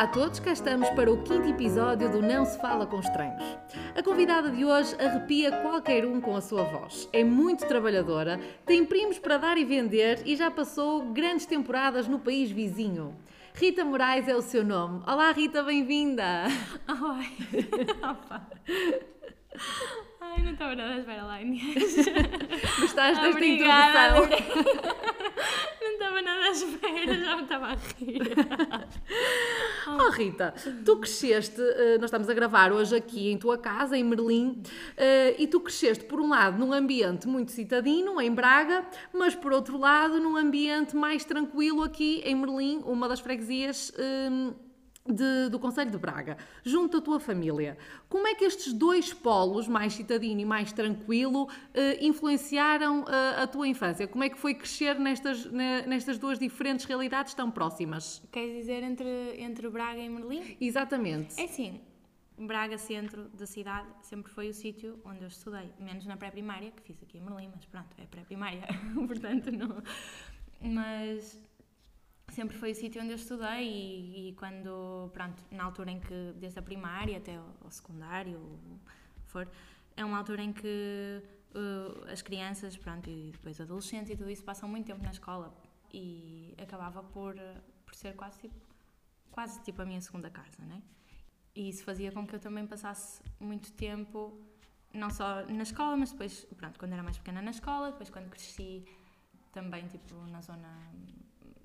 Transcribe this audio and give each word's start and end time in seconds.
A 0.00 0.06
todos, 0.06 0.40
cá 0.40 0.50
estamos 0.52 0.88
para 0.88 1.12
o 1.12 1.22
quinto 1.22 1.46
episódio 1.46 2.10
do 2.10 2.22
Não 2.22 2.46
Se 2.46 2.58
Fala 2.58 2.86
com 2.86 3.00
Estranhos. 3.00 3.44
A 3.94 4.02
convidada 4.02 4.48
de 4.48 4.64
hoje 4.64 4.94
arrepia 4.98 5.52
qualquer 5.52 6.06
um 6.06 6.22
com 6.22 6.34
a 6.34 6.40
sua 6.40 6.62
voz. 6.62 7.06
É 7.12 7.22
muito 7.22 7.66
trabalhadora, 7.66 8.40
tem 8.64 8.82
primos 8.82 9.18
para 9.18 9.36
dar 9.36 9.58
e 9.58 9.64
vender 9.66 10.22
e 10.24 10.34
já 10.36 10.50
passou 10.50 11.12
grandes 11.12 11.44
temporadas 11.44 12.08
no 12.08 12.18
país 12.18 12.50
vizinho. 12.50 13.14
Rita 13.52 13.84
Moraes 13.84 14.26
é 14.26 14.34
o 14.34 14.40
seu 14.40 14.64
nome. 14.64 15.02
Olá 15.06 15.30
Rita, 15.32 15.62
bem-vinda! 15.62 16.44
Oi! 16.88 17.26
Ai, 20.20 20.42
não 20.42 20.52
estava 20.52 20.74
nada 20.76 20.94
à 20.94 20.98
espera 20.98 21.24
lá, 21.24 21.42
Inês. 21.42 21.96
Gostaste 22.80 23.20
desta 23.20 23.28
Obrigada. 23.30 24.18
introdução? 24.24 24.90
Não 25.80 25.92
estava 25.92 26.22
nada 26.22 26.40
à 26.44 26.50
espera, 26.50 27.14
já 27.14 27.36
me 27.36 27.42
estava 27.42 27.66
a 27.68 27.74
rir. 27.74 28.20
Oh 29.86 30.10
Rita, 30.10 30.54
tu 30.84 30.98
cresceste, 30.98 31.60
eh, 31.60 31.96
nós 31.98 32.04
estamos 32.04 32.28
a 32.28 32.34
gravar 32.34 32.70
hoje 32.72 32.94
aqui 32.94 33.30
em 33.30 33.36
tua 33.38 33.58
casa, 33.58 33.96
em 33.96 34.04
Merlim, 34.04 34.62
eh, 34.96 35.34
e 35.38 35.46
tu 35.46 35.58
cresceste, 35.60 36.04
por 36.04 36.20
um 36.20 36.28
lado, 36.28 36.58
num 36.58 36.72
ambiente 36.72 37.26
muito 37.26 37.50
citadino, 37.50 38.20
em 38.20 38.30
Braga, 38.30 38.86
mas 39.12 39.34
por 39.34 39.52
outro 39.52 39.78
lado, 39.78 40.20
num 40.20 40.36
ambiente 40.36 40.94
mais 40.94 41.24
tranquilo 41.24 41.82
aqui 41.82 42.22
em 42.24 42.34
Merlim, 42.34 42.82
uma 42.84 43.08
das 43.08 43.20
freguesias 43.20 43.92
eh, 43.98 44.52
de- 45.12 45.48
do 45.50 45.58
Conselho 45.58 45.90
de 45.90 45.98
Braga, 45.98 46.36
junto 46.64 46.96
à 46.98 47.00
tua 47.00 47.18
família. 47.20 47.76
Como 48.08 48.26
é 48.26 48.34
que 48.34 48.44
estes 48.44 48.72
dois 48.72 49.12
polos, 49.12 49.66
mais 49.68 49.92
citadino 49.94 50.40
e 50.40 50.44
mais 50.44 50.72
tranquilo, 50.72 51.48
eh, 51.74 52.04
influenciaram 52.04 53.04
eh, 53.08 53.42
a 53.42 53.46
tua 53.46 53.66
infância? 53.68 54.06
Como 54.08 54.24
é 54.24 54.28
que 54.28 54.38
foi 54.38 54.54
crescer 54.54 54.98
nestas, 54.98 55.44
ne- 55.46 55.82
nestas 55.82 56.18
duas 56.18 56.38
diferentes 56.38 56.84
realidades 56.86 57.34
tão 57.34 57.50
próximas? 57.50 58.22
Queres 58.32 58.54
dizer 58.56 58.82
entre, 58.82 59.34
entre 59.38 59.68
Braga 59.68 60.00
e 60.00 60.08
Merlim? 60.08 60.56
Exatamente. 60.60 61.40
É 61.40 61.44
assim, 61.44 61.80
Braga, 62.38 62.78
centro 62.78 63.28
da 63.34 63.46
cidade, 63.46 63.86
sempre 64.02 64.32
foi 64.32 64.48
o 64.48 64.54
sítio 64.54 64.98
onde 65.04 65.20
eu 65.22 65.28
estudei. 65.28 65.70
Menos 65.78 66.06
na 66.06 66.16
pré-primária, 66.16 66.70
que 66.70 66.82
fiz 66.82 67.02
aqui 67.02 67.18
em 67.18 67.20
Merlim, 67.20 67.50
mas 67.54 67.66
pronto, 67.66 67.88
é 67.98 68.04
pré-primária, 68.06 68.62
portanto 69.06 69.52
não. 69.52 69.82
Mas 70.62 71.38
sempre 72.32 72.56
foi 72.56 72.72
o 72.72 72.74
sítio 72.74 73.02
onde 73.02 73.10
eu 73.10 73.16
estudei 73.16 73.62
e, 73.62 74.28
e 74.28 74.32
quando, 74.34 75.10
pronto, 75.12 75.42
na 75.50 75.64
altura 75.64 75.90
em 75.90 76.00
que, 76.00 76.32
desde 76.36 76.58
a 76.58 76.62
primária 76.62 77.18
até 77.18 77.36
ao, 77.36 77.70
secundário, 77.70 78.38
o 78.38 78.80
que 79.24 79.30
for, 79.30 79.48
é 79.96 80.04
uma 80.04 80.18
altura 80.18 80.42
em 80.42 80.52
que 80.52 81.22
uh, 81.54 82.10
as 82.10 82.22
crianças, 82.22 82.76
pronto, 82.76 83.08
e 83.08 83.30
depois 83.32 83.60
adolescentes 83.60 84.10
e 84.10 84.16
tudo 84.16 84.30
isso 84.30 84.44
passam 84.44 84.68
muito 84.68 84.86
tempo 84.86 85.02
na 85.02 85.10
escola 85.10 85.54
e 85.92 86.54
acabava 86.62 87.02
por, 87.02 87.34
por 87.84 87.94
ser 87.94 88.14
quase 88.14 88.40
tipo, 88.40 88.54
quase 89.30 89.60
tipo 89.62 89.82
a 89.82 89.84
minha 89.84 90.00
segunda 90.00 90.30
casa, 90.30 90.64
né? 90.64 90.82
E 91.54 91.68
isso 91.68 91.84
fazia 91.84 92.12
com 92.12 92.26
que 92.26 92.34
eu 92.34 92.40
também 92.40 92.66
passasse 92.66 93.22
muito 93.40 93.72
tempo, 93.72 94.40
não 94.94 95.10
só 95.10 95.44
na 95.46 95.62
escola, 95.62 95.96
mas 95.96 96.12
depois, 96.12 96.44
pronto, 96.56 96.78
quando 96.78 96.92
era 96.92 97.02
mais 97.02 97.18
pequena 97.18 97.42
na 97.42 97.50
escola, 97.50 97.90
depois 97.90 98.08
quando 98.08 98.30
cresci 98.30 98.84
também, 99.52 99.86
tipo, 99.88 100.14
na 100.26 100.40
zona 100.40 100.68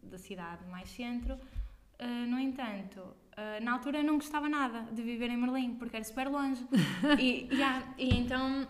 da 0.09 0.17
cidade, 0.17 0.65
mais 0.67 0.89
centro. 0.89 1.35
Uh, 1.35 2.27
no 2.29 2.37
entanto, 2.39 2.99
uh, 2.99 3.63
na 3.63 3.73
altura 3.73 3.99
eu 3.99 4.03
não 4.03 4.15
gostava 4.15 4.49
nada 4.49 4.81
de 4.91 5.01
viver 5.01 5.29
em 5.29 5.37
Merlim, 5.37 5.75
porque 5.75 5.95
era 5.95 6.03
super 6.05 6.27
longe. 6.27 6.65
e, 7.19 7.47
há- 7.63 7.93
e 7.97 8.09
então 8.17 8.67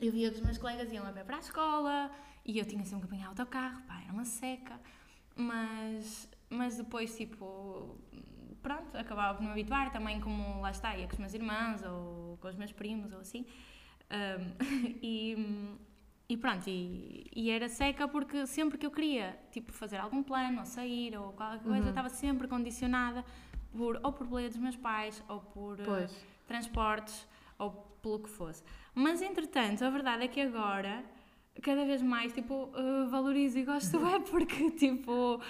eu 0.00 0.12
via 0.12 0.30
que 0.30 0.36
os 0.36 0.42
meus 0.42 0.58
colegas 0.58 0.90
iam 0.92 1.06
a 1.06 1.12
pé 1.12 1.22
para 1.24 1.36
a 1.36 1.40
escola 1.40 2.10
e 2.44 2.58
eu 2.58 2.64
tinha 2.64 2.84
sempre 2.84 3.06
que 3.08 3.14
apanhar 3.14 3.28
autocarro, 3.28 3.82
pá, 3.82 4.00
era 4.02 4.12
uma 4.12 4.24
seca. 4.24 4.80
Mas, 5.34 6.28
mas 6.48 6.76
depois, 6.78 7.14
tipo, 7.16 7.98
pronto, 8.62 8.96
acabava 8.96 9.36
por 9.36 9.44
me 9.44 9.50
habituar 9.50 9.92
também, 9.92 10.20
como 10.20 10.60
lá 10.60 10.70
está, 10.70 10.96
ia 10.96 11.06
com 11.06 11.12
os 11.12 11.18
meus 11.18 11.34
irmãos 11.34 11.82
ou 11.82 12.38
com 12.38 12.48
os 12.48 12.56
meus 12.56 12.72
primos 12.72 13.12
ou 13.12 13.20
assim. 13.20 13.44
Um, 14.10 14.96
e, 15.02 15.34
e 16.28 16.36
pronto, 16.36 16.68
e, 16.68 17.26
e 17.34 17.50
era 17.50 17.68
seca 17.68 18.08
porque 18.08 18.46
sempre 18.46 18.76
que 18.76 18.84
eu 18.84 18.90
queria, 18.90 19.38
tipo, 19.50 19.72
fazer 19.72 19.98
algum 19.98 20.22
plano, 20.22 20.60
ou 20.60 20.64
sair, 20.66 21.16
ou 21.16 21.32
qualquer 21.32 21.60
coisa, 21.60 21.86
eu 21.86 21.90
estava 21.90 22.08
sempre 22.08 22.48
condicionada 22.48 23.24
por, 23.76 24.00
ou 24.02 24.12
por 24.12 24.26
boleia 24.26 24.48
dos 24.48 24.58
meus 24.58 24.76
pais, 24.76 25.22
ou 25.28 25.40
por 25.40 25.76
Pois. 25.78 26.26
transportes, 26.46 27.26
ou 27.58 27.70
pelo 28.02 28.18
que 28.18 28.28
fosse. 28.28 28.62
Mas, 28.94 29.22
entretanto, 29.22 29.84
a 29.84 29.90
verdade 29.90 30.24
é 30.24 30.28
que 30.28 30.40
agora, 30.40 31.04
cada 31.62 31.84
vez 31.84 32.02
mais, 32.02 32.32
tipo, 32.32 32.70
eh, 32.74 33.06
valorizo 33.08 33.58
e 33.58 33.64
gosto 33.64 33.96
é 34.06 34.18
porque, 34.20 34.70
tipo, 34.72 35.40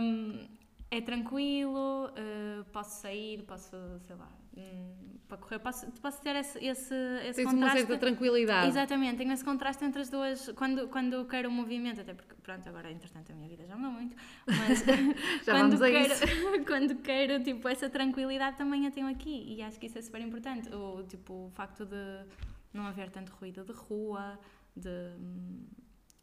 hum, 0.00 0.48
é 0.92 1.00
tranquilo, 1.00 2.12
eh, 2.14 2.62
posso 2.70 3.00
sair, 3.00 3.42
posso, 3.44 3.74
sei 4.00 4.14
lá, 4.14 4.28
hum, 4.54 5.16
para 5.26 5.38
correr, 5.38 5.58
posso, 5.58 5.90
posso 5.92 6.20
ter 6.20 6.36
esse, 6.36 6.58
esse, 6.58 6.94
esse 7.24 7.36
Tens 7.36 7.46
uma 7.46 7.52
contraste. 7.54 7.78
certa 7.78 7.96
tranquilidade. 7.96 8.68
Exatamente, 8.68 9.16
tenho 9.16 9.32
esse 9.32 9.42
contraste 9.42 9.82
entre 9.86 10.02
as 10.02 10.10
duas, 10.10 10.52
quando, 10.54 10.88
quando 10.88 11.24
quero 11.24 11.48
o 11.48 11.52
movimento, 11.52 12.02
até 12.02 12.12
porque, 12.12 12.34
pronto, 12.42 12.68
agora, 12.68 12.92
entretanto, 12.92 13.32
a 13.32 13.34
minha 13.34 13.48
vida 13.48 13.64
já 13.64 13.74
mudou 13.74 13.92
muito, 13.92 14.14
mas 14.46 14.84
Já 15.46 15.54
quando, 15.56 15.78
quero, 15.78 16.14
quando 16.68 16.96
quero, 16.96 17.42
tipo, 17.42 17.66
essa 17.70 17.88
tranquilidade 17.88 18.58
também 18.58 18.86
a 18.86 18.90
tenho 18.90 19.08
aqui, 19.08 19.54
e 19.56 19.62
acho 19.62 19.80
que 19.80 19.86
isso 19.86 19.96
é 19.96 20.02
super 20.02 20.20
importante, 20.20 20.68
o, 20.74 21.02
tipo, 21.04 21.46
o 21.46 21.50
facto 21.52 21.86
de 21.86 22.26
não 22.74 22.86
haver 22.86 23.08
tanto 23.08 23.32
ruído 23.32 23.64
de 23.64 23.72
rua, 23.72 24.38
de, 24.76 24.90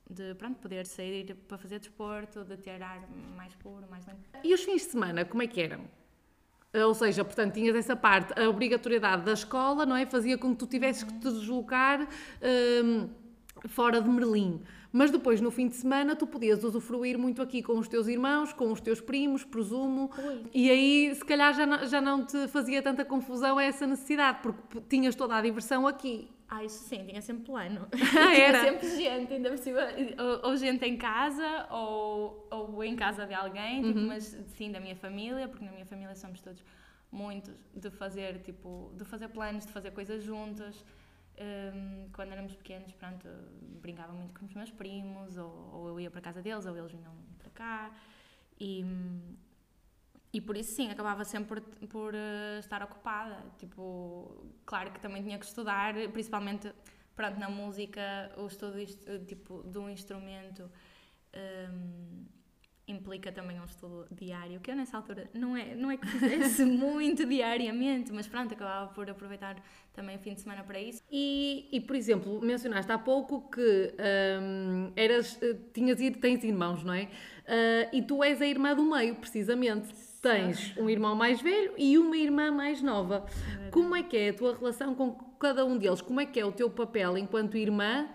de, 0.10 0.34
pronto, 0.36 0.60
poder 0.60 0.86
sair 0.86 1.36
para 1.48 1.58
fazer 1.58 1.80
desporto, 1.80 2.44
de 2.44 2.58
ter 2.58 2.82
ar 2.82 3.08
mais 3.38 3.54
puro, 3.56 3.86
mais 3.90 4.06
limpo. 4.08 4.22
E 4.44 4.54
os 4.54 4.64
fins 4.64 4.82
de 4.84 4.92
semana, 4.92 5.24
como 5.24 5.44
é 5.44 5.48
que 5.48 5.62
eram? 5.62 5.82
Eh, 6.74 6.84
Ou 6.86 6.94
seja, 6.94 7.24
portanto, 7.24 7.54
tinhas 7.54 7.76
essa 7.76 7.96
parte, 7.96 8.40
a 8.40 8.50
obrigatoriedade 8.50 9.24
da 9.24 9.34
escola, 9.34 9.86
não 9.86 9.96
é? 9.96 10.06
Fazia 10.06 10.38
com 10.38 10.52
que 10.52 10.58
tu 10.58 10.68
tivesses 10.68 11.04
que 11.04 11.14
te 11.14 11.32
deslocar 11.32 12.08
hum, 12.84 13.10
fora 13.68 14.02
de 14.02 14.10
Merlim. 14.10 14.62
Mas 14.92 15.12
depois, 15.12 15.40
no 15.40 15.52
fim 15.52 15.68
de 15.68 15.76
semana, 15.76 16.16
tu 16.16 16.26
podias 16.26 16.64
usufruir 16.64 17.16
muito 17.16 17.44
aqui 17.44 17.62
com 17.62 17.78
os 17.78 17.88
teus 17.88 18.08
irmãos, 18.08 18.52
com 18.52 18.72
os 18.72 18.82
teus 18.82 19.00
primos, 19.00 19.44
presumo. 19.44 20.10
E 20.52 20.72
aí, 20.72 21.14
se 21.14 21.24
calhar, 21.24 21.54
já 21.54 21.66
não, 21.68 21.86
já 21.86 22.02
não 22.02 22.26
te 22.26 22.48
fazia 22.48 22.82
tanta 22.82 23.06
confusão 23.06 23.60
essa 23.60 23.86
necessidade, 23.86 24.40
porque 24.42 24.82
tinhas 24.90 25.14
toda 25.14 25.36
a 25.36 25.42
diversão 25.42 25.86
aqui. 25.86 26.28
Ah, 26.52 26.64
isso 26.64 26.84
sim, 26.86 27.06
tinha 27.06 27.22
sempre 27.22 27.44
plano. 27.44 27.88
Ah, 28.18 28.36
era? 28.36 28.60
tinha 28.60 28.74
sempre 28.74 28.90
gente, 28.98 29.34
ainda 29.34 29.50
por 29.50 29.58
cima, 29.60 29.82
ou, 30.18 30.50
ou 30.50 30.58
gente 30.58 30.84
em 30.84 30.98
casa, 30.98 31.68
ou, 31.70 32.48
ou 32.50 32.84
em 32.84 32.96
casa 32.96 33.26
de 33.28 33.34
alguém, 33.36 33.84
tipo, 33.84 34.00
mas 34.00 34.36
sim, 34.48 34.72
da 34.72 34.80
minha 34.80 34.96
família, 34.96 35.48
porque 35.48 35.64
na 35.64 35.72
minha 35.72 35.86
família 35.86 36.16
somos 36.16 36.42
todos 36.42 36.64
muitos 37.12 37.54
de 37.76 37.90
fazer, 37.92 38.40
tipo, 38.42 38.92
de 38.98 39.06
fazer 39.06 39.28
planos, 39.30 39.66
de 39.66 39.72
fazer 39.72 39.92
coisas 39.92 40.24
juntas. 40.24 40.84
Hum, 41.40 42.10
quando 42.14 42.32
éramos 42.34 42.54
pequenos, 42.56 42.92
pronto, 42.94 43.28
brincava 43.82 44.12
muito 44.12 44.38
com 44.38 44.46
os 44.46 44.54
meus 44.54 44.72
primos, 44.72 45.38
ou, 45.38 45.70
ou 45.74 45.88
eu 45.90 46.00
ia 46.00 46.12
para 46.12 46.20
casa 46.20 46.42
deles, 46.42 46.66
ou 46.66 46.76
eles 46.76 46.92
vinham 46.92 47.14
para 47.38 47.50
cá. 47.52 47.92
E, 48.60 48.84
hum, 48.84 49.36
e 50.32 50.40
por 50.40 50.56
isso, 50.56 50.74
sim, 50.74 50.90
acabava 50.90 51.24
sempre 51.24 51.62
por, 51.62 51.88
por 51.88 52.16
eh, 52.16 52.60
estar 52.60 52.84
ocupada. 52.84 53.44
Tipo, 53.58 54.46
claro 54.66 54.92
que 54.92 55.00
também 55.00 55.24
tinha 55.24 55.40
que 55.40 55.46
estudar, 55.46 55.94
principalmente, 56.12 56.72
pronto, 57.16 57.40
na 57.40 57.50
música, 57.50 58.32
o 58.38 58.46
estudo 58.46 58.78
eh, 58.80 59.20
tipo, 59.28 59.64
de 59.64 59.78
um 59.80 59.90
instrumento 59.90 60.70
hum, 61.36 62.26
implica 62.88 63.32
também 63.32 63.60
um 63.60 63.66
estudo 63.66 64.08
diário, 64.12 64.60
que 64.60 64.70
eu 64.70 64.76
nessa 64.76 64.98
altura 64.98 65.30
não 65.34 65.56
é, 65.58 65.76
não 65.76 65.92
é 65.92 65.98
que 65.98 66.08
fizesse 66.08 66.64
muito 66.66 67.26
diariamente, 67.26 68.12
mas 68.12 68.28
pronto, 68.28 68.54
acabava 68.54 68.92
por 68.94 69.10
aproveitar 69.10 69.56
também 69.94 70.16
o 70.16 70.20
fim 70.20 70.34
de 70.34 70.42
semana 70.42 70.64
para 70.64 70.80
isso. 70.80 71.04
E, 71.12 71.68
e, 71.72 71.82
por 71.82 71.96
exemplo, 71.96 72.40
mencionaste 72.40 72.92
há 72.92 73.00
pouco 73.00 73.50
que 73.50 73.96
hum, 74.42 74.92
eras, 74.96 75.40
eh, 75.42 75.58
tinhas, 75.74 75.98
tens 76.20 76.44
irmãos, 76.44 76.84
não 76.84 76.94
é? 76.94 77.10
Ah, 77.48 77.90
e 77.92 78.04
tu 78.04 78.24
és 78.24 78.40
a 78.42 78.46
irmã 78.46 78.76
do 78.76 78.84
meio, 78.84 79.16
precisamente. 79.16 80.09
Tens 80.22 80.76
um 80.78 80.90
irmão 80.90 81.16
mais 81.16 81.42
velho 81.42 81.74
e 81.78 81.98
uma 81.98 82.18
irmã 82.18 82.52
mais 82.52 82.82
nova. 82.82 83.26
Como 83.72 83.96
é 83.96 84.04
que 84.04 84.18
é 84.18 84.30
a 84.30 84.34
tua 84.34 84.56
relação 84.58 84.94
com 84.94 85.14
cada 85.40 85.66
um 85.66 85.78
deles? 85.78 86.02
Como 86.02 86.20
é 86.20 86.26
que 86.26 86.40
é 86.40 86.46
o 86.46 86.52
teu 86.52 86.70
papel 86.70 87.18
enquanto 87.18 87.56
irmã 87.58 88.10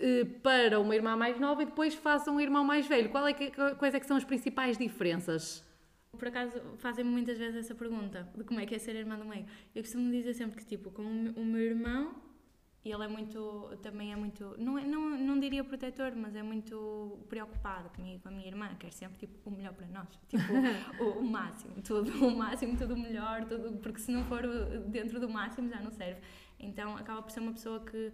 eh, 0.00 0.24
para 0.42 0.80
uma 0.80 0.94
irmã 0.96 1.14
mais 1.16 1.38
nova 1.38 1.62
e 1.62 1.66
depois 1.66 1.94
faça 1.94 2.30
um 2.30 2.40
irmão 2.40 2.64
mais 2.64 2.86
velho? 2.88 3.08
Qual 3.08 3.26
é 3.26 3.32
que- 3.32 3.52
quais 3.78 3.94
é 3.94 4.00
que 4.00 4.06
são 4.06 4.16
as 4.16 4.24
principais 4.24 4.76
diferenças? 4.76 5.62
Por 6.18 6.28
acaso 6.28 6.60
fazem-me 6.78 7.10
muitas 7.10 7.38
vezes 7.38 7.56
essa 7.56 7.74
pergunta 7.74 8.28
de 8.36 8.42
como 8.44 8.58
é 8.60 8.66
que 8.66 8.74
é 8.74 8.78
ser 8.78 8.96
irmã 8.96 9.16
do 9.16 9.24
meio. 9.24 9.46
Eu 9.74 9.82
costumo 9.82 10.10
dizer 10.10 10.34
sempre 10.34 10.58
que, 10.60 10.66
tipo, 10.66 10.90
com 10.90 11.02
o 11.02 11.44
meu 11.44 11.60
irmão, 11.60 12.14
e 12.84 12.92
ele 12.92 13.02
é 13.04 13.08
muito, 13.08 13.78
também 13.82 14.12
é 14.12 14.16
muito, 14.16 14.54
não, 14.58 14.78
é- 14.78 14.84
não, 14.84 15.18
não 15.18 15.40
diria 15.40 15.64
protetor, 15.64 16.14
mas 16.14 16.36
é 16.36 16.42
muito 16.42 17.18
preocupado 17.30 17.88
comigo, 17.90 18.22
com 18.22 18.28
a 18.28 18.32
minha 18.32 18.46
irmã, 18.46 18.74
quer 18.78 18.92
sempre, 18.92 19.16
tipo, 19.16 19.48
o 19.48 19.52
melhor 19.52 19.72
para 19.72 19.86
nós. 19.86 20.08
Tipo, 20.28 20.52
o, 21.02 21.20
o 21.20 21.24
máximo, 21.24 21.74
tudo, 21.82 22.10
o 22.26 22.36
máximo, 22.36 22.76
tudo 22.76 22.94
o 22.94 22.98
melhor, 22.98 23.44
tudo, 23.46 23.78
porque 23.78 24.00
se 24.00 24.12
não 24.12 24.22
for 24.24 24.42
dentro 24.88 25.18
do 25.18 25.28
máximo 25.28 25.68
já 25.68 25.80
não 25.80 25.90
serve. 25.90 26.20
Então 26.58 26.96
acaba 26.96 27.22
por 27.22 27.30
ser 27.30 27.40
uma 27.40 27.52
pessoa 27.52 27.80
que, 27.80 28.12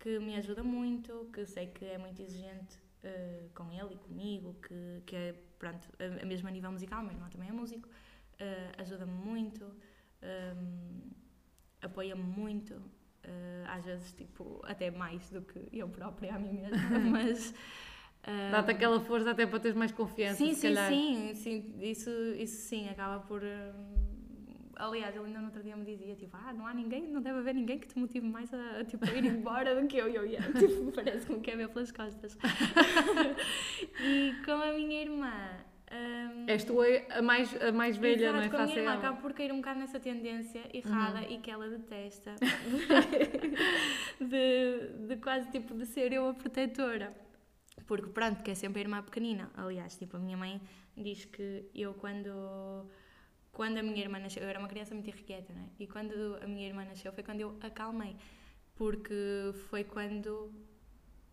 que 0.00 0.18
me 0.18 0.34
ajuda 0.36 0.62
muito, 0.62 1.28
que 1.32 1.44
sei 1.44 1.66
que 1.66 1.84
é 1.84 1.98
muito 1.98 2.20
exigente 2.22 2.78
uh, 3.04 3.50
com 3.54 3.70
ele 3.70 3.94
e 3.94 3.98
comigo, 3.98 4.54
que, 4.66 5.02
que 5.04 5.14
é, 5.16 5.32
pronto, 5.58 5.88
a, 5.98 6.22
a 6.22 6.26
mesma 6.26 6.50
nível 6.50 6.72
musical, 6.72 7.02
meu 7.02 7.12
irmão 7.12 7.28
também 7.28 7.48
é 7.50 7.52
músico, 7.52 7.86
uh, 7.88 8.80
ajuda-me 8.80 9.12
muito, 9.12 9.64
um, 10.22 11.10
apoia-me 11.82 12.22
muito, 12.22 12.80
uh, 13.26 13.68
às 13.68 13.84
vezes, 13.84 14.12
tipo, 14.12 14.60
até 14.64 14.90
mais 14.90 15.28
do 15.30 15.42
que 15.42 15.68
eu 15.72 15.88
própria 15.88 16.34
a 16.34 16.38
mim 16.38 16.52
mesma, 16.52 16.98
mas... 17.10 17.54
Um, 18.26 18.50
Dá-te 18.50 18.72
aquela 18.72 18.98
força 19.00 19.30
até 19.30 19.46
para 19.46 19.60
teres 19.60 19.76
mais 19.76 19.92
confiança, 19.92 20.36
sim, 20.36 20.52
se 20.52 20.60
sim, 20.60 20.68
calhar. 20.68 20.90
Sim, 20.90 21.34
sim, 21.34 21.74
isso, 21.80 22.10
isso 22.36 22.68
sim, 22.68 22.88
acaba 22.88 23.20
por... 23.20 23.40
aliás, 24.74 25.14
ele 25.14 25.26
ainda 25.26 25.38
no 25.38 25.46
outro 25.46 25.62
dia 25.62 25.76
me 25.76 25.84
dizia, 25.84 26.16
tipo, 26.16 26.36
ah, 26.36 26.52
não 26.52 26.66
há 26.66 26.74
ninguém, 26.74 27.06
não 27.06 27.20
deve 27.22 27.38
haver 27.38 27.54
ninguém 27.54 27.78
que 27.78 27.86
te 27.86 27.96
motive 27.96 28.26
mais 28.26 28.52
a, 28.52 28.84
tipo, 28.84 29.04
a 29.04 29.14
ir 29.14 29.24
embora 29.26 29.80
do 29.80 29.86
que 29.86 29.96
eu, 29.96 30.08
e 30.08 30.16
eu, 30.16 30.24
yeah, 30.26 30.52
tipo, 30.58 30.90
parece 30.90 31.26
que 31.26 31.32
me 31.34 31.40
quer 31.40 31.56
ver 31.56 31.68
pelas 31.68 31.92
costas. 31.92 32.36
e 34.00 34.34
com 34.44 34.52
a 34.52 34.72
minha 34.72 35.02
irmã, 35.02 35.58
um, 35.92 36.48
És 36.48 36.64
tu 36.64 36.80
a 36.80 37.22
mais, 37.22 37.54
a 37.62 37.70
mais 37.70 37.96
velha, 37.96 38.32
não 38.32 38.40
é? 38.40 38.48
com 38.48 38.56
a 38.56 38.66
minha 38.66 38.78
irmã 38.78 38.94
acabo 38.94 39.20
por 39.20 39.32
cair 39.32 39.52
um 39.52 39.58
bocado 39.58 39.78
nessa 39.78 40.00
tendência 40.00 40.62
errada 40.72 41.22
e 41.22 41.38
que 41.38 41.50
ela 41.50 41.68
detesta 41.68 42.34
de, 44.20 45.06
de 45.06 45.16
quase 45.16 45.48
tipo 45.50 45.74
de 45.74 45.86
ser 45.86 46.12
eu 46.12 46.28
a 46.28 46.34
protetora. 46.34 47.14
Porque 47.86 48.08
pronto, 48.08 48.42
que 48.42 48.50
é 48.50 48.54
sempre 48.54 48.80
a 48.80 48.82
irmã 48.82 49.02
pequenina. 49.02 49.48
Aliás, 49.54 49.96
tipo, 49.96 50.16
a 50.16 50.20
minha 50.20 50.36
mãe 50.36 50.60
diz 50.96 51.24
que 51.24 51.70
eu 51.72 51.94
quando 51.94 52.88
quando 53.52 53.78
a 53.78 53.82
minha 53.82 54.00
irmã 54.00 54.18
nasceu, 54.18 54.42
eu 54.42 54.48
era 54.48 54.58
uma 54.58 54.68
criança 54.68 54.94
muito 54.94 55.08
irrequieta, 55.08 55.52
né? 55.52 55.70
E 55.78 55.86
quando 55.86 56.36
a 56.42 56.46
minha 56.46 56.66
irmã 56.66 56.84
nasceu 56.84 57.12
foi 57.12 57.22
quando 57.22 57.40
eu 57.40 57.56
acalmei, 57.62 58.16
porque 58.74 59.14
foi 59.70 59.82
quando 59.82 60.52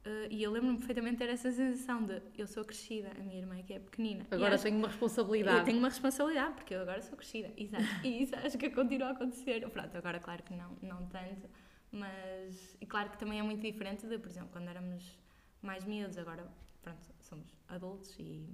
Uh, 0.05 0.27
e 0.29 0.43
eu 0.43 0.51
lembro-me 0.51 0.77
perfeitamente 0.77 1.13
de 1.13 1.25
ter 1.25 1.31
essa 1.31 1.49
sensação 1.49 2.03
de 2.03 2.21
eu 2.37 2.45
sou 2.45 2.65
crescida, 2.65 3.09
a 3.17 3.23
minha 3.23 3.39
irmã 3.39 3.61
que 3.63 3.73
é 3.73 3.79
pequenina. 3.79 4.27
Agora 4.29 4.55
acho, 4.55 4.63
tenho 4.65 4.77
uma 4.77 4.89
responsabilidade. 4.89 5.59
Eu 5.59 5.63
tenho 5.63 5.77
uma 5.77 5.87
responsabilidade, 5.87 6.55
porque 6.55 6.73
eu 6.73 6.81
agora 6.81 7.01
sou 7.01 7.17
crescida. 7.17 7.53
Exato. 7.55 7.83
E 8.03 8.23
isso 8.23 8.35
acho 8.35 8.57
que 8.57 8.69
continua 8.69 9.09
a 9.09 9.11
acontecer. 9.11 9.65
Pronto, 9.69 9.97
agora 9.97 10.19
claro 10.19 10.43
que 10.43 10.53
não, 10.53 10.77
não 10.81 11.07
tanto, 11.07 11.49
mas. 11.89 12.75
E 12.81 12.85
claro 12.85 13.11
que 13.11 13.17
também 13.17 13.39
é 13.39 13.43
muito 13.43 13.61
diferente 13.61 14.05
de, 14.05 14.17
por 14.17 14.29
exemplo, 14.29 14.49
quando 14.51 14.67
éramos 14.67 15.17
mais 15.61 15.85
miúdos, 15.85 16.17
agora, 16.17 16.45
pronto, 16.81 17.01
somos 17.21 17.47
adultos 17.69 18.13
e. 18.19 18.45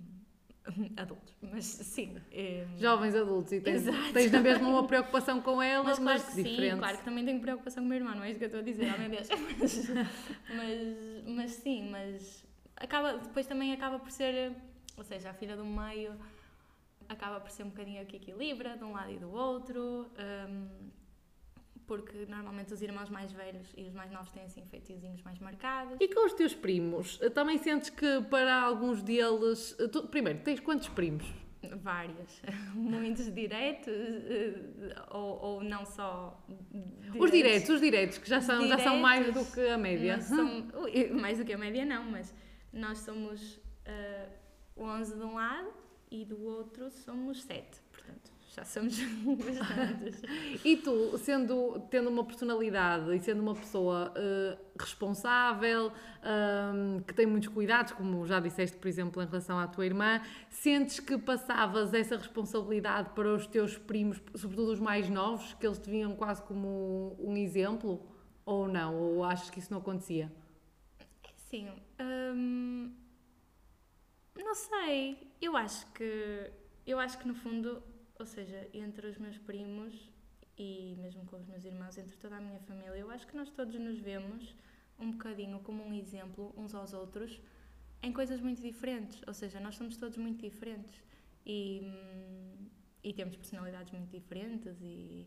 adultos, 0.97 1.35
mas 1.41 1.65
sim. 1.65 2.15
Um... 2.33 2.77
Jovens 2.77 3.15
adultos 3.15 3.51
e 3.53 3.61
tens, 3.61 3.87
Exato. 3.87 4.13
tens 4.13 4.31
na 4.31 4.39
mesma 4.41 4.67
uma 4.67 4.85
preocupação 4.87 5.41
com 5.41 5.61
elas, 5.61 5.85
Mas 5.85 5.99
claro 5.99 6.19
mas 6.23 6.29
que 6.35 6.43
diferente. 6.43 6.71
sim, 6.73 6.79
claro 6.79 6.97
que 6.97 7.03
também 7.03 7.25
tenho 7.25 7.39
preocupação 7.41 7.83
com 7.83 7.85
o 7.85 7.89
meu 7.89 7.97
irmão, 7.97 8.15
não 8.15 8.23
é 8.23 8.29
isso 8.29 8.39
que 8.39 8.45
eu 8.45 8.47
estou 8.47 8.61
a 8.61 8.63
dizer, 8.63 8.93
oh 8.95 8.99
meu 8.99 9.09
Deus. 9.09 9.27
Mas, 9.59 9.89
mas, 10.55 11.23
mas 11.27 11.51
sim, 11.51 11.89
mas 11.89 12.45
acaba, 12.75 13.13
depois 13.17 13.45
também 13.45 13.73
acaba 13.73 13.99
por 13.99 14.11
ser, 14.11 14.53
ou 14.97 15.03
seja, 15.03 15.29
a 15.29 15.33
filha 15.33 15.55
do 15.55 15.65
meio 15.65 16.15
acaba 17.07 17.39
por 17.39 17.49
ser 17.51 17.63
um 17.63 17.69
bocadinho 17.69 18.05
que 18.05 18.17
equilibra 18.17 18.77
de 18.77 18.83
um 18.83 18.91
lado 18.91 19.11
e 19.11 19.17
do 19.17 19.31
outro, 19.31 20.07
um, 20.49 20.67
porque 21.89 22.27
normalmente 22.27 22.71
os 22.71 22.83
irmãos 22.83 23.09
mais 23.09 23.31
velhos 23.31 23.67
e 23.75 23.87
os 23.87 23.93
mais 23.95 24.11
novos 24.11 24.31
têm 24.31 24.43
assim 24.43 24.63
feitiozinhos 24.63 25.23
mais 25.23 25.39
marcados. 25.39 25.97
E 25.99 26.07
com 26.07 26.23
os 26.23 26.33
teus 26.33 26.53
primos, 26.53 27.17
também 27.33 27.57
sentes 27.57 27.89
que 27.89 28.21
para 28.29 28.61
alguns 28.61 29.01
deles. 29.01 29.75
Tu, 29.91 30.07
primeiro, 30.07 30.39
tens 30.41 30.59
quantos 30.59 30.87
primos? 30.89 31.25
Várias. 31.81 32.43
Muitos 32.75 33.33
diretos, 33.33 33.91
eh, 33.91 34.53
ou, 35.09 35.41
ou 35.41 35.63
não 35.63 35.83
só. 35.83 36.39
Diretos. 36.47 37.21
Os 37.21 37.31
diretos, 37.31 37.69
os 37.69 37.81
diretos, 37.81 38.17
que 38.19 38.29
já 38.29 38.39
são, 38.39 38.67
já 38.67 38.77
são 38.77 38.99
mais 38.99 39.25
do 39.25 39.31
Diretos, 39.31 39.55
que 39.55 39.67
a 39.67 39.77
média. 39.77 40.19
Ui, 40.75 41.09
mais 41.09 41.39
do 41.39 41.43
que 41.43 41.53
a 41.53 41.57
média, 41.57 41.83
não, 41.83 42.03
mas 42.03 42.35
nós 42.71 42.99
somos 42.99 43.55
uh, 43.87 44.29
11 44.77 45.15
de 45.15 45.23
um 45.23 45.33
lado 45.33 45.73
e 46.11 46.23
do 46.23 46.39
outro 46.43 46.91
somos 46.91 47.41
7. 47.41 47.81
Portanto, 47.91 48.31
já 48.55 48.65
somos 48.65 48.99
bastantes. 48.99 50.21
E 50.65 50.77
tu, 50.77 51.17
sendo, 51.17 51.79
tendo 51.89 52.09
uma 52.09 52.23
personalidade 52.23 53.15
e 53.15 53.19
sendo 53.19 53.41
uma 53.41 53.53
pessoa 53.53 54.11
eh, 54.15 54.57
responsável, 54.77 55.91
ahm, 56.23 56.99
que 57.01 57.13
tem 57.13 57.27
muitos 57.27 57.49
cuidados, 57.49 57.93
como 57.93 58.25
já 58.25 58.39
disseste, 58.39 58.77
por 58.77 58.87
exemplo, 58.87 59.21
em 59.21 59.25
relação 59.25 59.59
à 59.59 59.67
tua 59.67 59.85
irmã, 59.85 60.21
sentes 60.49 60.99
que 60.99 61.17
passavas 61.17 61.93
essa 61.93 62.17
responsabilidade 62.17 63.11
para 63.11 63.33
os 63.33 63.45
teus 63.45 63.77
primos, 63.77 64.19
sobretudo 64.35 64.71
os 64.71 64.79
mais 64.79 65.09
novos, 65.09 65.53
que 65.53 65.67
eles 65.67 65.77
te 65.77 65.89
viam 65.89 66.15
quase 66.15 66.41
como 66.43 67.15
um 67.19 67.37
exemplo? 67.37 68.05
Ou 68.45 68.67
não? 68.67 68.95
Ou 68.95 69.23
achas 69.23 69.49
que 69.51 69.59
isso 69.59 69.71
não 69.71 69.79
acontecia? 69.79 70.31
Sim, 71.49 71.69
hum, 71.99 72.91
não 74.35 74.55
sei. 74.55 75.31
Eu 75.39 75.55
acho 75.55 75.85
que 75.93 76.51
eu 76.89 76.99
acho 76.99 77.19
que 77.19 77.27
no 77.27 77.35
fundo, 77.35 77.83
ou 78.19 78.25
seja, 78.25 78.67
entre 78.73 79.07
os 79.07 79.17
meus 79.17 79.37
primos 79.37 80.11
e 80.57 80.95
mesmo 80.99 81.25
com 81.25 81.37
os 81.37 81.45
meus 81.45 81.63
irmãos, 81.63 81.97
entre 81.97 82.17
toda 82.17 82.35
a 82.35 82.41
minha 82.41 82.59
família, 82.59 82.97
eu 82.97 83.09
acho 83.09 83.25
que 83.25 83.35
nós 83.35 83.49
todos 83.49 83.73
nos 83.75 83.97
vemos 83.97 84.53
um 84.99 85.11
bocadinho 85.11 85.59
como 85.61 85.81
um 85.81 85.93
exemplo 85.93 86.53
uns 86.57 86.75
aos 86.75 86.93
outros 86.93 87.39
em 88.03 88.11
coisas 88.11 88.41
muito 88.41 88.61
diferentes. 88.61 89.21
Ou 89.25 89.33
seja, 89.33 89.59
nós 89.61 89.75
somos 89.75 89.95
todos 89.95 90.17
muito 90.17 90.41
diferentes 90.41 91.01
e, 91.45 91.81
hum, 91.81 92.67
e 93.01 93.13
temos 93.13 93.37
personalidades 93.37 93.93
muito 93.93 94.09
diferentes 94.09 94.75
e, 94.81 95.25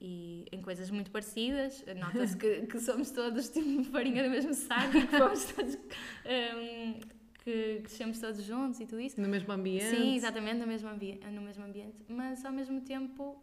e 0.00 0.46
em 0.50 0.62
coisas 0.62 0.90
muito 0.90 1.10
parecidas. 1.10 1.84
Nota-se 1.98 2.36
que, 2.36 2.66
que 2.66 2.80
somos 2.80 3.10
todos 3.10 3.50
tipo 3.50 3.84
farinha 3.84 4.24
do 4.24 4.30
mesmo 4.30 4.54
saco 4.54 4.96
e 4.96 5.04
que 5.06 5.16
fomos 5.18 5.44
todos. 5.52 5.74
hum, 5.74 7.00
que 7.38 7.80
crescemos 7.82 8.18
todos 8.18 8.42
juntos 8.42 8.80
e 8.80 8.86
tudo 8.86 9.00
isso. 9.00 9.20
No 9.20 9.28
mesmo 9.28 9.52
ambiente? 9.52 9.84
Sim, 9.84 10.14
exatamente, 10.16 10.58
no 10.58 10.66
mesmo, 10.66 10.88
ambi 10.88 11.20
no 11.32 11.40
mesmo 11.40 11.64
ambiente. 11.64 12.04
Mas 12.08 12.44
ao 12.44 12.52
mesmo 12.52 12.80
tempo 12.80 13.42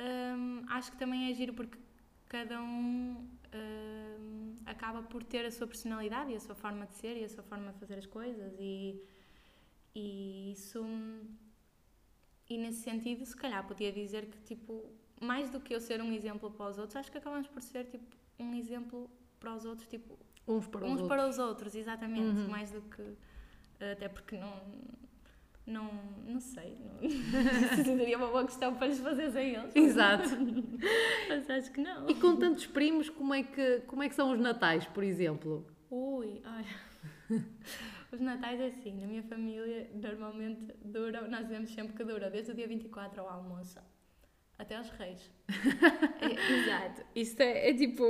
hum, 0.00 0.62
acho 0.68 0.92
que 0.92 0.98
também 0.98 1.30
é 1.30 1.34
giro 1.34 1.54
porque 1.54 1.78
cada 2.28 2.60
um 2.60 3.28
hum, 3.54 4.54
acaba 4.66 5.02
por 5.02 5.22
ter 5.22 5.44
a 5.44 5.50
sua 5.50 5.66
personalidade 5.66 6.32
e 6.32 6.36
a 6.36 6.40
sua 6.40 6.54
forma 6.54 6.86
de 6.86 6.94
ser 6.96 7.16
e 7.16 7.24
a 7.24 7.28
sua 7.28 7.44
forma 7.44 7.72
de 7.72 7.78
fazer 7.78 7.98
as 7.98 8.06
coisas 8.06 8.52
e, 8.58 9.00
e 9.94 10.52
isso 10.52 10.84
e 12.48 12.58
nesse 12.58 12.82
sentido 12.82 13.24
se 13.24 13.36
calhar 13.36 13.66
podia 13.66 13.92
dizer 13.92 14.26
que 14.26 14.38
tipo 14.42 14.84
mais 15.20 15.48
do 15.48 15.60
que 15.60 15.74
eu 15.74 15.80
ser 15.80 16.02
um 16.02 16.12
exemplo 16.12 16.50
para 16.50 16.70
os 16.70 16.78
outros 16.78 16.96
acho 16.96 17.10
que 17.10 17.18
acabamos 17.18 17.46
por 17.48 17.62
ser 17.62 17.86
tipo 17.86 18.04
um 18.38 18.54
exemplo 18.54 19.08
para 19.38 19.54
os 19.54 19.64
outros 19.64 19.86
tipo 19.88 20.18
Uns 20.46 20.66
para 20.66 20.84
os 20.84 20.86
uns 20.86 21.00
outros. 21.00 21.08
para 21.08 21.28
os 21.28 21.38
outros, 21.38 21.74
exatamente, 21.74 22.20
Uhum. 22.40 22.48
mais 22.48 22.70
do 22.70 22.80
que 22.82 23.02
até 23.80 24.08
porque 24.08 24.36
não 24.36 24.52
não, 25.66 25.90
não 26.26 26.40
sei, 26.40 26.76
não 26.78 26.98
seria 27.84 28.18
uma 28.18 28.26
boa 28.26 28.44
questão 28.44 28.74
para 28.74 28.86
lhes 28.86 28.98
fazeres 28.98 29.34
a 29.34 29.42
eles. 29.42 29.74
Exato. 29.74 30.28
Mas 31.28 31.48
acho 31.48 31.72
que 31.72 31.80
não. 31.80 32.08
E 32.08 32.14
com 32.16 32.36
tantos 32.36 32.66
primos, 32.66 33.08
como 33.08 33.32
é 33.32 33.42
que, 33.42 33.80
como 33.86 34.02
é 34.02 34.08
que 34.10 34.14
são 34.14 34.30
os 34.32 34.38
natais, 34.38 34.84
por 34.86 35.02
exemplo? 35.02 35.66
Ui, 35.90 36.42
olha. 36.44 37.42
Os 38.12 38.20
natais 38.20 38.60
é 38.60 38.66
assim, 38.66 39.00
na 39.00 39.06
minha 39.06 39.22
família 39.22 39.90
normalmente 39.94 40.74
duram, 40.84 41.28
nós 41.30 41.44
dizemos 41.46 41.70
sempre 41.72 41.94
que 41.96 42.04
dura 42.04 42.28
desde 42.30 42.52
o 42.52 42.54
dia 42.54 42.68
24 42.68 43.22
ao 43.22 43.28
almoço 43.28 43.78
até 44.58 44.76
aos 44.76 44.90
reis. 44.90 45.30
É, 46.24 46.52
exato. 46.54 47.02
Isto 47.14 47.42
é, 47.42 47.68
é 47.68 47.74
tipo 47.74 48.02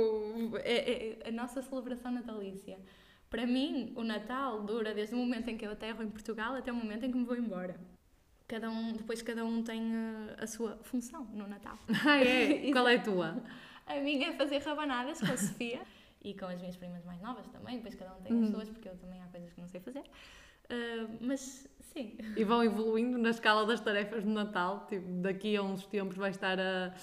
é, 0.63 1.17
é 1.25 1.27
a 1.27 1.31
nossa 1.31 1.61
celebração 1.61 2.11
natalícia. 2.11 2.79
Para 3.29 3.45
mim, 3.45 3.91
o 3.97 4.03
Natal 4.03 4.63
dura 4.63 4.93
desde 4.93 5.15
o 5.15 5.17
momento 5.17 5.49
em 5.49 5.57
que 5.57 5.65
eu 5.65 5.71
aterro 5.71 6.01
em 6.01 6.09
Portugal 6.09 6.55
até 6.55 6.71
o 6.71 6.75
momento 6.75 7.05
em 7.05 7.11
que 7.11 7.17
me 7.17 7.25
vou 7.25 7.35
embora. 7.35 7.75
Cada 8.47 8.69
um, 8.69 8.93
depois 8.93 9.21
cada 9.21 9.43
um 9.43 9.63
tem 9.63 9.81
eh, 9.93 10.35
a 10.37 10.47
sua 10.47 10.77
função 10.83 11.25
no 11.33 11.47
Natal. 11.47 11.77
Ah, 12.07 12.23
é? 12.23 12.69
Qual 12.71 12.87
é 12.87 12.95
a 12.95 13.01
tua? 13.01 13.43
A 13.85 13.95
minha 13.95 14.29
é 14.29 14.33
fazer 14.33 14.59
rabanadas 14.59 15.19
com 15.19 15.33
a 15.33 15.37
Sofia 15.37 15.81
e 16.23 16.33
com 16.33 16.45
as 16.45 16.59
minhas 16.59 16.77
primas 16.77 17.03
mais 17.03 17.19
novas 17.21 17.47
também, 17.47 17.77
depois 17.77 17.95
cada 17.95 18.15
um 18.15 18.21
tem 18.21 18.43
as 18.43 18.49
suas, 18.49 18.69
porque 18.69 18.87
eu 18.87 18.95
também 18.97 19.21
há 19.21 19.27
coisas 19.27 19.51
que 19.51 19.59
não 19.59 19.67
sei 19.67 19.81
fazer. 19.81 20.03
Ah, 20.69 21.07
mas 21.21 21.67
sim, 21.93 22.17
E 22.35 22.43
vão 22.43 22.63
evoluindo 22.63 23.17
na 23.17 23.29
escala 23.29 23.65
das 23.65 23.79
tarefas 23.81 24.23
de 24.23 24.29
Natal. 24.29 24.85
Tipo, 24.87 25.05
daqui 25.21 25.55
a 25.55 25.61
uns 25.63 25.85
tempos 25.85 26.17
vai 26.17 26.29
estar 26.31 26.59
a, 26.59 26.93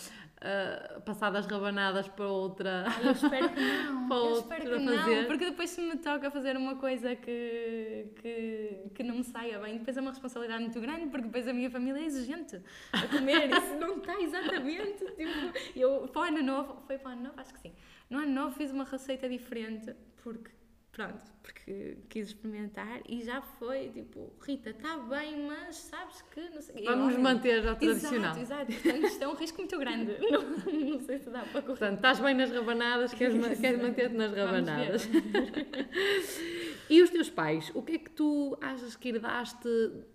a 0.96 1.00
passar 1.00 1.30
das 1.30 1.46
rabanadas 1.46 2.08
para 2.08 2.26
outra. 2.26 2.84
Ai, 2.86 3.06
eu 3.06 3.12
espero 3.12 3.48
que 3.50 3.60
não. 3.86 4.08
Para 4.08 4.16
eu 4.18 4.38
espero 4.38 4.62
que 4.64 4.74
a 4.74 4.78
não, 4.80 4.98
fazer. 4.98 5.26
porque 5.26 5.44
depois 5.46 5.70
se 5.70 5.80
me 5.80 5.96
toca 5.96 6.30
fazer 6.30 6.56
uma 6.56 6.76
coisa 6.76 7.14
que, 7.16 8.08
que, 8.20 8.90
que 8.94 9.02
não 9.02 9.16
me 9.16 9.24
saia 9.24 9.58
bem, 9.60 9.78
depois 9.78 9.96
é 9.96 10.00
uma 10.00 10.10
responsabilidade 10.10 10.62
muito 10.62 10.80
grande, 10.80 11.06
porque 11.06 11.26
depois 11.26 11.46
a 11.48 11.52
minha 11.52 11.70
família 11.70 12.00
é 12.00 12.04
exigente 12.04 12.60
a 12.92 13.06
comer, 13.06 13.48
isso 13.56 13.76
não 13.78 13.98
está 13.98 14.20
exatamente. 14.20 15.04
Tipo, 15.12 15.58
eu, 15.76 16.08
para 16.08 16.20
o 16.20 16.24
ano 16.24 16.42
novo, 16.42 16.82
foi 16.86 16.98
para 16.98 17.10
o 17.10 17.12
ano 17.12 17.22
novo, 17.24 17.34
acho 17.40 17.54
que 17.54 17.60
sim. 17.60 17.72
No 18.10 18.18
ano 18.18 18.32
novo 18.32 18.54
fiz 18.56 18.70
uma 18.72 18.84
receita 18.84 19.28
diferente, 19.28 19.94
porque 20.22 20.50
pronto, 20.92 21.22
porque 21.42 21.96
quis 22.08 22.28
experimentar 22.28 23.00
e 23.08 23.22
já 23.22 23.40
foi 23.42 23.88
tipo, 23.88 24.32
Rita, 24.40 24.70
está 24.70 24.98
bem, 24.98 25.46
mas 25.46 25.76
sabes 25.76 26.22
que. 26.30 26.40
Não 26.50 26.60
sei, 26.62 26.84
Vamos 26.84 27.14
olha, 27.14 27.18
manter 27.18 27.66
ao 27.66 27.74
tradicional. 27.76 28.36
Exato, 28.38 28.70
exato. 28.70 28.82
Portanto, 28.82 29.06
isto 29.06 29.24
é 29.24 29.28
um 29.28 29.34
risco 29.34 29.58
muito 29.58 29.78
grande. 29.78 30.16
Não, 30.30 30.42
não 30.90 31.00
sei 31.00 31.18
se 31.18 31.30
dá 31.30 31.40
para 31.40 31.62
correr. 31.62 31.64
Portanto, 31.64 31.96
estás 31.96 32.20
bem 32.20 32.34
nas 32.34 32.50
rabanadas, 32.50 33.12
queres, 33.14 33.58
queres 33.58 33.82
manter-te 33.82 34.14
nas 34.14 34.30
Vamos 34.30 34.46
rabanadas. 34.46 35.04
ver. 35.06 35.22
E 36.90 37.00
os 37.00 37.08
teus 37.08 37.30
pais, 37.30 37.70
o 37.74 37.82
que 37.82 37.92
é 37.92 37.98
que 37.98 38.10
tu 38.10 38.54
achas 38.60 38.94
que 38.96 39.08
herdaste 39.08 39.66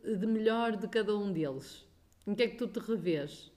de 0.03 0.27
melhor 0.27 0.75
de 0.75 0.87
cada 0.87 1.17
um 1.17 1.31
deles? 1.33 1.83
Em 2.27 2.35
que 2.35 2.43
é 2.43 2.47
que 2.49 2.55
tu 2.55 2.67
te 2.67 2.79
revês? 2.79 3.51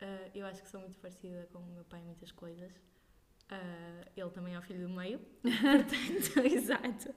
Ah, 0.00 0.28
eu 0.34 0.44
acho 0.44 0.62
que 0.62 0.68
sou 0.68 0.80
muito 0.80 0.98
parecida 0.98 1.48
com 1.50 1.58
o 1.60 1.66
meu 1.72 1.84
pai 1.84 2.00
em 2.00 2.04
muitas 2.04 2.30
coisas. 2.30 2.70
Ah, 3.50 4.04
ele 4.16 4.30
também 4.30 4.54
é 4.54 4.58
o 4.58 4.62
filho 4.62 4.86
do 4.86 4.94
meio. 4.94 5.18
Portanto, 5.42 6.40
exato. 6.46 7.14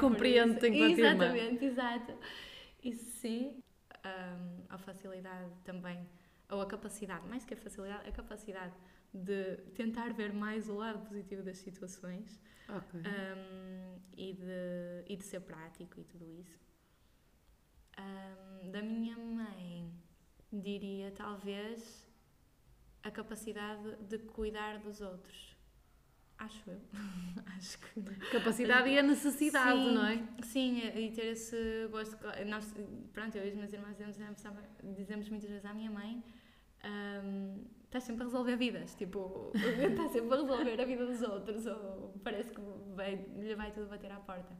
Compreende-te 0.00 0.66
isso. 0.66 0.66
enquanto. 0.66 0.98
Exatamente, 0.98 1.64
exato. 1.64 2.18
Isso 2.82 3.04
sim. 3.20 3.62
Ah, 4.04 4.36
a 4.70 4.78
facilidade 4.78 5.52
também, 5.64 6.08
ou 6.50 6.60
a 6.60 6.66
capacidade, 6.66 7.26
mais 7.28 7.44
que 7.44 7.54
a 7.54 7.56
facilidade, 7.56 8.08
a 8.08 8.12
capacidade 8.12 8.74
de 9.14 9.56
tentar 9.74 10.12
ver 10.14 10.32
mais 10.32 10.68
o 10.68 10.74
lado 10.74 11.06
positivo 11.06 11.42
das 11.42 11.58
situações 11.58 12.40
Ok. 12.68 13.00
um, 13.00 14.00
e, 14.16 14.32
de, 14.32 15.04
e 15.12 15.16
de 15.16 15.24
ser 15.24 15.40
prático 15.40 16.00
e 16.00 16.04
tudo 16.04 16.28
isso. 16.30 16.58
Um, 17.98 18.70
da 18.70 18.80
minha 18.80 19.16
mãe, 19.18 19.92
diria 20.50 21.10
talvez 21.12 22.08
a 23.02 23.10
capacidade 23.10 23.96
de 24.08 24.18
cuidar 24.18 24.78
dos 24.78 25.00
outros. 25.00 25.56
Acho 26.38 26.70
eu. 26.70 26.80
Acho 27.56 27.78
que. 27.78 28.00
Capacidade 28.30 28.88
e 28.88 28.98
a 28.98 29.02
necessidade, 29.02 29.78
Sim, 29.78 29.94
não 29.94 30.06
é? 30.06 30.28
Sim, 30.42 30.78
e 30.78 31.12
ter 31.12 31.26
esse 31.26 31.88
gosto. 31.90 32.16
Nós, 32.46 32.74
pronto, 33.12 33.36
eu 33.36 33.46
e 33.46 33.48
os 33.50 33.54
meus 33.54 33.72
irmãos 33.72 33.96
dizemos, 33.96 34.42
dizemos 34.96 35.28
muitas 35.28 35.50
vezes 35.50 35.64
à 35.64 35.72
minha 35.72 35.90
mãe. 35.90 36.22
Um, 36.84 37.64
Estás 37.92 38.04
sempre 38.04 38.22
a 38.22 38.24
resolver 38.24 38.56
vidas, 38.56 38.94
tipo, 38.94 39.52
estás 39.54 40.12
sempre 40.16 40.32
a 40.32 40.40
resolver 40.40 40.80
a 40.80 40.84
vida 40.86 41.04
dos 41.04 41.20
outros, 41.20 41.66
ou 41.66 42.18
parece 42.24 42.50
que 42.50 42.60
vai, 42.94 43.16
lhe 43.36 43.54
vai 43.54 43.70
tudo 43.70 43.86
bater 43.86 44.10
à 44.10 44.16
porta. 44.16 44.56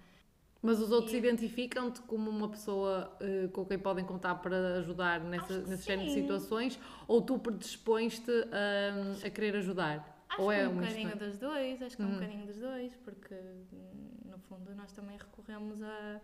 Mas 0.62 0.80
os 0.80 0.92
outros 0.92 1.12
identificam-te 1.12 2.00
como 2.02 2.30
uma 2.30 2.48
pessoa 2.48 3.16
eh, 3.20 3.48
com 3.52 3.64
quem 3.64 3.78
podem 3.78 4.04
contar 4.04 4.36
para 4.36 4.78
ajudar 4.78 5.18
nessa, 5.20 5.58
nesse 5.62 5.84
género 5.84 6.06
de 6.06 6.14
sim. 6.14 6.20
situações 6.22 6.78
ou 7.08 7.20
tu 7.20 7.36
predispões-te 7.36 8.30
a, 8.30 9.26
a 9.26 9.30
querer 9.30 9.56
ajudar? 9.56 10.24
Acho 10.28 10.40
ou 10.42 10.48
que 10.50 10.54
é 10.54 10.68
um 10.68 10.74
bocadinho 10.76 11.08
mistura? 11.08 11.26
dos 11.26 11.38
dois, 11.38 11.82
acho 11.82 11.96
que 11.96 12.02
é 12.02 12.06
um 12.06 12.08
Uhum. 12.10 12.14
bocadinho 12.14 12.46
dos 12.46 12.56
dois, 12.58 12.94
porque 13.04 13.34
hum, 13.34 14.30
no 14.30 14.38
fundo 14.38 14.72
nós 14.76 14.92
também 14.92 15.18
recorremos 15.18 15.82
a, 15.82 16.20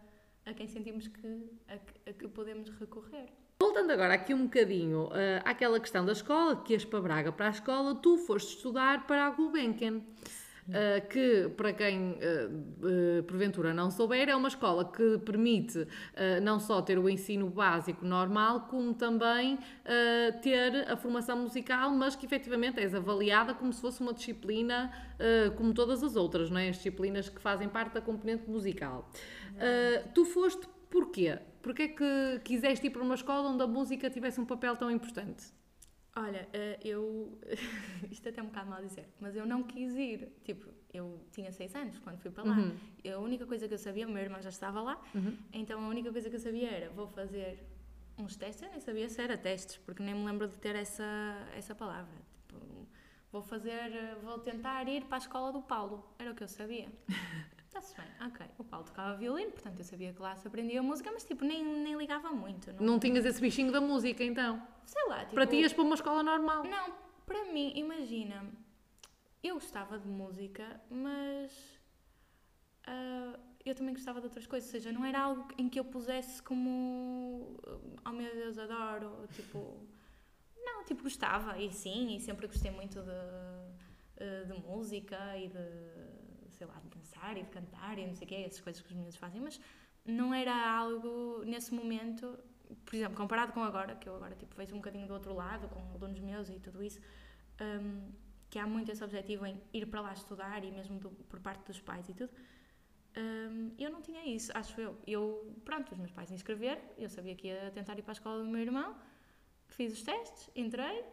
a 0.46 0.54
quem 0.54 0.68
sentimos 0.68 1.08
que, 1.08 1.50
a, 1.68 1.74
a 2.08 2.12
que 2.12 2.28
podemos 2.28 2.70
recorrer. 2.70 3.26
Voltando 3.60 3.90
agora 3.90 4.14
aqui 4.14 4.32
um 4.32 4.44
bocadinho 4.44 5.10
eh, 5.12 5.42
àquela 5.44 5.80
questão 5.80 6.06
da 6.06 6.12
escola, 6.12 6.62
que 6.62 6.74
ias 6.74 6.84
para 6.84 7.00
Braga 7.00 7.32
para 7.32 7.48
a 7.48 7.50
escola, 7.50 7.96
tu 7.96 8.16
foste 8.18 8.54
estudar 8.54 9.04
para 9.04 9.26
a 9.26 9.30
Gulbenkian. 9.30 10.00
Eh, 10.70 11.00
que, 11.00 11.48
para 11.56 11.72
quem 11.72 12.18
eh, 12.20 13.22
porventura 13.26 13.72
não 13.72 13.90
souber, 13.90 14.28
é 14.28 14.36
uma 14.36 14.48
escola 14.48 14.84
que 14.84 15.18
permite 15.18 15.86
não 16.42 16.58
só 16.58 16.82
ter 16.82 16.98
o 16.98 17.08
ensino 17.08 17.48
básico 17.48 18.04
normal, 18.04 18.62
como 18.62 18.94
também 18.94 19.58
ter 20.42 20.90
a 20.90 20.96
formação 20.96 21.38
musical, 21.38 21.90
mas 21.90 22.16
que 22.16 22.26
efetivamente 22.26 22.80
és 22.80 22.94
avaliada 22.94 23.54
como 23.54 23.72
se 23.72 23.80
fosse 23.80 24.00
uma 24.00 24.12
disciplina 24.12 24.90
como 25.56 25.72
todas 25.72 26.02
as 26.02 26.16
outras, 26.16 26.50
não 26.50 26.58
é? 26.58 26.68
as 26.68 26.76
disciplinas 26.76 27.28
que 27.28 27.40
fazem 27.40 27.68
parte 27.68 27.94
da 27.94 28.00
componente 28.00 28.48
musical. 28.48 29.10
Tu 30.14 30.24
foste 30.24 30.68
porquê? 30.90 31.38
Porquê 31.62 31.82
é 31.82 31.88
que 31.88 32.40
quiseste 32.44 32.86
ir 32.86 32.90
para 32.90 33.02
uma 33.02 33.14
escola 33.14 33.48
onde 33.50 33.62
a 33.62 33.66
música 33.66 34.10
tivesse 34.10 34.40
um 34.40 34.44
papel 34.44 34.76
tão 34.76 34.90
importante? 34.90 35.57
Olha, 36.26 36.48
eh, 36.52 36.78
eu. 36.84 37.38
Isto 38.10 38.28
até 38.28 38.40
é 38.40 38.42
um 38.42 38.46
bocado 38.46 38.68
mal 38.70 38.80
dizer, 38.82 39.06
mas 39.20 39.34
eu 39.36 39.46
não 39.46 39.62
quis 39.62 39.94
ir. 39.94 40.28
Tipo, 40.44 40.68
eu 40.92 41.20
tinha 41.32 41.50
seis 41.52 41.74
anos 41.74 41.98
quando 41.98 42.18
fui 42.18 42.30
para 42.30 42.44
lá. 42.44 42.56
Uhum. 42.56 42.76
A 43.14 43.18
única 43.18 43.46
coisa 43.46 43.68
que 43.68 43.74
eu 43.74 43.78
sabia, 43.78 44.06
o 44.06 44.10
meu 44.10 44.22
irmão 44.22 44.40
já 44.42 44.48
estava 44.50 44.80
lá, 44.80 45.00
Uhum. 45.14 45.36
então 45.52 45.84
a 45.84 45.88
única 45.88 46.10
coisa 46.12 46.28
que 46.30 46.36
eu 46.36 46.40
sabia 46.40 46.70
era: 46.70 46.90
vou 46.90 47.06
fazer 47.08 47.62
uns 48.18 48.36
testes. 48.36 48.62
Eu 48.62 48.70
nem 48.70 48.80
sabia 48.80 49.08
se 49.08 49.20
era 49.20 49.36
testes, 49.38 49.76
porque 49.78 50.02
nem 50.02 50.14
me 50.14 50.24
lembro 50.24 50.48
de 50.48 50.58
ter 50.58 50.74
essa, 50.74 51.04
essa 51.56 51.74
palavra. 51.74 52.12
Tipo, 52.48 52.58
vou 53.30 53.42
fazer. 53.42 54.16
Vou 54.22 54.38
tentar 54.38 54.88
ir 54.88 55.04
para 55.04 55.18
a 55.18 55.24
escola 55.24 55.52
do 55.52 55.62
Paulo. 55.62 56.04
Era 56.18 56.32
o 56.32 56.34
que 56.34 56.42
eu 56.42 56.48
sabia. 56.48 56.88
Está-se 57.78 57.94
bem, 57.96 58.26
ok. 58.26 58.46
O 58.58 58.64
Paulo 58.64 58.84
tocava 58.86 59.16
violino, 59.16 59.52
portanto 59.52 59.78
eu 59.78 59.84
sabia 59.84 60.12
que 60.12 60.20
lá 60.20 60.34
se 60.34 60.48
aprendia 60.48 60.82
música, 60.82 61.10
mas 61.12 61.24
tipo, 61.24 61.44
nem, 61.44 61.64
nem 61.64 61.96
ligava 61.96 62.30
muito. 62.30 62.72
Não, 62.72 62.84
Não 62.84 62.98
tinhas 62.98 63.24
esse 63.24 63.40
bichinho 63.40 63.70
da 63.70 63.80
música, 63.80 64.24
então? 64.24 64.60
sei 64.84 65.04
lá, 65.06 65.20
tipo. 65.20 65.34
Para 65.34 65.46
ti 65.46 65.56
ias 65.56 65.72
para 65.72 65.84
uma 65.84 65.94
escola 65.94 66.22
normal? 66.24 66.64
Não, 66.64 66.92
para 67.24 67.44
mim, 67.52 67.72
imagina, 67.76 68.44
eu 69.44 69.54
gostava 69.54 69.96
de 69.96 70.08
música, 70.08 70.80
mas 70.90 71.78
ah, 72.84 73.38
eu 73.64 73.74
também 73.76 73.94
gostava 73.94 74.20
de 74.20 74.26
outras 74.26 74.46
coisas, 74.46 74.68
ou 74.68 74.72
seja, 74.72 74.90
não 74.90 75.04
era 75.04 75.20
algo 75.20 75.46
em 75.56 75.68
que 75.68 75.78
eu 75.78 75.84
pusesse 75.84 76.42
como 76.42 77.60
oh 78.04 78.10
meu 78.10 78.34
Deus, 78.34 78.58
adoro, 78.58 79.28
tipo, 79.34 79.86
não, 80.56 80.84
tipo, 80.84 81.04
gostava, 81.04 81.56
e 81.58 81.70
sim, 81.70 82.16
e 82.16 82.20
sempre 82.20 82.48
gostei 82.48 82.72
muito 82.72 83.00
de, 83.02 84.46
de 84.46 84.60
música 84.62 85.36
e 85.36 85.48
de, 85.48 86.17
sei 86.58 86.66
lá, 86.66 86.74
de 86.84 86.88
dançar 86.96 87.36
e 87.38 87.42
de 87.44 87.50
cantar 87.50 87.98
e 87.98 88.06
não 88.06 88.14
sei 88.14 88.26
o 88.26 88.28
quê, 88.28 88.36
essas 88.46 88.60
coisas 88.60 88.80
que 88.82 88.88
os 88.88 88.94
meninos 88.94 89.16
fazem, 89.16 89.40
mas 89.40 89.60
não 90.04 90.32
era 90.34 90.54
algo 90.82 91.42
nesse 91.44 91.72
momento, 91.74 92.38
por 92.84 92.94
exemplo, 92.96 93.16
comparado 93.16 93.52
com 93.52 93.62
agora, 93.62 93.94
que 93.96 94.08
eu 94.08 94.14
agora 94.16 94.34
tipo, 94.36 94.54
vejo 94.56 94.74
um 94.74 94.78
bocadinho 94.78 95.06
do 95.06 95.14
outro 95.14 95.34
lado, 95.34 95.68
com 95.68 95.80
alunos 95.94 96.20
meus 96.20 96.48
e 96.50 96.58
tudo 96.60 96.82
isso, 96.82 97.00
hum, 97.60 98.10
que 98.50 98.58
há 98.58 98.66
muito 98.66 98.90
esse 98.92 99.04
objetivo 99.04 99.46
em 99.46 99.60
ir 99.72 99.86
para 99.86 100.00
lá 100.00 100.12
estudar 100.12 100.64
e 100.64 100.70
mesmo 100.70 100.98
do- 100.98 101.10
por 101.30 101.40
parte 101.40 101.64
dos 101.66 101.80
pais 101.80 102.08
e 102.08 102.14
tudo. 102.14 102.30
hum, 103.16 103.72
eu 103.78 103.90
não 103.90 104.00
tinha 104.02 104.24
isso, 104.26 104.50
acho 104.54 104.80
eu. 104.80 104.96
Eu, 105.06 105.54
pronto, 105.64 105.92
os 105.92 105.98
meus 105.98 106.12
pais 106.12 106.30
inscreveram, 106.30 106.82
eu 106.96 107.08
sabia 107.10 107.34
que 107.34 107.48
ia 107.48 107.70
tentar 107.72 107.98
ir 107.98 108.02
para 108.02 108.12
a 108.12 108.18
escola 108.18 108.38
do 108.42 108.48
meu 108.48 108.60
irmão, 108.60 108.96
fiz 109.68 109.92
os 109.92 110.02
testes, 110.02 110.50
entrei. 110.56 111.04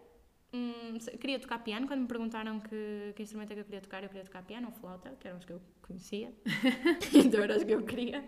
Hum, 0.56 0.98
queria 1.20 1.40
tocar 1.40 1.60
piano, 1.60 1.88
quando 1.88 2.02
me 2.02 2.08
perguntaram 2.08 2.60
que, 2.60 3.14
que 3.16 3.24
instrumento 3.24 3.52
é 3.52 3.56
que 3.56 3.62
eu 3.62 3.66
queria 3.66 3.82
tocar, 3.82 4.04
eu 4.04 4.10
queria 4.10 4.24
tocar 4.24 4.44
piano 4.44 4.68
ou 4.68 4.74
flauta, 4.74 5.12
que 5.20 5.28
eram 5.28 5.38
os 5.38 5.46
que 5.46 5.54
eu 5.54 5.62
conhecia, 5.82 6.34
então 7.14 7.44
eram 7.44 7.58
os 7.58 7.64
que 7.64 7.74
eu 7.74 7.84
queria. 7.84 8.24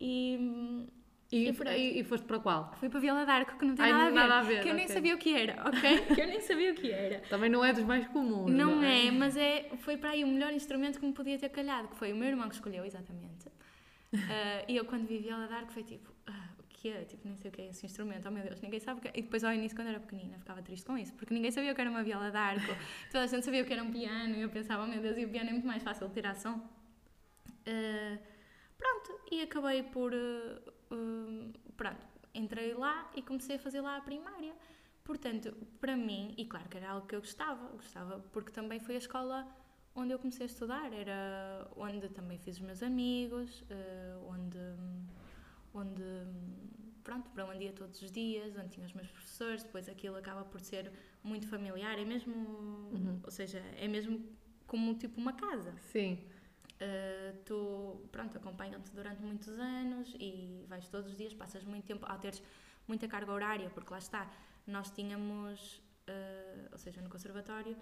E, 0.00 0.86
E, 1.32 1.48
E 1.48 2.00
e, 2.00 2.04
foste 2.04 2.24
para 2.24 2.38
qual? 2.38 2.72
Fui 2.78 2.88
para 2.88 3.00
Vila 3.00 3.24
d'Arco, 3.26 3.58
que 3.58 3.64
não 3.64 3.74
tem 3.74 3.84
Ai, 3.86 3.92
nada, 3.92 4.04
a 4.04 4.10
ver, 4.10 4.14
nada 4.14 4.38
a 4.38 4.42
ver, 4.42 4.62
Que 4.62 4.68
eu 4.68 4.74
nem 4.74 4.86
sabia 4.86 5.14
o 5.14 5.18
que 5.18 5.34
era, 5.34 5.54
ok? 5.66 6.14
que 6.14 6.20
eu 6.20 6.26
nem 6.26 6.40
sabia 6.40 6.70
o 6.72 6.74
que 6.74 6.90
era. 6.92 7.18
Também 7.28 7.50
não 7.50 7.64
é 7.64 7.72
dos 7.72 7.82
mais 7.84 8.06
comuns. 8.08 8.50
Não 8.52 8.82
é, 8.82 9.10
mas 9.10 9.36
é, 9.36 9.70
foi 9.78 9.96
para 9.96 10.10
aí 10.10 10.22
o 10.22 10.28
melhor 10.28 10.52
instrumento 10.52 11.00
que 11.00 11.06
me 11.06 11.12
podia 11.12 11.36
ter 11.38 11.48
calhado, 11.48 11.88
que 11.88 11.96
foi 11.96 12.12
o 12.12 12.16
meu 12.16 12.28
irmão 12.28 12.48
que 12.48 12.54
escolheu, 12.54 12.84
exatamente. 12.84 13.46
Ah, 14.30 14.64
e 14.68 14.76
eu, 14.76 14.84
quando 14.84 15.04
vi 15.06 15.18
Vila 15.18 15.46
d'Arco, 15.46 15.72
foi 15.72 15.82
tipo, 15.82 16.08
o 16.26 16.30
que 16.86 16.92
é? 16.92 17.04
Tipo, 17.04 17.26
nem 17.26 17.36
sei 17.36 17.50
o 17.50 17.52
que 17.52 17.62
é 17.62 17.68
esse 17.68 17.84
instrumento, 17.84 18.26
oh 18.28 18.30
meu 18.30 18.42
Deus, 18.42 18.60
ninguém 18.60 18.80
sabe 18.80 18.98
o 18.98 19.02
que 19.02 19.08
é. 19.08 19.12
E 19.14 19.22
depois, 19.22 19.42
ao 19.42 19.52
início, 19.52 19.76
quando 19.76 19.88
era 19.88 20.00
pequenina, 20.00 20.38
ficava 20.38 20.62
triste 20.62 20.84
com 20.86 20.96
isso, 20.96 21.12
porque 21.14 21.34
ninguém 21.34 21.50
sabia 21.50 21.72
o 21.72 21.74
que 21.74 21.80
era 21.80 21.90
uma 21.90 22.02
viola 22.02 22.30
d'arco, 22.30 22.72
toda 23.10 23.24
a 23.24 23.26
gente 23.26 23.44
sabia 23.44 23.62
o 23.62 23.66
que 23.66 23.72
era 23.72 23.82
um 23.82 23.90
piano, 23.90 24.34
e 24.36 24.42
eu 24.42 24.48
pensava, 24.48 24.84
oh 24.84 24.86
meu 24.86 25.00
Deus, 25.00 25.16
e 25.16 25.24
o 25.24 25.28
piano 25.28 25.50
é 25.50 25.52
muito 25.52 25.66
mais 25.66 25.82
fácil 25.82 26.06
de 26.08 26.14
tirar 26.14 26.34
som. 26.36 26.60
Ah, 27.66 28.18
pronto, 28.78 29.20
e 29.30 29.42
acabei 29.42 29.82
por. 29.82 30.12
ah, 30.14 30.72
ah, 30.92 31.58
pronto, 31.76 32.06
entrei 32.34 32.74
lá 32.74 33.10
e 33.16 33.22
comecei 33.22 33.56
a 33.56 33.58
fazer 33.58 33.80
lá 33.80 33.96
a 33.96 34.00
primária. 34.00 34.54
Portanto, 35.02 35.56
para 35.80 35.96
mim, 35.96 36.34
e 36.36 36.44
claro 36.46 36.68
que 36.68 36.76
era 36.76 36.90
algo 36.90 37.06
que 37.06 37.14
eu 37.14 37.20
gostava, 37.20 37.68
gostava 37.68 38.18
porque 38.32 38.50
também 38.50 38.80
foi 38.80 38.96
a 38.96 38.98
escola 38.98 39.46
onde 39.94 40.12
eu 40.12 40.18
comecei 40.18 40.44
a 40.44 40.46
estudar, 40.46 40.92
era 40.92 41.68
onde 41.76 42.08
também 42.08 42.38
fiz 42.38 42.56
os 42.56 42.62
meus 42.62 42.82
amigos, 42.82 43.64
onde, 44.28 44.58
onde, 45.76 46.02
pronto, 47.04 47.30
para 47.30 47.44
onde 47.46 47.64
ia 47.64 47.72
todos 47.72 48.00
os 48.02 48.10
dias, 48.10 48.56
onde 48.56 48.70
tinha 48.70 48.86
os 48.86 48.92
meus 48.92 49.08
professores, 49.08 49.62
depois 49.62 49.88
aquilo 49.88 50.16
acaba 50.16 50.44
por 50.44 50.60
ser 50.60 50.90
muito 51.22 51.46
familiar, 51.46 51.98
é 51.98 52.04
mesmo, 52.04 52.90
ou 53.22 53.30
seja, 53.30 53.58
é 53.76 53.86
mesmo 53.86 54.24
como 54.66 54.94
tipo 54.94 55.20
uma 55.20 55.32
casa. 55.32 55.74
Sim. 55.92 56.18
Uh, 56.76 57.36
tu, 57.44 58.08
pronto, 58.12 58.36
acompanham-te 58.36 58.90
durante 58.92 59.22
muitos 59.22 59.48
anos 59.48 60.14
e 60.20 60.64
vais 60.68 60.86
todos 60.88 61.10
os 61.10 61.16
dias, 61.16 61.32
passas 61.32 61.64
muito 61.64 61.84
tempo, 61.84 62.04
ao 62.06 62.18
teres 62.18 62.42
muita 62.86 63.08
carga 63.08 63.32
horária, 63.32 63.70
porque 63.70 63.90
lá 63.90 63.98
está, 63.98 64.30
nós 64.66 64.90
tínhamos, 64.90 65.78
uh, 66.08 66.68
ou 66.72 66.78
seja, 66.78 67.00
no 67.00 67.08
conservatório, 67.08 67.76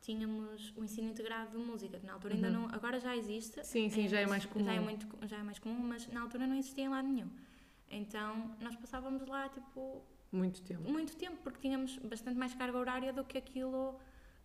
tínhamos 0.00 0.72
o 0.76 0.82
ensino 0.84 1.08
integrado 1.10 1.50
de 1.50 1.58
música, 1.64 1.98
que 1.98 2.06
na 2.06 2.14
altura 2.14 2.34
ainda 2.34 2.48
Uhum. 2.48 2.52
não, 2.54 2.64
agora 2.74 2.98
já 3.00 3.16
existe. 3.16 3.64
Sim, 3.64 3.88
sim, 3.90 4.08
já 4.08 4.20
é 4.20 4.26
mais 4.26 4.44
comum. 4.46 4.64
Já 4.64 4.72
é, 4.74 4.80
muito, 4.80 5.06
já 5.26 5.36
é 5.38 5.42
mais 5.42 5.58
comum, 5.58 5.82
mas 5.82 6.06
na 6.08 6.22
altura 6.22 6.46
não 6.46 6.56
existia 6.56 6.84
em 6.84 6.88
lado 6.88 7.06
nenhum. 7.08 7.30
Então, 7.90 8.54
nós 8.60 8.76
passávamos 8.76 9.26
lá, 9.26 9.48
tipo, 9.48 10.02
Muito 10.32 10.62
tempo. 10.62 10.88
muito 10.90 11.16
tempo, 11.16 11.36
porque 11.42 11.58
tínhamos 11.60 11.96
bastante 11.98 12.38
mais 12.38 12.54
carga 12.54 12.78
horária 12.78 13.12
do 13.12 13.24
que 13.24 13.36
aquilo 13.36 13.98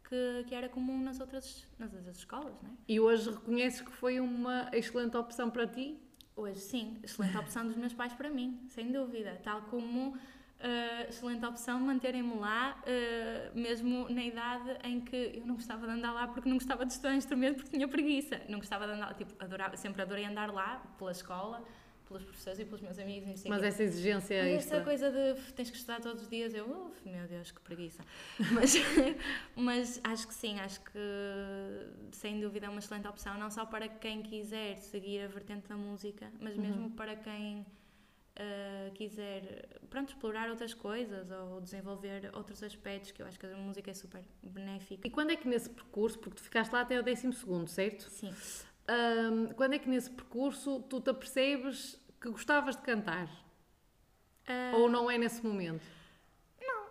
que, 0.09 0.43
que 0.47 0.55
era 0.55 0.67
comum 0.69 1.01
nas 1.01 1.19
outras, 1.19 1.65
nas 1.79 1.93
outras 1.93 2.17
escolas, 2.17 2.59
não 2.61 2.69
é? 2.71 2.73
E 2.87 2.99
hoje 2.99 3.29
reconheces 3.29 3.81
que 3.81 3.91
foi 3.91 4.19
uma 4.19 4.69
excelente 4.73 5.15
opção 5.17 5.49
para 5.49 5.65
ti? 5.67 5.99
Hoje 6.35 6.59
sim, 6.59 6.97
excelente 7.03 7.37
opção 7.37 7.65
dos 7.65 7.77
meus 7.77 7.93
pais 7.93 8.13
para 8.13 8.29
mim, 8.29 8.59
sem 8.67 8.91
dúvida. 8.91 9.39
Tal 9.43 9.61
como 9.63 10.17
uh, 10.59 11.09
excelente 11.09 11.45
opção 11.45 11.79
manterem-me 11.79 12.35
lá, 12.35 12.77
uh, 12.81 13.59
mesmo 13.59 14.07
na 14.09 14.23
idade 14.23 14.77
em 14.83 15.01
que 15.01 15.33
eu 15.35 15.45
não 15.45 15.55
gostava 15.55 15.85
de 15.85 15.93
andar 15.93 16.11
lá 16.13 16.27
porque 16.27 16.47
não 16.47 16.57
gostava 16.57 16.85
de 16.85 16.93
estudar 16.93 17.15
instrumento 17.15 17.57
porque 17.57 17.71
tinha 17.71 17.87
preguiça. 17.87 18.41
Não 18.47 18.59
gostava 18.59 18.85
de 18.87 18.93
andar, 18.93 19.13
tipo, 19.15 19.33
adorava, 19.43 19.75
sempre 19.77 20.01
adorei 20.01 20.25
andar 20.25 20.51
lá 20.51 20.83
pela 20.97 21.11
escola, 21.11 21.63
pelos 22.07 22.23
professores 22.23 22.59
e 22.59 22.65
pelos 22.65 22.81
meus 22.81 22.99
amigos. 22.99 23.43
Mas 23.45 23.61
quê. 23.61 23.67
essa 23.67 23.83
exigência 23.83 24.33
extra. 24.35 24.77
essa 24.77 24.85
coisa 24.85 25.11
de 25.11 25.41
tens 25.53 25.69
que 25.69 25.77
estudar 25.77 25.99
todos 26.01 26.23
os 26.23 26.29
dias, 26.29 26.53
eu, 26.53 26.93
meu 27.05 27.27
Deus, 27.27 27.51
que 27.51 27.59
preguiça. 27.61 28.03
Mas, 28.51 28.75
mas 29.55 30.01
acho 30.03 30.27
que 30.27 30.33
sim, 30.33 30.59
acho 30.59 30.81
que 30.81 30.99
sem 32.11 32.39
dúvida 32.39 32.67
é 32.67 32.69
uma 32.69 32.79
excelente 32.79 33.07
opção, 33.07 33.37
não 33.37 33.49
só 33.49 33.65
para 33.65 33.87
quem 33.87 34.21
quiser 34.21 34.79
seguir 34.81 35.21
a 35.21 35.27
vertente 35.27 35.67
da 35.67 35.75
música, 35.75 36.31
mas 36.39 36.55
mesmo 36.55 36.91
para 36.91 37.15
quem 37.15 37.65
ah, 38.37 38.91
quiser 38.93 39.79
pronto, 39.89 40.09
explorar 40.09 40.49
outras 40.49 40.73
coisas 40.73 41.29
ou 41.31 41.61
desenvolver 41.61 42.29
outros 42.33 42.61
aspectos, 42.61 43.11
que 43.11 43.21
eu 43.21 43.25
acho 43.25 43.39
que 43.39 43.45
a 43.45 43.55
música 43.55 43.91
é 43.91 43.93
super 43.93 44.23
benéfica. 44.43 45.07
E 45.07 45.11
quando 45.11 45.31
é 45.31 45.35
que 45.35 45.47
nesse 45.47 45.69
percurso, 45.69 46.19
porque 46.19 46.37
tu 46.37 46.43
ficaste 46.43 46.71
lá 46.71 46.81
até 46.81 46.99
o 46.99 47.03
12 47.03 47.31
segundo, 47.33 47.67
certo? 47.67 48.09
Sim. 48.09 48.33
Ahm, 48.87 49.53
quando 49.55 49.73
é 49.73 49.79
que 49.79 49.89
nesse 49.89 50.11
percurso 50.11 50.81
tu 50.89 50.99
te 51.01 51.09
apercebes 51.09 51.99
que 52.21 52.29
gostavas 52.29 52.75
de 52.75 52.81
cantar? 52.81 53.29
Ah, 54.47 54.73
Ou 54.75 54.89
não 54.89 55.09
é 55.09 55.17
nesse 55.17 55.43
momento? 55.45 55.83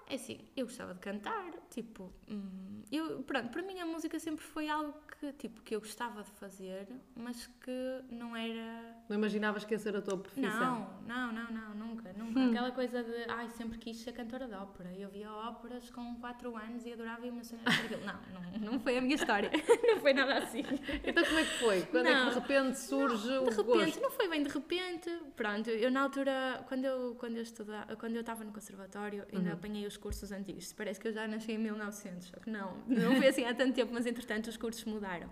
É 0.09 0.17
assim, 0.17 0.39
eu 0.55 0.67
gostava 0.67 0.93
de 0.93 1.01
cantar, 1.01 1.51
tipo, 1.71 2.13
hum, 2.29 2.83
eu, 2.93 3.23
pronto, 3.23 3.49
para 3.49 3.63
mim 3.63 3.81
a 3.81 3.87
música 3.87 4.19
sempre 4.19 4.45
foi 4.45 4.69
algo 4.69 4.95
que, 5.19 5.33
tipo, 5.33 5.63
que 5.63 5.75
eu 5.75 5.81
gostava 5.81 6.23
de 6.23 6.31
fazer, 6.33 6.87
mas 7.17 7.47
que 7.63 8.03
não 8.11 8.37
era... 8.37 8.95
Não 9.09 9.17
imaginavas 9.17 9.65
que 9.65 9.73
ia 9.73 9.79
ser 9.79 9.97
a 9.97 10.03
tua 10.03 10.19
profissão? 10.19 11.01
Não, 11.07 11.33
não, 11.33 11.33
não, 11.33 11.51
não, 11.53 11.75
nunca, 11.75 12.13
nunca. 12.13 12.45
Aquela 12.51 12.71
coisa 12.71 13.03
de, 13.03 13.25
ai, 13.31 13.49
sempre 13.49 13.79
quis 13.79 13.97
ser 13.97 14.13
cantora 14.13 14.47
de 14.47 14.55
ópera. 14.55 14.93
Eu 14.95 15.09
via 15.09 15.33
óperas 15.33 15.89
com 15.91 16.15
4 16.17 16.55
anos 16.55 16.85
e 16.85 16.93
adorava 16.93 17.25
e 17.25 17.29
emocionava 17.29 17.71
por 17.75 17.85
aquilo. 17.87 18.05
Não, 18.05 18.61
não, 18.61 18.73
não 18.73 18.81
foi 18.85 18.99
a 18.99 19.01
minha 19.01 19.15
história, 19.15 19.51
não 19.89 20.01
foi 20.01 20.13
nada 20.13 20.39
assim. 20.39 20.63
Então 21.03 21.25
como 21.25 21.39
é 21.39 21.45
que 21.45 21.59
foi? 21.61 21.83
Quando 21.87 22.07
é 22.07 22.13
Não. 22.15 22.29
que 22.29 22.35
de 22.35 22.41
repente 22.41 22.79
surge 22.79 23.23
de 23.27 23.39
o 23.39 23.45
repente, 23.45 23.65
gosto? 23.65 24.01
não 24.03 24.11
foi 24.11 24.29
bem 24.29 24.43
de 24.43 24.51
repente. 24.51 25.11
Pronto, 25.35 25.71
eu 25.71 25.91
na 25.91 26.03
altura, 26.03 26.63
quando 26.69 26.85
eu, 26.85 27.15
quando 27.19 27.37
eu 27.37 27.43
estudava, 27.43 27.97
quando 27.97 28.15
eu 28.17 28.21
estava 28.21 28.45
no 28.45 28.53
conservatório, 28.53 29.25
ainda 29.33 29.49
Uhum. 29.51 29.55
apanhei 29.55 29.87
os 29.87 29.94
cursos 29.97 30.33
antigos. 30.33 30.73
Parece 30.73 31.01
que 31.01 31.09
eu 31.09 31.13
já 31.13 31.27
nasci 31.27 31.53
em 31.53 31.59
1900, 31.59 32.29
só 32.29 32.37
que 32.39 32.51
não, 32.51 32.77
não 32.87 33.17
foi 33.17 33.29
assim 33.29 33.45
há 33.45 33.55
tanto 33.55 33.75
tempo, 33.75 33.93
mas 33.93 34.07
entretanto 34.07 34.49
os 34.49 34.57
cursos 34.57 34.85
mudaram 34.85 35.31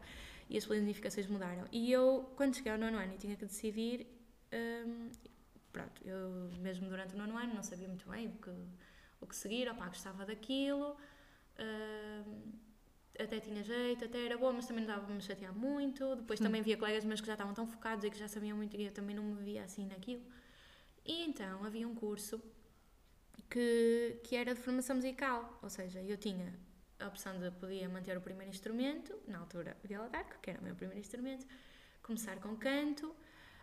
e 0.48 0.56
as 0.56 0.66
planificações 0.66 1.26
mudaram. 1.26 1.66
E 1.72 1.90
eu, 1.90 2.30
quando 2.36 2.54
cheguei 2.54 2.72
ao 2.72 2.78
nono 2.78 2.98
ano 2.98 3.14
e 3.14 3.18
tinha 3.18 3.36
que 3.36 3.44
decidir, 3.44 4.06
hum, 4.52 5.10
pronto, 5.72 6.02
eu 6.04 6.50
mesmo 6.60 6.88
durante 6.88 7.14
o 7.14 7.18
nono 7.18 7.36
ano 7.36 7.54
não 7.54 7.62
sabia 7.62 7.88
muito 7.88 8.08
bem 8.08 8.28
o 8.28 8.32
que, 8.32 8.50
o 9.20 9.26
que 9.26 9.36
seguir, 9.36 9.68
opá, 9.70 9.88
gostava 9.88 10.26
daquilo. 10.26 10.96
hum, 11.58 12.52
até 13.18 13.40
tinha 13.40 13.62
jeito, 13.62 14.04
até 14.04 14.24
era 14.24 14.38
boa, 14.38 14.52
mas 14.52 14.66
também 14.66 14.84
não 14.84 14.94
dava 14.94 15.04
para 15.04 15.14
me 15.14 15.20
chatear 15.20 15.54
muito. 15.54 16.16
Depois 16.16 16.40
também 16.40 16.62
via 16.62 16.76
colegas 16.76 17.04
meus 17.04 17.20
que 17.20 17.26
já 17.26 17.34
estavam 17.34 17.54
tão 17.54 17.66
focados 17.66 18.04
e 18.04 18.10
que 18.10 18.18
já 18.18 18.26
sabiam 18.26 18.56
muito 18.56 18.76
e 18.76 18.86
eu 18.86 18.92
também 18.92 19.14
não 19.14 19.22
me 19.22 19.42
via 19.42 19.62
assim 19.64 19.86
naquilo. 19.86 20.22
E 21.04 21.24
então 21.24 21.64
havia 21.64 21.86
um 21.86 21.94
curso 21.94 22.40
que, 23.52 24.18
que 24.24 24.34
era 24.34 24.54
de 24.54 24.60
formação 24.60 24.96
musical, 24.96 25.58
ou 25.62 25.68
seja, 25.68 26.00
eu 26.02 26.16
tinha 26.16 26.54
a 26.98 27.06
opção 27.06 27.38
de 27.38 27.50
podia 27.50 27.86
manter 27.86 28.16
o 28.16 28.20
primeiro 28.20 28.50
instrumento, 28.50 29.14
na 29.28 29.38
altura 29.38 29.76
viola 29.84 30.08
d'arco, 30.08 30.40
que 30.40 30.50
era 30.50 30.58
o 30.60 30.64
meu 30.64 30.74
primeiro 30.74 31.00
instrumento, 31.00 31.46
começar 32.02 32.36
com 32.40 32.56
canto, 32.56 33.14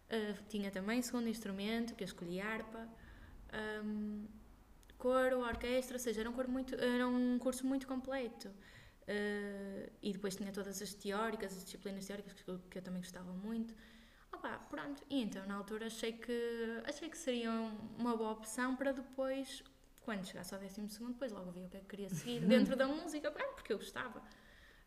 eh, 0.08 0.36
tinha 0.48 0.70
também 0.70 1.02
segundo 1.02 1.28
instrumento, 1.28 1.96
que 1.96 2.04
eu 2.04 2.06
escolhi 2.06 2.40
harpa, 2.40 2.88
hum, 3.84 4.28
coro, 4.98 5.40
orquestra, 5.40 5.96
ou 5.96 6.00
seja, 6.00 6.22
era 6.22 6.30
um, 6.30 6.34
coro 6.34 6.52
muito, 6.52 6.76
era 6.76 7.08
um 7.08 7.40
curso 7.40 7.66
muito 7.66 7.88
completo. 7.88 8.52
Eh, 9.08 9.90
e 10.04 10.14
depois 10.14 10.36
tinha 10.36 10.52
todas 10.52 10.80
as 10.84 10.94
teóricas, 10.94 11.58
as 11.58 11.64
disciplinas 11.64 12.06
teóricas 12.06 12.34
que 12.34 12.48
eu, 12.48 12.60
que 12.70 12.78
eu 12.78 12.82
também 12.84 13.02
gostava 13.02 13.32
muito. 13.34 13.74
Opa, 14.32 14.60
pronto. 14.70 15.04
E 15.10 15.22
então, 15.24 15.44
na 15.48 15.56
altura, 15.56 15.88
achei 15.88 16.14
que, 16.14 16.82
achei 16.86 17.10
que 17.10 17.18
seria 17.18 17.52
uma 17.98 18.16
boa 18.16 18.32
opção 18.32 18.76
para 18.76 18.92
depois, 18.92 19.64
quando 20.10 20.26
chegasse 20.26 20.56
ao 20.56 20.60
12 20.60 20.90
segundo, 20.90 21.14
depois 21.14 21.32
logo 21.32 21.52
vi 21.52 21.64
o 21.66 21.70
que 21.70 21.78
é 21.78 21.80
que 21.82 21.86
queria 21.86 22.10
seguir 22.10 22.40
dentro 22.48 22.76
da 22.76 22.88
música, 22.88 23.30
porque 23.30 23.72
eu 23.74 23.78
gostava. 23.78 24.24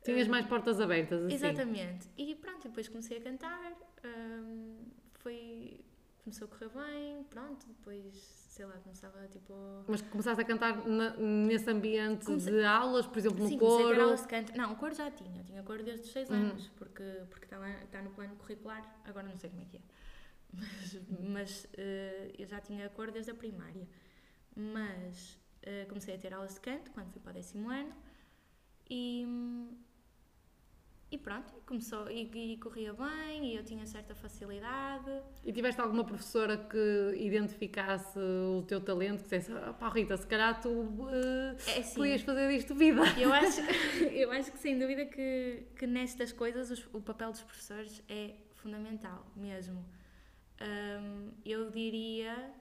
Tinhas 0.02 0.26
mais 0.26 0.44
portas 0.46 0.80
abertas, 0.80 1.22
assim? 1.26 1.34
Exatamente. 1.36 2.08
E 2.18 2.34
pronto, 2.34 2.66
depois 2.66 2.88
comecei 2.88 3.18
a 3.18 3.20
cantar, 3.20 3.72
hum, 4.04 4.84
foi... 5.14 5.80
Começou 6.24 6.46
a 6.46 6.48
correr 6.50 6.68
bem, 6.70 7.24
pronto, 7.24 7.66
depois, 7.66 8.14
sei 8.48 8.64
lá, 8.66 8.74
começava 8.78 9.26
tipo... 9.28 9.54
Mas 9.88 10.02
começaste 10.02 10.40
a 10.40 10.44
cantar 10.44 10.86
na- 10.88 11.16
nesse 11.16 11.68
ambiente 11.70 12.36
de 12.36 12.64
aulas, 12.64 13.06
por 13.06 13.18
exemplo, 13.18 13.38
no 13.40 13.48
Sim, 13.48 13.58
coro? 13.58 14.00
aulas 14.00 14.22
de 14.22 14.28
canto. 14.28 14.56
Não, 14.56 14.72
o 14.72 14.76
coro 14.76 14.94
já 14.94 15.08
tinha, 15.10 15.42
tinha 15.44 15.62
coro 15.64 15.82
desde 15.84 16.06
os 16.06 16.12
6 16.12 16.30
Uhum. 16.30 16.36
anos, 16.36 16.68
porque, 16.76 17.02
porque 17.30 17.46
está, 17.46 17.58
lá, 17.58 17.70
está 17.82 18.02
no 18.02 18.10
plano 18.10 18.34
curricular, 18.36 19.00
agora 19.04 19.26
não 19.28 19.36
sei 19.36 19.50
como 19.50 19.62
é 19.62 19.66
que 19.66 19.76
é. 19.78 19.80
Mas, 20.52 20.98
mas 21.28 21.66
eh, 21.76 22.32
eu 22.38 22.46
já 22.46 22.60
tinha 22.60 22.88
coro 22.90 23.10
desde 23.10 23.30
a 23.30 23.34
primária. 23.34 23.86
Mas 24.56 25.38
eh, 25.62 25.84
comecei 25.88 26.14
a 26.14 26.18
ter 26.18 26.32
aulas 26.34 26.54
de 26.54 26.60
canto 26.60 26.90
quando 26.92 27.10
fui 27.10 27.20
para 27.20 27.30
o 27.30 27.34
décimo 27.34 27.70
ano 27.70 27.94
e, 28.90 29.26
e 31.10 31.18
pronto, 31.18 31.52
começou 31.66 32.10
e, 32.10 32.22
e 32.54 32.56
corria 32.58 32.92
bem 32.94 33.52
e 33.52 33.56
eu 33.56 33.62
tinha 33.64 33.84
certa 33.86 34.14
facilidade. 34.14 35.10
E 35.44 35.52
tiveste 35.52 35.80
alguma 35.80 36.04
professora 36.04 36.56
que 36.56 37.14
identificasse 37.16 38.18
o 38.18 38.62
teu 38.66 38.80
talento, 38.80 39.18
que 39.18 39.22
dissesse, 39.24 39.52
ah, 39.52 39.74
pá 39.74 39.88
Rita, 39.90 40.16
se 40.16 40.26
calhar 40.26 40.60
tu 40.60 40.70
eh, 41.10 41.56
É 41.66 41.78
assim, 41.80 41.96
podias 41.96 42.22
fazer 42.22 42.48
disto 42.48 42.74
vida? 42.74 43.02
Eu 43.18 43.30
acho, 43.34 43.60
eu 44.10 44.30
acho 44.32 44.52
que 44.52 44.58
sem 44.58 44.78
dúvida 44.78 45.04
que, 45.04 45.64
que 45.76 45.86
nestas 45.86 46.32
coisas 46.32 46.70
os- 46.70 46.88
o 46.94 47.00
papel 47.00 47.30
dos 47.30 47.42
professores 47.42 48.02
é 48.08 48.34
fundamental 48.54 49.26
mesmo. 49.36 49.84
Hum, 50.60 51.30
eu 51.44 51.70
diria 51.70 52.52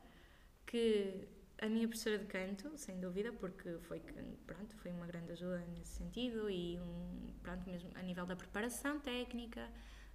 que 0.66 1.28
a 1.62 1.70
minha 1.70 1.88
professora 1.88 2.18
de 2.18 2.26
canto, 2.26 2.72
sem 2.78 3.00
dúvida, 3.00 3.32
porque 3.34 3.78
foi, 3.82 4.00
pronto, 4.48 4.76
foi 4.78 4.92
uma 4.92 5.06
grande 5.06 5.32
ajuda 5.34 5.60
nesse 5.74 5.94
sentido 5.98 6.50
e 6.50 6.80
um, 6.80 7.34
pronto, 7.44 7.70
mesmo 7.70 7.90
a 7.96 8.02
nível 8.02 8.26
da 8.26 8.36
preparação 8.36 9.00
técnica, 9.00 9.70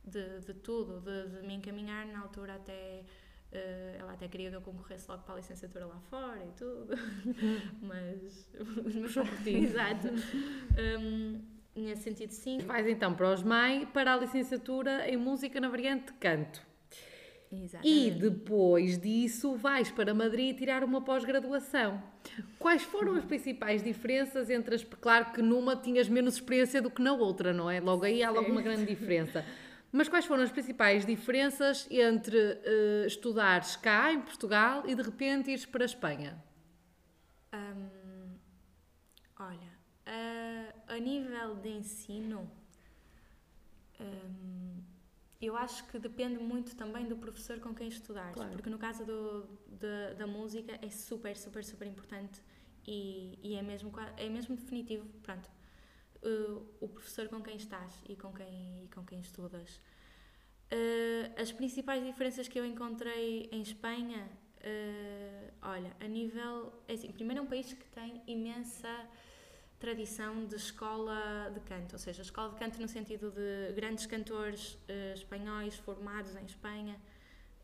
de, 0.04 0.40
de 0.40 0.54
tudo, 0.54 1.00
de, 1.00 1.28
de 1.40 1.46
me 1.46 1.54
encaminhar 1.54 2.06
na 2.06 2.20
altura 2.20 2.56
até. 2.56 3.04
eh, 3.52 3.96
ela 3.98 4.12
até 4.14 4.28
queria 4.28 4.50
que 4.50 4.56
eu 4.56 4.60
concorresse 4.62 5.08
logo 5.10 5.22
para 5.24 5.34
a 5.34 5.36
licenciatura 5.38 5.86
lá 5.86 6.00
fora 6.10 6.44
e 6.44 6.52
tudo, 6.52 6.94
mas 7.80 8.50
os 8.84 8.94
meus. 8.94 9.16
Exato. 9.46 10.08
Hum, 11.00 11.42
nesse 11.74 12.02
sentido, 12.02 12.30
sim. 12.32 12.58
Vais 12.66 12.86
então 12.86 13.14
para 13.14 13.32
os 13.32 13.42
MAI 13.42 13.86
para 13.86 14.14
a 14.14 14.16
licenciatura 14.16 15.08
em 15.08 15.16
música 15.16 15.60
na 15.60 15.68
variante 15.68 16.06
de 16.12 16.18
canto. 16.18 16.65
E 17.50 17.64
Exatamente. 17.64 18.10
depois 18.18 18.98
disso 18.98 19.54
vais 19.54 19.90
para 19.90 20.12
Madrid 20.12 20.56
tirar 20.56 20.82
uma 20.82 21.00
pós-graduação. 21.00 22.02
Quais 22.58 22.82
foram 22.82 23.14
as 23.14 23.24
principais 23.24 23.82
diferenças 23.82 24.50
entre 24.50 24.74
as. 24.74 24.84
Claro 24.84 25.32
que 25.32 25.40
numa 25.40 25.76
tinhas 25.76 26.08
menos 26.08 26.34
experiência 26.34 26.82
do 26.82 26.90
que 26.90 27.00
na 27.00 27.12
outra, 27.12 27.52
não 27.52 27.70
é? 27.70 27.80
Logo 27.80 28.04
aí 28.04 28.22
há 28.22 28.30
logo 28.30 28.50
uma 28.50 28.62
grande 28.62 28.84
diferença. 28.92 29.44
Mas 29.92 30.08
quais 30.08 30.26
foram 30.26 30.42
as 30.42 30.50
principais 30.50 31.06
diferenças 31.06 31.86
entre 31.90 32.36
eh, 32.38 33.04
estudares 33.06 33.76
cá, 33.76 34.12
em 34.12 34.20
Portugal, 34.20 34.82
e 34.86 34.94
de 34.94 35.02
repente 35.02 35.50
ires 35.50 35.64
para 35.64 35.84
a 35.84 35.86
Espanha? 35.86 36.42
Hum, 37.54 38.34
olha, 39.38 39.72
a, 40.04 40.94
a 40.94 40.98
nível 40.98 41.54
de 41.56 41.68
ensino, 41.68 42.50
hum, 44.00 44.82
eu 45.40 45.56
acho 45.56 45.86
que 45.88 45.98
depende 45.98 46.38
muito 46.38 46.74
também 46.76 47.06
do 47.06 47.16
professor 47.16 47.60
com 47.60 47.74
quem 47.74 47.88
estudares. 47.88 48.34
Claro. 48.34 48.52
Porque 48.52 48.70
no 48.70 48.78
caso 48.78 49.04
do, 49.04 49.46
da, 49.68 50.14
da 50.14 50.26
música 50.26 50.78
é 50.80 50.90
super, 50.90 51.36
super, 51.36 51.64
super 51.64 51.86
importante 51.86 52.42
e, 52.86 53.38
e 53.42 53.54
é, 53.54 53.62
mesmo, 53.62 53.92
é 54.16 54.28
mesmo 54.28 54.56
definitivo, 54.56 55.06
pronto, 55.22 55.50
uh, 56.22 56.66
o 56.80 56.88
professor 56.88 57.28
com 57.28 57.42
quem 57.42 57.56
estás 57.56 57.92
e 58.08 58.16
com 58.16 58.32
quem, 58.32 58.84
e 58.84 58.88
com 58.88 59.04
quem 59.04 59.20
estudas. 59.20 59.80
Uh, 60.72 61.40
as 61.40 61.52
principais 61.52 62.04
diferenças 62.04 62.48
que 62.48 62.58
eu 62.58 62.64
encontrei 62.64 63.48
em 63.52 63.60
Espanha, 63.60 64.28
uh, 64.60 65.52
olha, 65.62 65.94
a 66.00 66.08
nível. 66.08 66.72
É 66.88 66.94
assim, 66.94 67.12
primeiro 67.12 67.40
é 67.40 67.42
um 67.42 67.46
país 67.46 67.72
que 67.72 67.88
tem 67.90 68.22
imensa 68.26 68.88
tradição 69.78 70.46
de 70.46 70.56
escola 70.56 71.50
de 71.52 71.60
canto, 71.60 71.92
ou 71.92 71.98
seja, 71.98 72.22
escola 72.22 72.50
de 72.52 72.56
canto 72.56 72.80
no 72.80 72.88
sentido 72.88 73.30
de 73.30 73.72
grandes 73.74 74.06
cantores 74.06 74.74
uh, 74.74 75.14
espanhóis 75.14 75.76
formados 75.76 76.34
em 76.36 76.44
Espanha. 76.44 76.96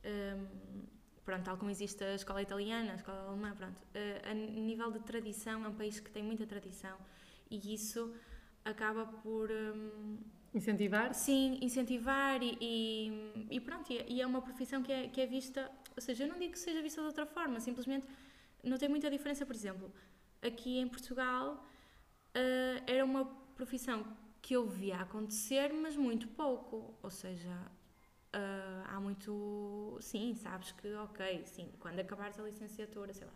Um, 0.05 0.83
pronto, 1.25 1.45
tal 1.45 1.57
como 1.57 1.71
existe 1.71 2.03
a 2.05 2.15
escola 2.15 2.43
italiana, 2.43 2.93
a 2.93 2.95
escola 2.97 3.29
alemã, 3.29 3.55
pronto. 3.57 3.77
Uh, 3.95 4.31
a 4.31 4.35
nível 4.35 4.91
de 4.91 5.01
tradição, 5.01 5.65
é 5.65 5.69
um 5.69 5.75
país 5.75 6.01
que 6.01 6.11
tem 6.11 6.23
muita 6.23 6.47
tradição 6.47 6.97
e 7.51 7.75
isso 7.75 8.13
acaba 8.65 9.07
por. 9.07 9.51
hum, 9.51 10.19
Incentivar? 10.55 11.15
Sim, 11.15 11.59
incentivar 11.63 12.43
e, 12.43 12.59
e, 12.61 13.47
e 13.51 13.59
pronto, 13.61 13.91
e 13.91 13.97
é- 13.99 14.07
e 14.07 14.21
é 14.21 14.27
uma 14.27 14.43
profissão 14.43 14.83
que 14.83 14.93
é, 14.93 15.09
que 15.09 15.19
é 15.19 15.27
vista, 15.27 15.71
ou 15.97 16.03
seja, 16.03 16.25
eu 16.25 16.29
não 16.29 16.39
digo 16.39 16.53
que 16.53 16.59
seja 16.59 16.83
vista 16.83 17.01
de 17.01 17.07
outra 17.07 17.25
forma, 17.25 17.59
simplesmente 17.59 18.07
não 18.63 18.77
tem 18.77 18.87
muita 18.87 19.11
diferença, 19.11 19.47
por 19.47 19.55
exemplo, 19.57 19.91
aqui 20.43 20.79
em 20.79 20.87
Portugal 20.87 21.67
eh, 22.35 22.83
era 22.87 23.05
uma 23.05 23.25
profissão 23.57 24.05
que 24.41 24.55
eu 24.55 24.67
via 24.67 24.97
acontecer, 24.97 25.73
mas 25.73 25.97
muito 25.97 26.29
pouco, 26.29 26.95
ou 27.03 27.11
seja, 27.11 27.57
eh, 28.33 28.83
há 28.87 29.01
muito, 29.01 29.99
sim, 30.01 30.35
sabes 30.35 30.73
que, 30.73 30.93
ok, 30.95 31.43
sim, 31.47 31.71
quando 31.79 32.01
acabares 32.01 32.39
a 32.41 32.43
licenciatura, 32.43 33.13
sei 33.13 33.27
lá, 33.27 33.33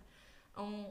a 0.54 0.62
um, 0.62 0.86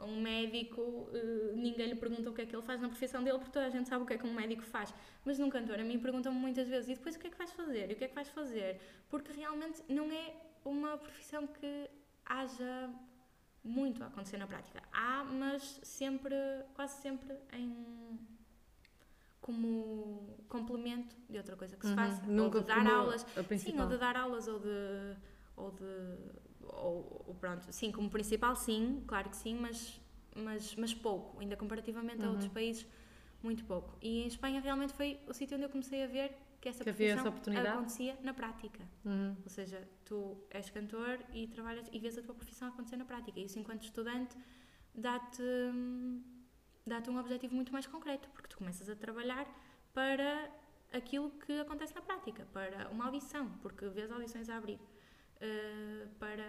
um 0.00 0.20
médico, 0.20 1.08
eh, 1.12 1.52
ninguém 1.54 1.88
lhe 1.88 1.96
pergunta 1.96 2.30
o 2.30 2.34
que 2.34 2.42
é 2.42 2.46
que 2.46 2.54
ele 2.54 2.62
faz 2.62 2.80
na 2.80 2.88
profissão 2.88 3.24
dele, 3.24 3.38
porque 3.38 3.52
toda 3.52 3.66
a 3.66 3.70
gente 3.70 3.88
sabe 3.88 4.04
o 4.04 4.06
que 4.06 4.14
é 4.14 4.18
que 4.18 4.26
um 4.26 4.34
médico 4.34 4.62
faz. 4.62 4.92
Mas 5.24 5.38
num 5.38 5.48
cantor, 5.50 5.80
a 5.80 5.84
mim 5.84 5.98
perguntam-me 5.98 6.38
muitas 6.38 6.68
vezes, 6.68 6.90
e 6.90 6.94
depois 6.94 7.16
o 7.16 7.18
que 7.18 7.26
é 7.28 7.30
que 7.30 7.38
vais 7.38 7.52
fazer? 7.52 7.90
E 7.90 7.94
o 7.94 7.96
que 7.96 8.04
é 8.04 8.08
que 8.08 8.14
vais 8.14 8.28
fazer? 8.28 8.80
Porque 9.08 9.32
realmente 9.32 9.82
não 9.88 10.10
é 10.12 10.34
uma 10.64 10.98
profissão 10.98 11.46
que 11.46 11.90
haja 12.24 12.90
muito 13.66 14.02
a 14.02 14.06
acontecer 14.06 14.38
na 14.38 14.46
prática. 14.46 14.82
Há, 14.92 15.24
mas 15.24 15.80
sempre, 15.82 16.34
quase 16.74 17.00
sempre 17.02 17.34
em 17.52 18.18
como 19.40 20.36
complemento 20.48 21.14
de 21.28 21.36
outra 21.38 21.56
coisa 21.56 21.76
que 21.76 21.84
se 21.84 21.90
Uhum. 21.90 21.96
faça. 21.96 22.26
Nunca 22.26 22.58
ou 22.58 22.62
de 22.62 22.68
dar 22.68 22.86
aulas. 22.86 23.26
A 23.36 23.58
Sim, 23.58 23.80
ou 23.80 23.86
de 23.88 23.98
dar 23.98 24.16
aulas 24.16 24.48
ou 24.48 24.58
de. 24.60 25.16
Ou 25.56 25.70
de 25.70 25.84
ou, 26.68 27.24
ou 27.28 27.34
pronto, 27.34 27.72
sim, 27.72 27.90
como 27.92 28.10
principal, 28.10 28.54
sim, 28.56 29.02
claro 29.06 29.30
que 29.30 29.36
sim, 29.36 29.54
mas, 29.54 30.00
mas, 30.34 30.74
mas 30.74 30.92
pouco, 30.92 31.40
ainda 31.40 31.56
comparativamente 31.56 32.20
a 32.22 32.24
Uhum. 32.24 32.32
outros 32.32 32.48
países, 32.50 32.86
muito 33.42 33.64
pouco. 33.64 33.96
E 34.02 34.22
em 34.24 34.26
Espanha 34.26 34.60
realmente 34.60 34.92
foi 34.92 35.18
o 35.28 35.32
sítio 35.32 35.56
onde 35.56 35.64
eu 35.64 35.70
comecei 35.70 36.02
a 36.02 36.06
ver 36.06 36.36
que 36.66 36.70
essa 36.70 36.82
Que 36.84 36.90
essa 36.90 36.96
profissão 36.98 37.28
oportunidade? 37.28 37.68
acontecia 37.68 38.18
na 38.22 38.34
prática. 38.34 38.82
Uhum. 39.04 39.36
Ou 39.44 39.48
seja, 39.48 39.88
tu 40.04 40.36
és 40.50 40.68
cantor 40.70 41.18
e 41.32 41.46
trabalhas 41.46 41.88
e 41.92 41.98
vês 41.98 42.18
a 42.18 42.22
tua 42.22 42.34
profissão 42.34 42.68
acontecer 42.68 42.96
na 42.96 43.04
prática. 43.04 43.38
Isso, 43.38 43.58
enquanto 43.58 43.84
estudante, 43.84 44.36
dá-te 44.94 45.42
dá-te 46.84 47.10
um 47.10 47.18
objetivo 47.18 47.54
muito 47.54 47.72
mais 47.72 47.86
concreto, 47.86 48.28
porque 48.30 48.48
tu 48.48 48.58
começas 48.58 48.88
a 48.88 48.94
trabalhar 48.94 49.46
para 49.92 50.50
aquilo 50.92 51.30
que 51.30 51.52
acontece 51.60 51.94
na 51.94 52.00
prática, 52.00 52.46
para 52.52 52.88
uma 52.90 53.06
audição, 53.06 53.50
porque 53.60 53.88
vês 53.88 54.10
audições 54.10 54.48
a 54.48 54.56
abrir, 54.56 54.78
eh, 55.40 56.06
para 56.18 56.48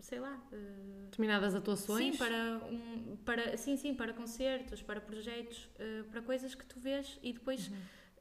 sei 0.00 0.20
lá, 0.20 0.40
eh, 0.52 1.04
Determinadas 1.06 1.54
atuações. 1.56 2.12
Sim, 2.12 2.18
para, 2.18 2.60
um, 2.70 3.16
para, 3.24 3.56
sim, 3.56 3.76
sim, 3.76 3.94
para 3.94 4.12
concertos, 4.12 4.80
para 4.80 5.00
projetos, 5.00 5.68
eh, 5.78 6.04
para 6.10 6.22
coisas 6.22 6.54
que 6.54 6.64
tu 6.64 6.78
vês 6.78 7.18
e 7.20 7.32
depois 7.32 7.70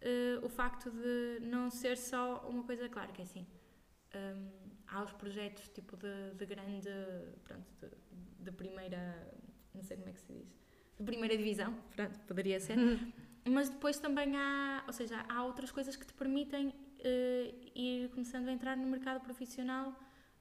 eh, 0.02 0.40
o 0.44 0.50
facto 0.50 0.90
de 0.92 1.40
não 1.42 1.70
ser 1.70 1.98
só 1.98 2.48
uma 2.50 2.64
coisa, 2.64 2.88
claro 2.90 3.12
que 3.14 3.22
é 3.22 3.24
assim. 3.24 3.46
hum, 4.16 4.50
há 4.88 5.04
os 5.04 5.12
projetos 5.14 5.68
tipo 5.70 5.98
de, 5.98 6.34
de 6.36 6.46
grande, 6.46 6.90
pronto, 7.44 7.68
de, 7.82 7.90
de 8.46 8.52
primeira, 8.52 9.32
não 9.74 9.84
sei 9.84 9.98
como 9.98 10.10
é 10.10 10.14
que 10.14 10.22
se 10.22 10.34
diz, 10.34 10.56
de 10.98 11.04
primeira 11.04 11.36
divisão, 11.38 11.74
pronto, 11.96 12.20
poderia 12.22 12.60
ser. 12.60 12.78
Mas 13.46 13.70
depois 13.70 13.98
também 14.00 14.36
há, 14.36 14.84
ou 14.88 14.94
seja, 14.94 15.26
há 15.30 15.44
outras 15.44 15.72
coisas 15.72 15.96
que 15.96 16.06
te 16.06 16.14
permitem 16.14 16.74
eh, 17.00 17.54
ir 17.76 18.10
começando 18.10 18.50
a 18.50 18.52
entrar 18.52 18.76
no 18.76 18.88
mercado 18.88 19.22
profissional 19.22 19.94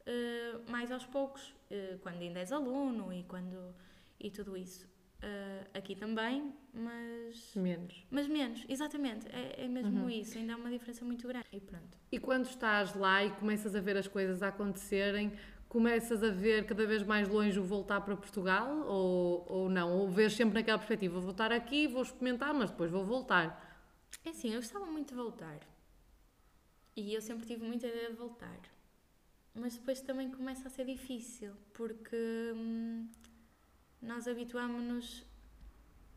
eh, 0.04 0.58
mais 0.68 0.90
aos 0.90 1.06
poucos, 1.06 1.54
eh, 1.70 1.98
quando 2.02 2.20
ainda 2.20 2.40
és 2.40 2.50
aluno 2.52 3.12
e 3.12 3.22
quando 3.24 3.74
e 4.18 4.30
tudo 4.30 4.56
isso. 4.56 4.88
Eh, 5.22 5.66
aqui 5.72 5.94
também, 5.96 6.52
mas 6.74 7.54
Menos. 7.54 8.04
mas 8.10 8.28
menos, 8.28 8.64
exatamente, 8.68 9.26
é, 9.28 9.64
é 9.64 9.68
mesmo 9.68 10.10
isso, 10.10 10.36
ainda 10.36 10.52
há 10.52 10.56
uma 10.56 10.70
diferença 10.70 11.04
muito 11.04 11.26
grande. 11.26 11.46
E 11.50 11.58
pronto. 11.58 11.98
E 12.12 12.18
quando 12.18 12.44
estás 12.44 12.94
lá 12.94 13.24
e 13.24 13.30
começas 13.30 13.74
a 13.74 13.80
ver 13.80 13.96
as 13.96 14.06
coisas 14.06 14.42
a 14.42 14.48
acontecerem, 14.48 15.32
começas 15.68 16.22
a 16.22 16.30
ver 16.30 16.66
cada 16.66 16.86
vez 16.86 17.02
mais 17.02 17.28
longe 17.28 17.58
o 17.58 17.64
voltar 17.64 18.02
para 18.02 18.14
Portugal 18.14 18.86
ou, 18.86 19.46
ou 19.48 19.70
não? 19.70 19.96
Ou 19.96 20.08
vês 20.08 20.34
sempre 20.34 20.54
naquela 20.54 20.78
perspectiva, 20.78 21.14
vou 21.14 21.22
voltar 21.22 21.50
aqui, 21.50 21.86
vou 21.86 22.02
experimentar, 22.02 22.52
mas 22.52 22.70
depois 22.70 22.90
vou 22.90 23.04
voltar. 23.04 23.64
É 24.24 24.30
assim, 24.30 24.50
eu 24.50 24.60
gostava 24.60 24.84
muito 24.86 25.08
de 25.08 25.14
voltar. 25.14 25.60
E 26.94 27.14
eu 27.14 27.22
sempre 27.22 27.46
tive 27.46 27.64
muita 27.64 27.86
ideia 27.86 28.10
de 28.10 28.16
voltar. 28.16 28.58
Mas 29.54 29.76
depois 29.76 30.00
também 30.02 30.30
começa 30.30 30.68
a 30.68 30.70
ser 30.70 30.84
difícil, 30.84 31.52
porque 31.72 32.16
hum, 32.54 33.08
nós 34.00 34.26
habituámos-nos, 34.28 35.24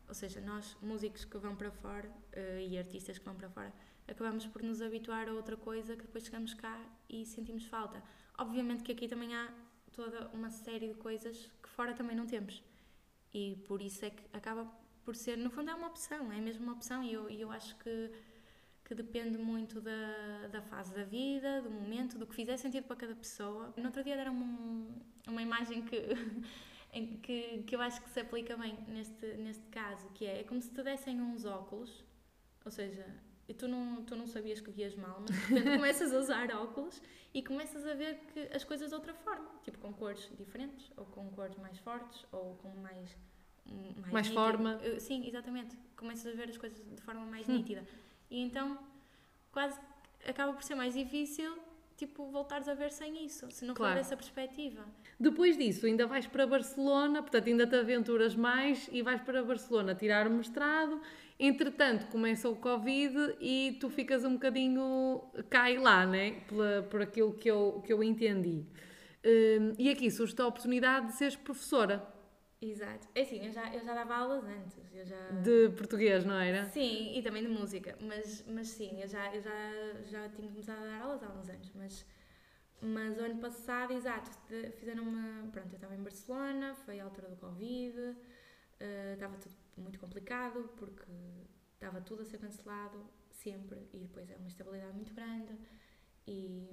ou 0.08 0.14
seja, 0.14 0.40
nós 0.40 0.76
músicos 0.82 1.24
que 1.24 1.38
vão 1.38 1.54
para 1.56 1.70
fora 1.70 2.10
eh, 2.32 2.66
e 2.68 2.78
artistas 2.78 3.18
que 3.18 3.24
vão 3.24 3.34
para 3.34 3.48
fora, 3.48 3.72
acabamos 4.08 4.46
por 4.46 4.62
nos 4.62 4.82
habituar 4.82 5.28
a 5.28 5.32
outra 5.32 5.56
coisa 5.56 5.96
que 5.96 6.02
depois 6.02 6.24
chegamos 6.24 6.54
cá 6.54 6.80
e 7.08 7.24
sentimos 7.24 7.66
falta. 7.66 8.02
Obviamente 8.38 8.82
que 8.82 8.92
aqui 8.92 9.06
também 9.06 9.34
há 9.34 9.52
toda 9.92 10.28
uma 10.28 10.50
série 10.50 10.88
de 10.88 10.94
coisas 10.94 11.50
que 11.62 11.68
fora 11.68 11.94
também 11.94 12.16
não 12.16 12.26
temos. 12.26 12.62
E 13.32 13.56
por 13.66 13.80
isso 13.80 14.04
é 14.04 14.10
que 14.10 14.24
acaba 14.32 14.66
por 15.04 15.14
ser, 15.14 15.36
no 15.36 15.50
fundo, 15.50 15.70
é 15.70 15.74
uma 15.74 15.88
opção, 15.88 16.32
é 16.32 16.40
mesmo 16.40 16.64
uma 16.64 16.72
opção 16.72 17.02
e 17.02 17.12
eu, 17.12 17.28
eu 17.28 17.50
acho 17.50 17.76
que, 17.78 18.10
que 18.84 18.94
depende 18.94 19.38
muito 19.38 19.80
da, 19.80 20.48
da 20.50 20.62
fase 20.62 20.94
da 20.94 21.04
vida, 21.04 21.62
do 21.62 21.70
momento, 21.70 22.18
do 22.18 22.26
que 22.26 22.34
fizer 22.34 22.56
sentido 22.56 22.84
para 22.84 22.96
cada 22.96 23.14
pessoa. 23.14 23.72
No 23.76 23.86
outro 23.86 24.02
dia 24.02 24.16
deram 24.16 24.34
um, 24.34 24.88
uma 25.26 25.42
imagem 25.42 25.82
que, 25.82 25.96
que, 27.22 27.62
que 27.66 27.74
eu 27.74 27.80
acho 27.80 28.00
que 28.02 28.10
se 28.10 28.20
aplica 28.20 28.56
bem 28.56 28.76
neste, 28.88 29.26
neste 29.36 29.66
caso, 29.68 30.08
que 30.14 30.26
é, 30.26 30.40
é 30.40 30.44
como 30.44 30.60
se 30.60 30.70
te 30.70 30.82
dessem 30.82 31.20
uns 31.20 31.44
óculos, 31.44 32.04
ou 32.64 32.70
seja, 32.70 33.06
e 33.48 33.54
tu 33.54 33.66
não, 33.68 34.04
tu 34.04 34.14
não 34.16 34.26
sabias 34.26 34.60
que 34.60 34.70
vias 34.70 34.94
mal, 34.94 35.20
mas 35.20 35.30
de 35.30 35.36
repente 35.54 35.74
começas 35.76 36.12
a 36.12 36.18
usar 36.18 36.50
óculos 36.54 37.00
e 37.34 37.42
começas 37.42 37.86
a 37.86 37.94
ver 37.94 38.18
que 38.32 38.40
as 38.54 38.64
coisas 38.64 38.88
de 38.88 38.94
outra 38.94 39.14
forma, 39.14 39.48
tipo 39.64 39.78
com 39.78 39.92
cores 39.92 40.30
diferentes, 40.38 40.90
ou 40.96 41.04
com 41.06 41.30
cores 41.30 41.56
mais 41.56 41.78
fortes, 41.78 42.24
ou 42.32 42.54
com 42.56 42.68
mais. 42.76 43.16
Mais, 43.66 44.12
Mais 44.12 44.28
forma. 44.28 44.80
Sim, 44.98 45.26
exatamente. 45.26 45.76
Começas 45.96 46.32
a 46.32 46.36
ver 46.36 46.48
as 46.48 46.58
coisas 46.58 46.78
de 46.84 47.00
forma 47.02 47.24
mais 47.26 47.48
Hum. 47.48 47.56
nítida. 47.58 47.86
E 48.30 48.40
então, 48.40 48.78
quase 49.52 49.78
acaba 50.26 50.52
por 50.52 50.62
ser 50.64 50.74
mais 50.74 50.94
difícil, 50.94 51.56
tipo, 52.00 52.30
voltares 52.30 52.66
a 52.66 52.74
ver 52.74 52.90
sem 52.90 53.24
isso, 53.26 53.46
se 53.50 53.64
não 53.64 53.74
Claro. 53.74 53.92
for 53.92 53.98
dessa 53.98 54.16
perspectiva. 54.16 54.82
Depois 55.18 55.56
disso, 55.56 55.84
ainda 55.86 56.06
vais 56.06 56.26
para 56.26 56.46
Barcelona, 56.46 57.20
portanto, 57.22 57.46
ainda 57.48 57.66
te 57.66 57.76
aventuras 57.76 58.34
mais 58.34 58.88
e 58.90 59.02
vais 59.02 59.20
para 59.20 59.42
Barcelona 59.42 59.94
tirar 59.94 60.26
o 60.26 60.30
mestrado. 60.30 61.00
Entretanto, 61.38 62.06
começa 62.06 62.48
o 62.48 62.56
Covid 62.56 63.36
e 63.40 63.76
tu 63.80 63.90
ficas 63.90 64.24
um 64.24 64.32
bocadinho. 64.34 65.22
cai 65.50 65.76
lá, 65.76 66.06
né? 66.06 66.40
Pela, 66.48 66.82
por 66.90 67.02
aquilo 67.02 67.32
que 67.34 67.50
eu, 67.50 67.82
que 67.84 67.92
eu 67.92 68.02
entendi. 68.02 68.64
Hum, 69.24 69.74
e 69.78 69.90
aqui 69.90 70.10
surge 70.10 70.34
a 70.38 70.46
oportunidade 70.46 71.08
de 71.08 71.12
seres 71.16 71.36
professora 71.36 72.02
Exato. 72.60 73.08
É 73.14 73.22
assim, 73.22 73.44
eu 73.46 73.50
já, 73.50 73.74
eu 73.74 73.82
já 73.82 73.94
dava 73.94 74.14
aulas 74.14 74.44
antes. 74.44 74.76
Eu 74.92 75.04
já... 75.04 75.30
de 75.42 75.70
português, 75.70 76.24
não 76.24 76.34
era? 76.34 76.66
Sim, 76.66 77.16
e 77.16 77.22
também 77.22 77.42
de 77.42 77.48
música, 77.48 77.96
mas, 78.00 78.44
mas 78.46 78.68
sim, 78.68 79.00
eu 79.00 79.08
já, 79.08 79.34
eu 79.34 79.40
já, 79.40 80.02
já 80.04 80.28
tinha 80.28 80.48
começado 80.48 80.78
a 80.82 80.86
dar 80.86 81.02
aulas 81.02 81.22
há 81.22 81.28
uns 81.28 81.48
anos, 81.48 81.72
mas, 81.74 82.06
mas 82.82 83.16
o 83.18 83.22
ano 83.22 83.40
passado, 83.40 83.94
exato, 83.94 84.30
fizeram 84.78 85.04
uma. 85.04 85.50
Pronto, 85.50 85.72
eu 85.72 85.76
estava 85.76 85.94
em 85.94 86.02
Barcelona, 86.02 86.74
foi 86.84 87.00
a 87.00 87.04
altura 87.04 87.28
do 87.30 87.36
Covid, 87.36 88.16
eh, 88.78 89.12
estava 89.14 89.36
tudo 89.38 89.54
muito 89.78 89.98
complicado 89.98 90.70
porque 90.76 91.10
estava 91.74 92.00
tudo 92.02 92.22
a 92.22 92.24
ser 92.26 92.38
cancelado 92.38 93.08
sempre 93.30 93.88
e 93.94 93.98
depois 94.00 94.30
é 94.30 94.36
uma 94.36 94.46
instabilidade 94.46 94.94
muito 94.94 95.14
grande 95.14 95.56
e, 96.26 96.68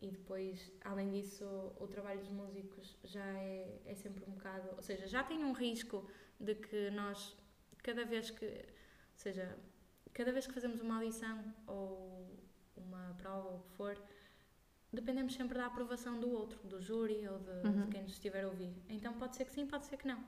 e 0.00 0.08
depois, 0.10 0.70
além 0.84 1.10
disso, 1.10 1.44
o 1.78 1.86
trabalho 1.88 2.20
dos 2.20 2.28
músicos 2.28 2.96
já 3.04 3.24
é, 3.38 3.80
é 3.84 3.94
sempre 3.94 4.24
um 4.28 4.32
bocado. 4.32 4.68
Ou 4.76 4.82
seja, 4.82 5.06
já 5.06 5.24
tem 5.24 5.44
um 5.44 5.52
risco 5.52 6.08
de 6.38 6.54
que 6.54 6.90
nós, 6.90 7.36
cada 7.82 8.04
vez 8.04 8.30
que. 8.30 8.44
Ou 8.46 9.16
seja, 9.16 9.58
cada 10.14 10.30
vez 10.32 10.46
que 10.46 10.52
fazemos 10.54 10.80
uma 10.80 10.96
audição 10.96 11.42
ou 11.66 12.28
uma 12.76 13.14
prova 13.18 13.48
ou 13.48 13.56
o 13.56 13.62
que 13.62 13.70
for, 13.72 14.00
dependemos 14.92 15.34
sempre 15.34 15.58
da 15.58 15.66
aprovação 15.66 16.18
do 16.20 16.30
outro, 16.30 16.58
do 16.66 16.80
júri 16.80 17.26
ou 17.28 17.38
de, 17.40 17.50
Uhum. 17.68 17.84
de 17.84 17.88
quem 17.90 18.02
nos 18.02 18.12
estiver 18.12 18.44
a 18.44 18.48
ouvir. 18.48 18.72
Então 18.88 19.12
pode 19.14 19.34
ser 19.36 19.44
que 19.44 19.52
sim, 19.52 19.66
pode 19.66 19.86
ser 19.86 19.96
que 19.96 20.06
não. 20.06 20.22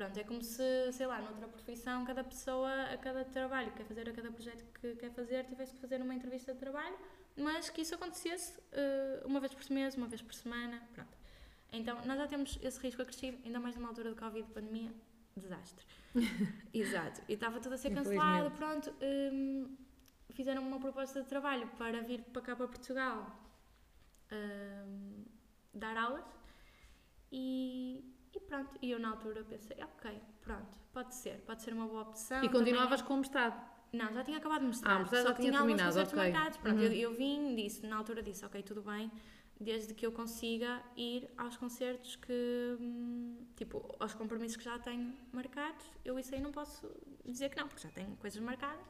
Pronto, 0.00 0.16
é 0.18 0.24
como 0.24 0.42
se, 0.42 0.92
sei 0.94 1.06
lá, 1.06 1.20
noutra 1.20 1.46
profissão, 1.46 2.06
cada 2.06 2.24
pessoa, 2.24 2.84
a 2.84 2.96
cada 2.96 3.22
trabalho 3.22 3.70
que 3.72 3.76
quer 3.76 3.84
fazer, 3.84 4.08
a 4.08 4.12
cada 4.14 4.32
projeto 4.32 4.64
que 4.80 4.96
quer 4.96 5.10
fazer, 5.10 5.44
tivesse 5.44 5.74
que 5.74 5.78
fazer 5.78 6.00
uma 6.00 6.14
entrevista 6.14 6.54
de 6.54 6.58
trabalho, 6.58 6.96
mas 7.36 7.68
que 7.68 7.82
isso 7.82 7.94
acontecesse 7.94 8.58
eh, 8.72 9.22
uma 9.26 9.38
vez 9.40 9.52
por 9.52 9.70
mês, 9.70 9.94
uma 9.96 10.06
vez 10.06 10.22
por 10.22 10.32
semana, 10.32 10.80
pronto. 10.94 11.18
Então, 11.70 12.02
nós 12.06 12.16
já 12.16 12.26
temos 12.26 12.58
esse 12.62 12.80
risco 12.80 13.02
acrescido, 13.02 13.36
ainda 13.44 13.60
mais 13.60 13.76
numa 13.76 13.88
altura 13.88 14.08
de 14.08 14.16
Covid, 14.16 14.48
pandemia, 14.54 14.90
desastre. 15.36 15.84
Exato. 16.72 17.20
E 17.28 17.34
estava 17.34 17.60
tudo 17.60 17.74
a 17.74 17.76
ser 17.76 17.92
cancelado, 17.92 18.50
pronto. 18.52 18.90
hum, 19.02 19.76
fizeram 20.30 20.66
uma 20.66 20.80
proposta 20.80 21.20
de 21.20 21.28
trabalho 21.28 21.68
para 21.76 22.00
vir 22.00 22.22
para 22.22 22.40
cá, 22.40 22.56
para 22.56 22.68
Portugal, 22.68 23.38
hum, 24.32 25.26
dar 25.74 25.94
aulas. 25.98 26.24
E, 27.30 28.02
e 28.34 28.40
pronto, 28.40 28.70
e 28.80 28.90
eu 28.90 28.98
na 28.98 29.10
altura 29.10 29.44
pensei, 29.44 29.76
ok, 29.82 30.20
pronto, 30.40 30.78
pode 30.92 31.14
ser, 31.14 31.40
pode 31.46 31.62
ser 31.62 31.72
uma 31.72 31.86
boa 31.86 32.02
opção. 32.02 32.44
E 32.44 32.48
continuavas 32.48 33.00
também- 33.00 33.06
com 33.06 33.14
o 33.14 33.18
mestrado. 33.18 33.70
Não, 33.92 34.12
já 34.14 34.22
tinha 34.22 34.38
acabado 34.38 34.60
de 34.60 34.66
mostrar. 34.68 34.94
Ah, 34.96 34.98
mestrado 35.00 35.22
só 35.22 35.28
já 35.28 35.34
que 35.34 35.40
tinha 35.40 35.50
tinha 35.50 35.60
alguns 35.60 35.76
terminado, 35.76 36.06
concertos 36.06 36.18
ok. 36.18 36.32
marcados. 36.32 36.58
Pronto, 36.58 36.76
Uhum. 36.78 36.84
eu, 36.86 36.92
eu 36.92 37.12
vim, 37.14 37.54
disse, 37.56 37.86
na 37.86 37.96
altura 37.96 38.22
disse, 38.22 38.44
ok, 38.44 38.62
tudo 38.62 38.82
bem, 38.82 39.10
desde 39.60 39.94
que 39.94 40.06
eu 40.06 40.12
consiga 40.12 40.80
ir 40.96 41.28
aos 41.36 41.56
concertos 41.56 42.14
que, 42.16 42.76
hum, 42.80 43.46
tipo, 43.56 43.94
aos 43.98 44.14
compromissos 44.14 44.56
que 44.56 44.64
já 44.64 44.78
tenho 44.78 45.12
marcados, 45.32 45.84
eu 46.04 46.18
isso 46.18 46.32
aí 46.34 46.40
não 46.40 46.52
posso 46.52 46.88
dizer 47.24 47.48
que 47.50 47.56
não, 47.56 47.66
porque 47.66 47.82
já 47.82 47.90
tenho 47.90 48.16
coisas 48.16 48.40
marcadas. 48.40 48.86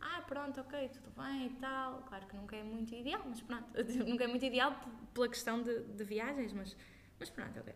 Ah, 0.00 0.22
pronto, 0.22 0.60
ok, 0.60 0.88
tudo 0.90 1.10
bem 1.20 1.46
e 1.46 1.50
tal. 1.60 2.02
Claro 2.02 2.26
que 2.28 2.36
nunca 2.36 2.54
é 2.56 2.62
muito 2.62 2.94
ideal, 2.94 3.22
mas 3.28 3.40
pronto. 3.40 3.66
nunca 4.06 4.22
é 4.24 4.26
muito 4.28 4.44
ideal 4.44 4.72
pela 5.12 5.28
questão 5.28 5.60
de, 5.62 5.80
de 5.82 6.04
viagens, 6.04 6.52
mas, 6.52 6.76
mas 7.18 7.28
pronto, 7.30 7.58
ok. 7.58 7.74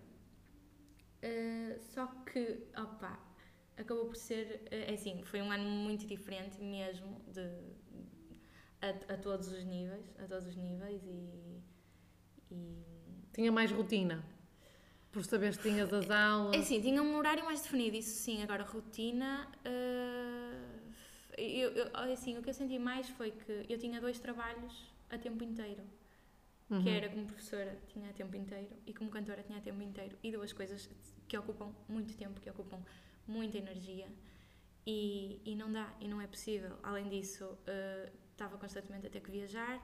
Uh, 1.23 1.79
só 1.79 2.07
que, 2.27 2.67
opa, 2.77 3.19
acabou 3.77 4.07
por 4.07 4.17
ser, 4.17 4.63
uh, 4.73 4.75
é 4.91 4.95
assim, 4.95 5.23
foi 5.25 5.41
um 5.41 5.53
ano 5.53 5.65
muito 5.65 6.05
diferente 6.07 6.61
mesmo, 6.61 7.21
de, 7.29 7.41
a, 8.81 9.15
a 9.15 9.17
todos 9.19 9.49
os 9.53 9.65
níveis, 9.65 10.05
a 10.19 10.25
todos 10.27 10.47
os 10.49 10.57
níveis 10.57 11.01
e... 11.05 11.63
e 12.51 12.83
Tinha 13.33 13.53
mais 13.53 13.71
rotina. 13.71 14.25
Por 15.13 15.25
saberes 15.25 15.59
que 15.59 15.69
tinhas 15.69 15.93
as 15.93 16.11
aulas. 16.11 16.57
É 16.57 16.61
assim, 16.61 16.81
tinha 16.81 17.03
um 17.03 17.17
horário 17.17 17.45
mais 17.45 17.61
definido, 17.61 17.97
isso 17.97 18.17
sim. 18.17 18.43
Agora, 18.43 18.65
rotina. 18.65 19.47
eh, 19.65 20.55
eu, 21.37 21.71
eu- 21.73 21.91
assim, 22.13 22.39
o 22.39 22.43
que 22.43 22.49
eu 22.49 22.55
senti 22.55 22.79
mais 22.79 23.09
foi 23.11 23.31
que 23.31 23.67
eu 23.69 23.79
tinha 23.79 24.01
dois 24.01 24.19
trabalhos 24.19 24.91
a 25.11 25.19
tempo 25.19 25.45
inteiro. 25.45 25.83
Uhum. 26.73 26.83
Que 26.83 26.89
era 26.89 27.09
como 27.11 27.27
professora, 27.27 27.79
tinha 27.89 28.09
a 28.09 28.13
tempo 28.15 28.35
inteiro, 28.35 28.75
e 28.87 28.95
como 28.95 29.11
cantora, 29.11 29.43
tinha 29.43 29.59
a 29.59 29.61
tempo 29.61 29.83
inteiro. 29.83 30.17
E 30.23 30.33
duas 30.33 30.55
coisas 30.55 30.89
que 31.29 31.37
ocupam 31.37 31.71
muito 31.87 32.17
tempo, 32.17 32.41
que 32.41 32.49
ocupam 32.49 32.83
muita 33.29 33.59
energia. 33.59 34.09
E, 34.87 35.39
e 35.45 35.55
não 35.55 35.71
dá, 35.71 35.95
e 36.01 36.09
não 36.09 36.19
é 36.19 36.27
possível. 36.27 36.79
Além 36.83 37.11
disso, 37.11 37.59
eh, 37.67 38.11
estava 38.33 38.57
constantemente 38.57 39.07
a 39.07 39.11
ter 39.11 39.21
que 39.21 39.31
viajar, 39.31 39.79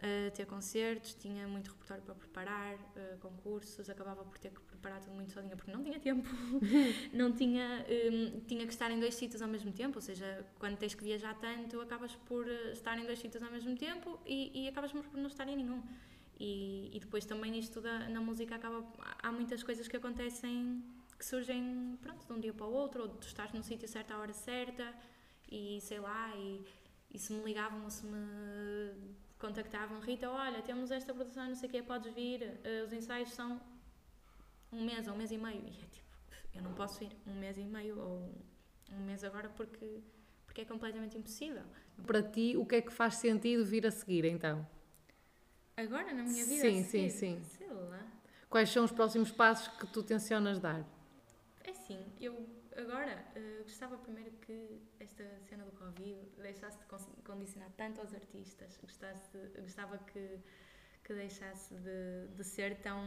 a 0.00 0.30
ter 0.30 0.46
concertos, 0.46 1.12
tinha 1.14 1.46
muito 1.46 1.70
repertório 1.72 2.02
para 2.02 2.14
preparar, 2.14 2.74
eh, 2.96 3.16
concursos, 3.20 3.90
acabava 3.90 4.24
por 4.24 4.38
ter 4.38 4.50
que 4.50 4.60
preparar 4.62 5.00
tudo 5.00 5.14
muito 5.14 5.30
sozinha 5.32 5.54
porque 5.54 5.70
não 5.70 5.84
tinha 5.84 6.00
tempo, 6.00 6.26
não 7.12 7.32
tinha, 7.32 7.84
hum, 8.10 8.40
tinha 8.48 8.66
que 8.66 8.72
estar 8.72 8.90
em 8.90 8.98
dois 8.98 9.14
sítios 9.14 9.42
ao 9.42 9.48
mesmo 9.48 9.70
tempo, 9.72 9.98
ou 9.98 10.02
seja, 10.02 10.44
quando 10.58 10.78
tens 10.78 10.94
que 10.94 11.04
viajar 11.04 11.34
tanto, 11.38 11.78
acabas 11.82 12.16
por 12.16 12.48
estar 12.72 12.98
em 12.98 13.04
dois 13.04 13.18
sítios 13.18 13.42
ao 13.42 13.52
mesmo 13.52 13.76
tempo 13.76 14.18
e, 14.24 14.64
e 14.64 14.68
acabas 14.68 14.90
por 14.90 15.04
não 15.12 15.26
estar 15.26 15.46
em 15.46 15.56
nenhum. 15.56 15.82
E, 16.40 16.90
e 16.96 16.98
depois 16.98 17.26
também 17.26 17.58
isto 17.58 17.82
da, 17.82 18.08
na 18.08 18.18
música 18.18 18.56
acaba, 18.56 18.82
há 19.22 19.30
muitas 19.30 19.62
coisas 19.62 19.86
que 19.86 19.94
acontecem 19.94 20.82
que 21.18 21.26
surgem, 21.26 21.98
pronto, 22.00 22.26
de 22.26 22.32
um 22.32 22.40
dia 22.40 22.54
para 22.54 22.64
o 22.64 22.72
outro, 22.72 23.02
ou 23.02 23.08
tu 23.10 23.26
estás 23.26 23.52
no 23.52 23.62
sítio 23.62 23.86
certo 23.86 24.12
à 24.12 24.18
hora 24.18 24.32
certa 24.32 24.94
e 25.52 25.78
sei 25.82 26.00
lá, 26.00 26.34
e, 26.34 26.64
e 27.12 27.18
se 27.18 27.34
me 27.34 27.44
ligavam 27.44 27.84
ou 27.84 27.90
se 27.90 28.06
me 28.06 29.14
contactavam, 29.38 30.00
Rita, 30.00 30.30
olha, 30.30 30.62
temos 30.62 30.90
esta 30.90 31.12
produção, 31.12 31.46
não 31.46 31.54
sei 31.54 31.68
o 31.68 31.72
quê, 31.72 31.82
podes 31.82 32.14
vir, 32.14 32.42
eh, 32.64 32.84
os 32.86 32.92
ensaios 32.92 33.30
são 33.32 33.60
um 34.72 34.82
mês 34.82 35.06
ou 35.08 35.12
um 35.14 35.18
mês 35.18 35.30
e 35.30 35.36
meio. 35.36 35.62
E 35.62 35.68
é 35.68 35.86
tipo, 35.88 36.08
eu 36.54 36.62
não 36.62 36.72
posso 36.72 37.04
ir 37.04 37.14
um 37.26 37.34
mês 37.34 37.58
e 37.58 37.64
meio 37.64 37.98
ou 37.98 38.34
um 38.90 39.04
mês 39.04 39.22
agora 39.24 39.50
porque, 39.50 40.00
porque 40.46 40.62
é 40.62 40.64
completamente 40.64 41.18
impossível. 41.18 41.64
Para 42.06 42.22
ti, 42.22 42.56
o 42.56 42.64
que 42.64 42.76
é 42.76 42.80
que 42.80 42.92
faz 42.92 43.16
sentido 43.16 43.62
vir 43.62 43.86
a 43.86 43.90
seguir, 43.90 44.24
então? 44.24 44.66
Agora, 45.84 46.12
na 46.12 46.22
minha 46.22 46.44
vida, 46.44 46.62
Sim, 46.62 46.82
sim, 46.84 47.08
sim. 47.08 47.42
Sei 47.56 47.68
lá. 47.68 48.00
Quais 48.48 48.68
são 48.70 48.84
os 48.84 48.92
próximos 48.92 49.30
passos 49.30 49.68
que 49.78 49.86
tu 49.86 50.02
tencionas 50.02 50.58
dar? 50.58 50.84
É 51.62 51.70
assim, 51.70 52.00
eu 52.20 52.34
agora 52.76 53.14
eh, 53.34 53.60
gostava 53.62 53.96
primeiro 53.98 54.32
que 54.44 54.80
esta 54.98 55.24
cena 55.48 55.64
do 55.64 55.72
Covid 55.72 56.18
deixasse 56.38 56.78
de 56.78 56.84
con- 56.86 57.14
condicionar 57.24 57.70
tanto 57.76 58.00
aos 58.00 58.12
artistas, 58.14 58.76
gostasse, 58.82 59.36
gostava 59.60 59.98
que, 59.98 60.38
que 61.04 61.14
deixasse 61.14 61.74
de, 61.74 62.28
de 62.36 62.44
ser 62.44 62.76
tão. 62.80 62.98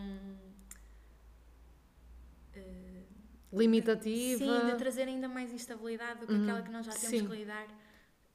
eh, 2.56 3.04
Limitativa? 3.52 4.38
Sim, 4.38 4.66
de 4.66 4.76
trazer 4.76 5.08
ainda 5.08 5.28
mais 5.28 5.52
instabilidade 5.52 6.22
do 6.22 6.28
que 6.28 6.34
Uhum. 6.34 6.42
aquela 6.44 6.62
que 6.64 6.72
nós 6.72 6.86
já 6.86 6.94
temos 6.94 7.10
Sim. 7.10 7.28
que 7.28 7.36
lidar 7.36 7.68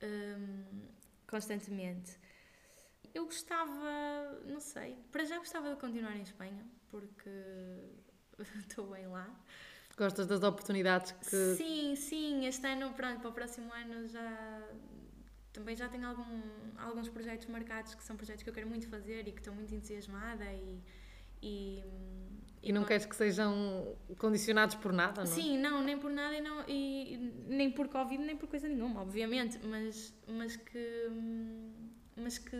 hum, 0.02 0.88
constantemente. 1.26 2.16
Eu 3.18 3.24
gostava, 3.24 4.40
não 4.46 4.60
sei, 4.60 4.96
para 5.10 5.24
já 5.24 5.38
gostava 5.38 5.70
de 5.74 5.80
continuar 5.80 6.16
em 6.16 6.22
Espanha, 6.22 6.64
porque 6.88 7.28
estou 8.60 8.86
bem 8.86 9.08
lá. 9.08 9.28
Gostas 9.96 10.28
das 10.28 10.40
oportunidades 10.44 11.10
que. 11.10 11.36
Sim, 11.56 11.96
sim, 11.96 12.46
este 12.46 12.64
ano, 12.68 12.92
pronto, 12.92 13.18
para 13.20 13.30
o 13.30 13.32
próximo 13.32 13.72
ano 13.72 14.06
já 14.06 14.62
também 15.52 15.74
já 15.74 15.88
tenho 15.88 16.06
algum, 16.06 16.40
alguns 16.78 17.08
projetos 17.08 17.46
marcados 17.48 17.92
que 17.96 18.04
são 18.04 18.16
projetos 18.16 18.44
que 18.44 18.50
eu 18.50 18.54
quero 18.54 18.68
muito 18.68 18.86
fazer 18.88 19.26
e 19.26 19.32
que 19.32 19.40
estou 19.40 19.52
muito 19.52 19.74
entusiasmada 19.74 20.44
e. 20.52 20.80
E, 21.42 21.82
E 22.62 22.72
não 22.72 22.82
com- 22.82 22.88
queres 22.88 23.04
que 23.06 23.16
sejam 23.16 23.96
condicionados 24.16 24.76
por 24.76 24.92
nada, 24.92 25.24
não 25.24 25.30
é? 25.32 25.34
Sim, 25.34 25.58
não, 25.58 25.82
nem 25.82 25.98
por 25.98 26.10
nada 26.12 26.36
e, 26.36 26.40
não, 26.40 26.64
e 26.68 27.16
nem 27.48 27.70
por 27.70 27.88
Covid, 27.88 28.22
nem 28.22 28.36
por 28.36 28.48
coisa 28.48 28.68
nenhuma, 28.68 29.02
obviamente, 29.02 29.58
mas, 29.64 30.14
mas 30.28 30.54
que, 30.56 31.06
hum, 31.10 31.87
mas 32.18 32.38
que 32.38 32.56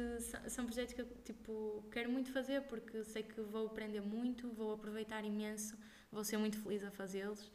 são 0.48 0.64
projetos 0.66 0.94
que 0.94 1.00
eu 1.02 1.06
tipo, 1.24 1.84
quero 1.90 2.10
muito 2.10 2.32
fazer 2.32 2.62
porque 2.62 3.04
sei 3.04 3.22
que 3.22 3.40
vou 3.40 3.66
aprender 3.66 4.00
muito, 4.00 4.50
vou 4.52 4.72
aproveitar 4.74 5.24
imenso, 5.24 5.76
vou 6.10 6.24
ser 6.24 6.36
muito 6.38 6.58
feliz 6.58 6.82
a 6.84 6.90
fazê-los. 6.90 7.50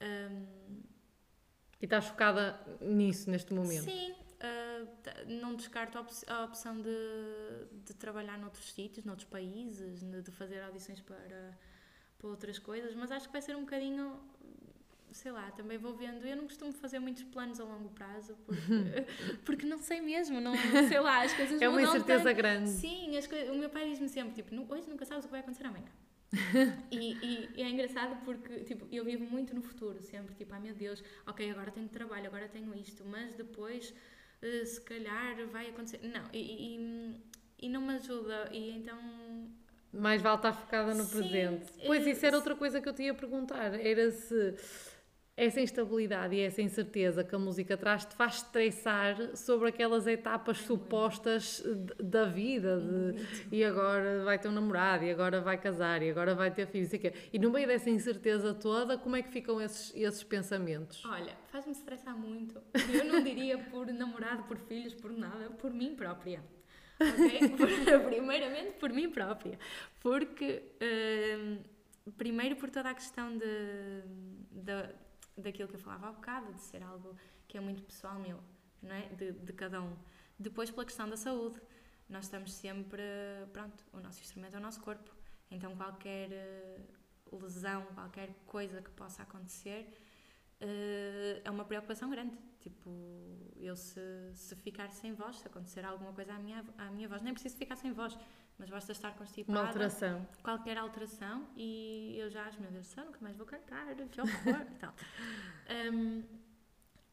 Hum, 0.00 0.82
E 1.80 1.84
estás 1.84 2.06
focada 2.06 2.44
nisso 2.80 3.30
neste 3.30 3.52
momento? 3.52 3.84
Sim, 3.84 4.14
t- 5.02 5.24
não 5.26 5.54
descarto 5.54 5.98
a, 5.98 6.00
op- 6.02 6.28
a 6.28 6.44
opção 6.44 6.80
de, 6.80 6.90
de 7.84 7.94
trabalhar 7.94 8.38
noutros 8.38 8.72
sítios, 8.72 9.04
noutros 9.04 9.28
países, 9.28 10.00
de 10.00 10.22
de 10.22 10.30
fazer 10.30 10.60
audições 10.62 11.00
para, 11.00 11.58
para 12.18 12.28
outras 12.28 12.58
coisas, 12.58 12.94
mas 12.94 13.10
acho 13.10 13.26
que 13.26 13.32
vai 13.32 13.42
ser 13.42 13.56
um 13.56 13.60
bocadinho, 13.62 14.20
sei 15.12 15.30
lá, 15.32 15.50
também 15.52 15.78
vou 15.78 15.94
vendo. 15.94 16.26
Eu 16.26 16.36
não 16.36 16.44
costumo 16.44 16.72
fazer 16.72 16.98
muitos 16.98 17.22
planos 17.24 17.60
a 17.60 17.64
longo 17.64 17.88
prazo 17.90 18.36
porque, 18.46 18.62
porque 19.44 19.66
não 19.66 19.78
sei 19.78 20.00
mesmo, 20.00 20.40
não, 20.40 20.54
sei 20.88 21.00
lá, 21.00 21.22
as 21.22 21.32
coisas 21.32 21.60
É 21.60 21.68
uma 21.68 21.82
incerteza 21.82 22.24
tanto. 22.24 22.36
grande. 22.36 22.70
Sim, 22.70 23.16
as 23.16 23.26
o 23.50 23.54
meu 23.54 23.70
pai 23.70 23.88
diz-me 23.90 24.08
sempre, 24.08 24.34
tipo, 24.34 24.54
"Nu- 24.54 24.66
hoje 24.70 24.88
nunca 24.88 25.04
sabes 25.04 25.24
o 25.24 25.28
que 25.28 25.32
vai 25.32 25.40
acontecer 25.40 25.66
amanhã. 25.66 25.88
e, 26.90 27.50
e- 27.56 27.62
é 27.62 27.68
engraçado 27.68 28.16
porque, 28.24 28.60
tipo, 28.60 28.86
eu 28.90 29.04
vivo 29.04 29.24
muito 29.24 29.54
no 29.54 29.60
futuro, 29.62 30.00
sempre, 30.02 30.34
tipo, 30.34 30.54
ai 30.54 30.60
meu 30.60 30.74
Deus, 30.74 31.02
ok, 31.26 31.50
agora 31.50 31.70
tenho 31.70 31.88
trabalho, 31.88 32.26
agora 32.26 32.48
tenho 32.48 32.74
isto, 32.74 33.04
mas 33.04 33.34
depois, 33.34 33.92
eh, 34.40 34.64
se 34.64 34.80
calhar, 34.80 35.46
vai 35.48 35.68
acontecer... 35.68 36.00
Não, 36.02 36.22
e, 36.32 36.38
e, 36.78 37.20
e 37.66 37.68
não 37.68 37.82
me 37.82 37.94
ajuda, 37.96 38.48
e 38.50 38.70
então... 38.70 38.98
Mais 39.92 40.22
vale 40.22 40.36
estar 40.36 40.54
focada 40.54 40.94
no 40.94 41.04
Sim, 41.04 41.10
presente. 41.10 41.70
eh, 41.80 41.86
Pois 41.86 42.06
isso 42.06 42.24
era 42.24 42.34
outra 42.36 42.54
coisa 42.56 42.80
que 42.80 42.88
eu 42.88 42.94
te 42.94 43.02
ia 43.02 43.12
perguntar. 43.12 43.74
Era 43.78 44.10
se 44.10 44.54
essa 45.34 45.60
instabilidade 45.60 46.34
e 46.34 46.40
essa 46.40 46.60
incerteza 46.60 47.24
que 47.24 47.34
a 47.34 47.38
música 47.38 47.74
traz 47.76 48.04
te 48.04 48.14
faz 48.14 48.36
estressar 48.36 49.34
sobre 49.34 49.68
aquelas 49.70 50.06
etapas 50.06 50.58
supostas 50.58 51.62
da 51.98 52.26
vida. 52.26 52.78
de- 52.78 53.48
e 53.56 53.64
agora 53.64 54.24
vai 54.24 54.38
ter 54.38 54.48
um 54.48 54.52
namorado, 54.52 55.04
e 55.04 55.10
agora 55.10 55.40
vai 55.40 55.56
casar, 55.58 56.02
e 56.02 56.10
agora 56.10 56.34
vai 56.34 56.50
ter 56.50 56.66
filhos. 56.66 56.92
E, 56.92 56.98
quê. 56.98 57.14
e 57.32 57.38
no 57.38 57.50
meio 57.50 57.66
dessa 57.66 57.88
incerteza 57.88 58.52
toda, 58.52 58.98
como 58.98 59.16
é 59.16 59.22
que 59.22 59.30
ficam 59.30 59.60
esses, 59.60 59.90
esses 59.94 60.22
pensamentos? 60.22 61.02
Olha, 61.06 61.34
faz-me 61.50 61.72
estressar 61.72 62.16
muito. 62.16 62.60
Eu 62.92 63.04
não 63.04 63.22
diria 63.22 63.56
por 63.58 63.86
namorado, 63.86 64.42
por 64.44 64.58
filhos, 64.58 64.94
por 64.94 65.10
nada, 65.10 65.48
por 65.50 65.72
mim 65.72 65.94
própria. 65.96 66.42
Ok? 67.00 67.48
Por- 67.56 68.04
primeiramente 68.10 68.72
por 68.78 68.90
mim 68.90 69.10
própria. 69.10 69.58
Porque, 69.98 70.62
hum, 70.80 71.58
primeiro 72.16 72.54
por 72.56 72.70
toda 72.70 72.90
a 72.90 72.94
questão 72.94 73.36
de, 73.36 74.02
de, 74.52 74.72
daquilo 75.36 75.68
que 75.68 75.76
eu 75.76 75.80
falava 75.80 76.08
há 76.08 76.12
bocado, 76.12 76.52
de 76.52 76.60
ser 76.60 76.82
algo 76.82 77.16
que 77.48 77.56
é 77.56 77.60
muito 77.60 77.82
pessoal 77.82 78.18
meu, 78.18 78.40
não 78.82 78.94
é? 78.94 79.08
De, 79.08 79.32
de 79.32 79.52
cada 79.52 79.80
um. 79.80 79.96
Depois 80.38 80.70
pela 80.70 80.84
questão 80.84 81.08
da 81.08 81.16
saúde. 81.16 81.60
Nós 82.08 82.24
estamos 82.24 82.52
sempre, 82.52 83.02
pronto, 83.52 83.82
o 83.92 83.98
nosso 83.98 84.20
instrumento 84.20 84.54
é 84.54 84.58
o 84.58 84.62
nosso 84.62 84.80
corpo. 84.80 85.10
Então 85.50 85.74
qualquer 85.76 86.30
eh, 86.30 86.80
lesão, 87.32 87.86
qualquer 87.94 88.34
coisa 88.46 88.82
que 88.82 88.90
possa 88.90 89.22
acontecer, 89.22 89.88
eh, 90.60 91.40
é 91.44 91.50
uma 91.50 91.64
preocupação 91.64 92.10
grande. 92.10 92.36
Tipo, 92.60 92.90
eu 93.56 93.74
se, 93.76 94.00
se 94.34 94.54
ficar 94.56 94.90
sem 94.90 95.12
voz, 95.14 95.36
se 95.40 95.46
acontecer 95.46 95.84
alguma 95.84 96.12
coisa 96.12 96.34
à 96.34 96.38
minha, 96.38 96.64
à 96.76 96.90
minha 96.90 97.08
voz, 97.08 97.22
nem 97.22 97.32
preciso 97.32 97.56
ficar 97.56 97.76
sem 97.76 97.92
voz, 97.92 98.16
mas 98.58 98.70
basta 98.70 98.92
estar 98.92 99.14
constipada. 99.14 99.58
Uma 99.58 99.66
alteração. 99.66 100.26
Qualquer 100.42 100.78
alteração 100.78 101.48
e 101.56 102.16
eu 102.18 102.30
já, 102.30 102.50
meu 102.58 102.70
Deus 102.70 102.86
do 102.86 102.90
céu, 102.90 103.04
nunca 103.04 103.18
mais 103.20 103.36
vou 103.36 103.46
cantar, 103.46 103.86
que 103.94 104.20
horror 104.20 104.66
e 104.70 104.74
tal. 104.76 104.94
Hum, 105.92 106.22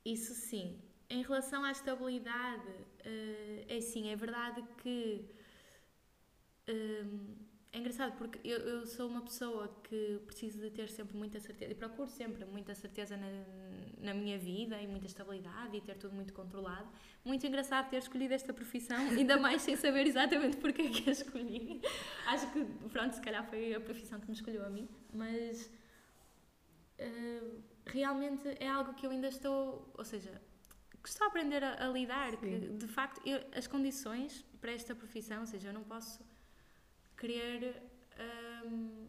isso 0.05 0.33
sim. 0.33 0.81
Em 1.09 1.23
relação 1.23 1.63
à 1.63 1.71
estabilidade, 1.71 2.71
eh, 3.03 3.65
é 3.67 3.81
sim, 3.81 4.09
é 4.09 4.15
verdade 4.15 4.63
que 4.77 5.25
hum, 6.67 7.35
é 7.71 7.77
engraçado 7.77 8.17
porque 8.17 8.39
eu, 8.43 8.59
eu, 8.59 8.85
sou 8.85 9.07
uma 9.07 9.21
pessoa 9.21 9.67
que 9.83 10.19
preciso 10.25 10.59
de 10.59 10.71
ter 10.71 10.89
sempre 10.89 11.15
muita 11.15 11.39
certeza 11.39 11.71
e 11.71 11.75
procuro 11.75 12.09
sempre 12.09 12.43
muita 12.45 12.73
certeza 12.73 13.15
na, 13.15 13.27
na 13.99 14.13
minha 14.13 14.37
vida 14.37 14.81
e 14.81 14.87
muita 14.87 15.07
estabilidade 15.07 15.75
e 15.75 15.81
ter 15.81 15.95
tudo 15.97 16.15
muito 16.15 16.33
controlado. 16.33 16.87
Muito 17.23 17.45
engraçado 17.45 17.89
ter 17.89 17.97
escolhido 17.97 18.33
esta 18.33 18.53
profissão, 18.53 18.97
ainda 19.11 19.37
mais 19.37 19.61
sem 19.61 19.75
saber 19.75 20.07
exatamente 20.07 20.57
porque 20.57 20.83
é 20.83 20.89
que 20.89 21.09
a 21.09 21.13
escolhi. 21.13 21.81
Acho 22.27 22.51
que, 22.51 22.65
pronto, 22.89 23.13
se 23.13 23.21
calhar 23.21 23.43
foi 23.49 23.73
a 23.73 23.79
profissão 23.79 24.19
que 24.19 24.27
me 24.27 24.33
escolheu 24.33 24.65
a 24.65 24.69
mim, 24.69 24.87
mas 25.13 25.69
uh, 26.99 27.63
realmente 27.85 28.47
é 28.59 28.67
algo 28.67 28.93
que 28.93 29.05
eu 29.05 29.11
ainda 29.11 29.27
estou, 29.27 29.91
ou 29.97 30.05
seja, 30.05 30.41
que 31.01 31.09
estou 31.09 31.25
a 31.25 31.27
aprender 31.27 31.63
a, 31.63 31.85
a 31.85 31.89
lidar, 31.89 32.31
Sim. 32.31 32.37
que 32.37 32.59
de 32.69 32.87
facto 32.87 33.21
eu, 33.25 33.41
as 33.53 33.67
condições 33.67 34.45
para 34.61 34.71
esta 34.71 34.95
profissão, 34.95 35.41
ou 35.41 35.47
seja, 35.47 35.69
eu 35.69 35.73
não 35.73 35.83
posso 35.83 36.23
querer 37.17 37.81
um, 38.65 39.08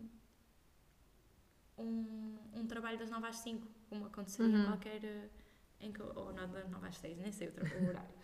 um, 1.80 2.38
um 2.54 2.66
trabalho 2.66 2.98
das 2.98 3.10
9 3.10 3.26
às 3.26 3.36
5, 3.36 3.66
como 3.88 4.06
aconteceria 4.06 4.54
uhum. 4.54 4.62
em 4.62 4.66
qualquer. 4.66 5.30
Em 5.80 5.92
que, 5.92 6.02
ou 6.02 6.32
não, 6.32 6.48
das 6.48 6.68
9 6.68 6.86
às 6.86 6.96
6, 6.96 7.18
nem 7.18 7.32
sei 7.32 7.48
o 7.48 7.88
horário. 7.88 8.14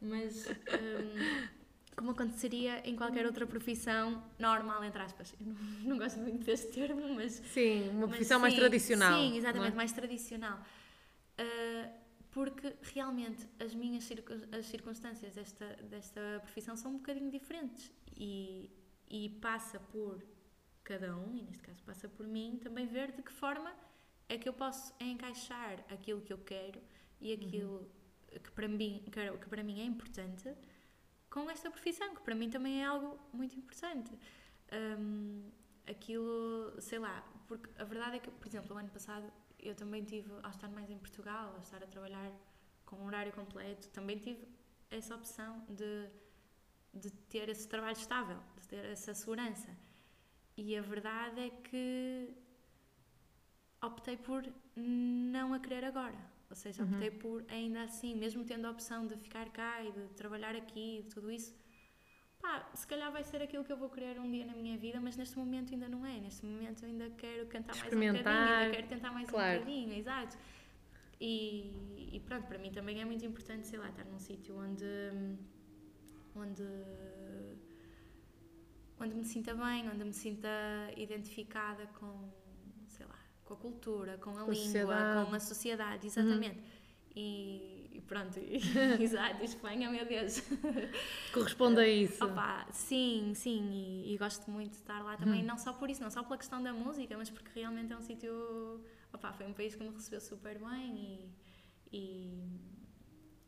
Mas. 0.00 0.46
Um, 0.48 1.56
como 1.96 2.10
aconteceria 2.10 2.86
em 2.86 2.94
qualquer 2.94 3.24
outra 3.24 3.46
profissão 3.46 4.22
normal, 4.38 4.84
entre 4.84 5.00
aspas. 5.00 5.34
Eu 5.40 5.46
não, 5.46 5.56
não 5.90 5.98
gosto 5.98 6.18
muito 6.20 6.44
deste 6.44 6.68
termo, 6.68 7.14
mas. 7.14 7.32
Sim, 7.32 7.88
uma 7.90 8.08
profissão 8.08 8.38
mais 8.38 8.54
tradicional. 8.54 9.18
Sim, 9.18 9.36
exatamente, 9.36 9.72
é? 9.72 9.76
mais 9.76 9.92
tradicional. 9.92 10.60
Uh, 11.40 12.06
porque 12.30 12.76
realmente 12.94 13.48
as 13.58 13.74
minhas 13.74 14.06
as 14.52 14.66
circunstâncias 14.66 15.34
desta, 15.34 15.66
desta 15.84 16.20
profissão 16.42 16.76
são 16.76 16.92
um 16.92 16.98
bocadinho 16.98 17.30
diferentes. 17.30 17.90
E 18.14 18.70
e 19.08 19.28
passa 19.40 19.78
por 19.78 20.22
cada 20.86 21.16
um, 21.16 21.36
e 21.36 21.42
neste 21.42 21.62
caso 21.62 21.82
passa 21.82 22.08
por 22.08 22.26
mim, 22.26 22.58
também 22.62 22.86
ver 22.86 23.10
de 23.10 23.22
que 23.22 23.32
forma 23.32 23.72
é 24.28 24.38
que 24.38 24.48
eu 24.48 24.52
posso 24.52 24.94
encaixar 25.00 25.84
aquilo 25.90 26.20
que 26.20 26.32
eu 26.32 26.38
quero 26.38 26.80
e 27.20 27.32
aquilo 27.32 27.78
uhum. 27.78 28.38
que, 28.44 28.50
para 28.52 28.68
mim, 28.68 29.04
que 29.40 29.48
para 29.48 29.62
mim 29.62 29.80
é 29.80 29.84
importante 29.84 30.48
com 31.28 31.50
esta 31.50 31.70
profissão, 31.70 32.14
que 32.14 32.22
para 32.22 32.34
mim 32.34 32.48
também 32.48 32.82
é 32.82 32.86
algo 32.86 33.18
muito 33.32 33.56
importante. 33.58 34.12
Um, 34.72 35.50
aquilo, 35.86 36.80
sei 36.80 36.98
lá, 37.00 37.24
porque 37.48 37.68
a 37.78 37.84
verdade 37.84 38.16
é 38.16 38.18
que, 38.20 38.30
por 38.30 38.46
exemplo, 38.46 38.76
o 38.76 38.78
ano 38.78 38.90
passado 38.90 39.30
eu 39.58 39.74
também 39.74 40.04
tive, 40.04 40.30
ao 40.42 40.50
estar 40.50 40.68
mais 40.68 40.88
em 40.88 40.98
Portugal, 40.98 41.52
ao 41.54 41.62
estar 41.62 41.82
a 41.82 41.86
trabalhar 41.86 42.30
com 42.84 42.96
um 42.96 43.06
horário 43.06 43.32
completo, 43.32 43.88
também 43.88 44.18
tive 44.18 44.46
essa 44.88 45.14
opção 45.16 45.64
de, 45.68 46.08
de 46.94 47.10
ter 47.10 47.48
esse 47.48 47.66
trabalho 47.66 47.96
estável, 47.96 48.38
ter 48.68 48.84
essa 48.84 49.12
segurança. 49.14 49.85
E 50.56 50.76
a 50.76 50.82
verdade 50.82 51.40
é 51.40 51.50
que 51.50 52.30
optei 53.82 54.16
por 54.16 54.42
não 54.74 55.52
a 55.52 55.58
querer 55.58 55.84
agora. 55.84 56.18
Ou 56.48 56.56
seja, 56.56 56.82
uhum. 56.82 56.92
optei 56.92 57.10
por, 57.10 57.44
ainda 57.48 57.82
assim, 57.82 58.14
mesmo 58.14 58.44
tendo 58.44 58.66
a 58.66 58.70
opção 58.70 59.06
de 59.06 59.16
ficar 59.16 59.48
cá 59.50 59.82
e 59.82 59.90
de 59.92 60.08
trabalhar 60.14 60.54
aqui, 60.54 61.02
de 61.02 61.14
tudo 61.14 61.30
isso, 61.30 61.54
pá, 62.40 62.70
se 62.72 62.86
calhar 62.86 63.10
vai 63.10 63.24
ser 63.24 63.42
aquilo 63.42 63.64
que 63.64 63.72
eu 63.72 63.76
vou 63.76 63.90
querer 63.90 64.18
um 64.20 64.30
dia 64.30 64.46
na 64.46 64.54
minha 64.54 64.78
vida, 64.78 65.00
mas 65.00 65.16
neste 65.16 65.36
momento 65.36 65.72
ainda 65.74 65.88
não 65.88 66.06
é. 66.06 66.20
Neste 66.20 66.46
momento 66.46 66.84
ainda 66.84 67.10
quero 67.10 67.46
cantar 67.46 67.74
mais 67.76 67.92
um 67.92 67.96
bocadinho, 67.96 68.28
ainda 68.28 68.70
quero 68.70 68.86
tentar 68.88 69.12
mais 69.12 69.28
claro. 69.28 69.56
um 69.56 69.64
bocadinho, 69.64 69.92
exato. 69.98 70.38
E, 71.20 72.10
e, 72.12 72.20
pronto, 72.20 72.46
para 72.46 72.58
mim 72.58 72.70
também 72.70 73.00
é 73.00 73.04
muito 73.04 73.24
importante, 73.24 73.66
sei 73.66 73.78
lá, 73.78 73.88
estar 73.88 74.04
num 74.04 74.18
sítio 74.18 74.56
onde, 74.56 74.84
onde 76.34 76.62
onde 78.98 79.14
me 79.14 79.24
sinta 79.24 79.54
bem, 79.54 79.88
onde 79.88 80.04
me 80.04 80.12
sinta 80.12 80.48
identificada 80.96 81.86
com, 81.98 82.30
sei 82.88 83.06
lá, 83.06 83.18
com 83.44 83.54
a 83.54 83.56
cultura, 83.56 84.18
com 84.18 84.30
a 84.30 84.44
com 84.44 84.50
língua, 84.50 84.54
sociedade. 84.54 85.28
com 85.28 85.34
a 85.34 85.40
sociedade, 85.40 86.06
exatamente. 86.06 86.58
Uhum. 86.58 86.76
E, 87.18 87.90
e, 87.94 88.00
pronto, 88.02 88.38
e, 88.38 88.60
exato, 89.02 89.42
Espanha, 89.42 89.90
meu 89.90 90.04
Deus. 90.04 90.42
Corresponde 91.32 91.80
a 91.80 91.88
isso. 91.88 92.24
Opa, 92.24 92.66
sim, 92.70 93.32
sim, 93.34 93.70
e, 93.72 94.14
e, 94.14 94.18
gosto 94.18 94.50
muito 94.50 94.72
de 94.72 94.76
estar 94.76 95.02
lá 95.02 95.16
também, 95.16 95.40
uhum. 95.40 95.46
não 95.46 95.58
só 95.58 95.72
por 95.72 95.88
isso, 95.88 96.02
não 96.02 96.10
só 96.10 96.22
pela 96.22 96.36
questão 96.36 96.62
da 96.62 96.72
música, 96.72 97.16
mas 97.16 97.30
porque 97.30 97.50
realmente 97.54 97.92
é 97.92 97.96
um 97.96 98.02
sítio, 98.02 98.82
opa, 99.12 99.32
foi 99.32 99.46
um 99.46 99.52
país 99.52 99.74
que 99.74 99.82
me 99.82 99.90
recebeu 99.90 100.20
super 100.20 100.58
bem 100.58 101.32
e 101.92 102.66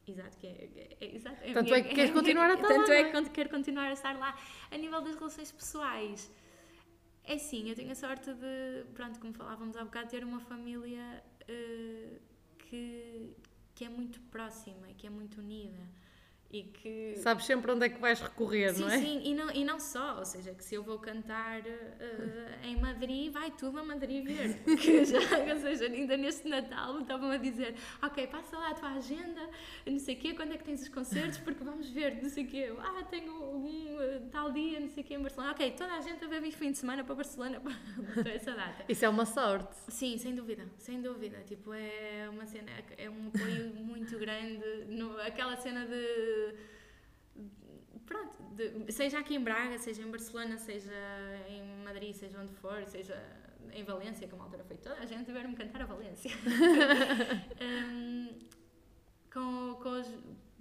Exato, 0.09 0.37
que 0.39 0.47
é, 0.47 0.51
é, 0.51 0.97
é 1.01 1.15
exato, 1.17 1.37
é 1.43 1.53
tanto 1.53 1.75
é 1.75 1.83
que 1.83 1.95
queres 1.95 2.11
continuar 2.13 2.51
a 2.51 2.55
estar 2.55 2.69
tanto 2.69 2.89
lá. 2.89 2.95
é, 2.95 3.01
é 3.01 3.23
que 3.23 3.31
quero 3.31 3.51
continuar 3.51 3.89
a 3.89 3.93
estar 3.93 4.19
lá. 4.19 4.39
A 4.71 4.77
nível 4.77 5.01
das 5.03 5.15
relações 5.17 5.53
pessoais, 5.53 6.31
é 7.25 7.37
sim, 7.37 7.69
eu 7.69 7.75
tenho 7.75 7.93
a 7.93 7.95
sorte 7.95 8.33
de, 8.33 8.85
pronto, 8.95 9.21
como 9.21 9.35
falávamos 9.35 9.77
há 9.77 9.85
bocado, 9.85 10.09
ter 10.09 10.25
uma 10.25 10.41
família 10.41 11.23
uh, 11.43 12.21
que, 12.59 13.37
que 13.75 13.85
é 13.85 13.89
muito 13.89 14.21
próxima 14.23 14.91
e 14.91 14.95
que 14.95 15.07
é 15.07 15.11
muito 15.11 15.41
unida 15.41 15.83
e 16.51 16.63
que... 16.63 17.15
Sabes 17.19 17.45
sempre 17.45 17.71
onde 17.71 17.85
é 17.85 17.89
que 17.91 18.01
vais 18.01 18.21
recorrer, 18.21 18.75
sim, 18.75 18.81
não 18.81 18.89
é? 18.89 18.99
Sim, 18.99 19.21
e 19.23 19.35
não, 19.35 19.51
e 19.51 19.65
não 19.65 19.79
só, 19.79 20.19
ou 20.19 20.25
seja, 20.25 20.55
que 20.55 20.65
se 20.65 20.75
eu 20.75 20.83
vou 20.83 20.99
cantar 20.99 21.61
uh, 21.61 22.65
em 22.65 22.81
Madrid, 22.81 23.31
vai 23.31 23.51
tudo 23.51 23.79
a 23.79 23.85
Madrid 23.85 24.25
ver. 24.25 24.59
que 24.79 25.05
já, 25.05 25.19
ou 25.19 25.61
seja, 25.61 25.85
ainda 25.85 26.17
neste 26.17 26.49
Natal 26.49 26.95
me 26.95 27.03
estavam 27.03 27.31
a 27.31 27.37
dizer, 27.37 27.75
ok, 28.03 28.27
passa 28.29 28.57
lá 28.57 28.71
a 28.71 28.75
tua 28.75 28.93
agenda, 28.93 29.47
não 29.87 29.99
sei 29.99 30.15
o 30.15 30.19
quê, 30.19 30.33
quando 30.33 30.55
é 30.55 30.57
que 30.57 30.65
tens 30.65 30.81
os 30.81 30.89
concertos, 30.89 31.39
porque 31.39 31.63
vamos 31.63 31.91
ver, 31.91 32.23
não 32.23 32.31
sei 32.31 32.45
o 32.45 32.47
quê, 32.47 32.73
ah, 32.79 33.05
tenho 33.11 33.33
um 33.33 33.97
uh, 33.97 34.29
tal 34.31 34.51
dia, 34.51 34.81
não 34.81 34.89
sei 34.89 35.03
o 35.03 35.07
quê, 35.07 35.15
em 35.15 35.21
Barcelona. 35.21 35.53
Ok, 35.53 35.71
toda 35.73 35.93
a 35.93 36.01
gente 36.01 36.25
a 36.25 36.29
ver 36.29 36.51
fim 36.51 36.73
de 36.73 36.79
semana 36.79 37.05
para 37.05 37.15
Barcelona 37.15 37.61
para 38.15 38.33
essa 38.33 38.55
data. 38.55 38.85
Isso 38.89 39.05
é 39.05 39.09
uma 39.09 39.27
sorte. 39.27 39.77
Sim, 39.89 40.17
sem 40.17 40.35
dúvida, 40.35 40.67
sem 40.79 41.03
dúvida. 41.03 41.43
Tipo, 41.47 41.75
é 41.75 42.27
uma 42.31 42.47
cena, 42.47 42.71
é 42.97 43.11
um 43.11 43.29
apoio 43.29 43.75
muito 43.75 44.19
grande, 44.19 44.87
no, 44.89 45.21
aquela 45.21 45.55
cena 45.57 45.87
de 45.87 46.38
pronto, 48.07 48.43
de, 48.55 48.93
seja 48.93 49.19
aqui 49.19 49.35
em 49.35 49.43
Braga, 49.43 49.79
seja 49.79 50.03
em 50.03 50.11
Barcelona, 50.11 50.59
seja 50.59 50.93
em 51.49 51.85
Madrid, 51.85 52.15
seja 52.15 52.41
onde 52.41 52.53
for, 52.55 52.85
seja 52.87 53.17
em 53.73 53.85
Valência, 53.85 54.27
como 54.29 54.43
a 54.43 54.47
altura 54.47 54.65
foi 54.65 54.77
toda 54.77 54.99
a 54.99 55.07
gente 55.07 55.31
ver-me 55.31 55.55
cantar 55.55 55.83
a 55.83 55.87
Valência. 55.87 56.31
um, 57.61 58.39
com, 59.33 59.75
com, 59.83 60.01
os, 60.01 60.09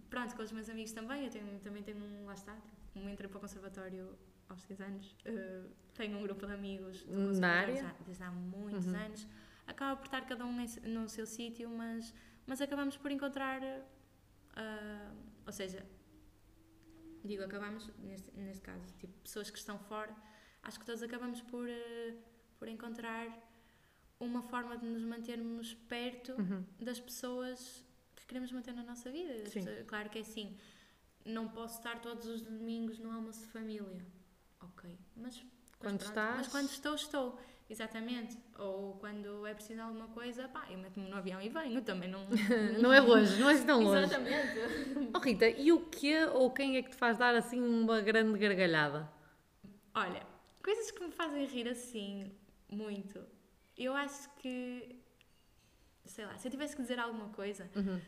pronto, 0.10 0.36
com 0.36 0.44
os 0.44 0.52
meus 0.52 0.70
amigos 0.70 0.92
também, 0.92 1.26
eu 1.26 1.32
tenho, 1.32 1.60
também 1.60 1.84
tenho 1.84 1.98
um, 1.98 2.26
lá 2.26 2.34
está, 2.34 2.56
um 2.96 3.10
entrei 3.10 3.30
para 3.30 3.38
o 3.38 3.42
conservatório 3.42 4.18
aos 4.50 4.62
6 4.62 4.82
anos, 4.82 5.16
uh, 5.26 5.70
tenho 5.94 6.18
um 6.18 6.22
grupo 6.22 6.46
de 6.46 6.54
amigos 6.54 7.06
na 7.08 7.62
área? 7.62 7.76
Já, 7.76 7.96
desde 8.06 8.24
há 8.24 8.32
muitos 8.32 8.88
uhum. 8.88 8.96
anos, 8.96 9.28
acaba 9.66 9.96
por 9.96 10.06
estar 10.06 10.22
cada 10.26 10.46
um 10.46 10.66
no 10.84 11.10
seu 11.10 11.26
sítio, 11.26 11.70
mas, 11.70 12.14
mas 12.46 12.62
acabamos 12.62 12.98
por 12.98 13.12
encontrar 13.12 13.62
uh, 13.62 15.16
ou 15.48 15.54
seja, 15.54 15.84
digo, 17.24 17.44
acabamos, 17.44 17.90
neste, 18.00 18.30
neste 18.38 18.62
caso, 18.62 18.86
tipo, 19.00 19.14
pessoas 19.24 19.50
que 19.50 19.58
estão 19.58 19.80
fora, 19.80 20.14
acho 20.62 20.78
que 20.80 20.86
todos 20.86 21.02
acabamos 21.02 21.42
por, 21.42 21.66
uh, 21.66 22.18
por 22.60 22.68
encontrar 22.68 23.28
uma 24.20 24.42
forma 24.44 24.78
de 24.78 24.86
nos 24.86 25.04
mantermos 25.04 25.74
perto 25.88 26.34
uhum. 26.34 26.66
das 26.80 27.00
pessoas 27.00 27.86
que 28.16 28.26
queremos 28.26 28.52
manter 28.52 28.74
na 28.74 28.84
nossa 28.84 29.10
vida. 29.10 29.50
Pessoas, 29.50 29.86
claro 29.88 30.10
que 30.10 30.18
é 30.18 30.22
assim, 30.22 30.58
não 31.24 31.48
posso 31.48 31.78
estar 31.78 32.02
todos 32.02 32.26
os 32.26 32.42
domingos 32.42 33.00
no 33.00 33.10
almoço 33.12 33.42
de 33.42 33.48
família. 33.48 34.06
Ok, 34.60 34.98
mas 35.16 35.40
quando 35.80 36.00
pronto, 36.00 36.06
estás... 36.06 36.38
Mas 36.38 36.48
quando 36.48 36.70
estou, 36.70 36.96
estou. 36.96 37.40
Exatamente. 37.70 38.38
Ou 38.58 38.94
quando 38.96 39.46
é 39.46 39.54
preciso 39.54 39.82
alguma 39.82 40.08
coisa, 40.08 40.48
pá, 40.48 40.66
eu 40.70 40.78
meto-me 40.78 41.10
no 41.10 41.18
avião 41.18 41.42
e 41.42 41.50
venho, 41.50 41.82
também 41.82 42.10
não... 42.10 42.26
não 42.82 42.94
é 42.94 43.00
longe, 43.00 43.40
não 43.40 43.50
é 43.50 43.58
tão 43.64 43.84
longe. 43.84 44.04
Exatamente. 44.04 45.12
Oh 45.14 45.20
Rita, 45.20 45.50
e 45.50 45.72
o 45.72 45.82
que 45.82 46.26
ou 46.28 46.52
quem 46.52 46.78
é 46.78 46.82
que 46.82 46.92
te 46.92 46.96
faz 46.96 47.18
dar 47.18 47.36
assim 47.36 47.62
uma 47.62 48.02
grande 48.02 48.38
gargalhada? 48.40 49.12
Olha, 49.94 50.26
coisas 50.64 50.92
que 50.92 51.04
me 51.04 51.12
fazem 51.12 51.46
rir 51.46 51.68
assim, 51.68 52.32
muito. 52.70 53.20
Eu 53.78 53.94
acho 53.94 54.34
que, 54.36 54.98
sei 56.06 56.26
lá, 56.26 56.38
se 56.38 56.48
eu 56.48 56.52
tivesse 56.52 56.76
que 56.76 56.82
dizer 56.82 57.00
alguma 57.00 57.30
coisa... 57.30 57.70
Uhum. 57.76 58.00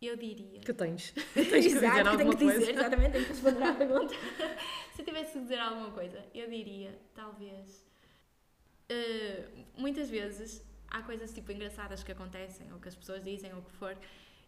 Eu 0.00 0.16
diria. 0.16 0.60
Que 0.60 0.72
tens. 0.72 1.10
tens 1.34 1.48
que 1.48 1.58
dizer 1.60 1.86
alguma 1.86 2.16
tenho 2.16 2.30
que 2.30 2.36
dizer, 2.36 2.70
exatamente, 2.70 3.12
tenho 3.12 3.24
que 3.24 3.32
responder 3.32 3.62
à 3.64 3.74
pergunta. 3.74 4.14
se 4.94 5.02
eu 5.02 5.04
tivesse 5.04 5.32
que 5.32 5.40
dizer 5.40 5.58
alguma 5.58 5.90
coisa, 5.90 6.24
eu 6.32 6.48
diria, 6.48 6.96
talvez, 7.16 7.84
uh, 8.90 9.64
muitas 9.76 10.08
vezes 10.10 10.64
há 10.88 11.02
coisas 11.02 11.32
tipo 11.32 11.52
engraçadas 11.52 12.02
que 12.02 12.12
acontecem, 12.12 12.72
ou 12.72 12.78
que 12.78 12.88
as 12.88 12.94
pessoas 12.94 13.22
dizem, 13.22 13.52
ou 13.52 13.60
o 13.60 13.62
que 13.62 13.72
for, 13.72 13.96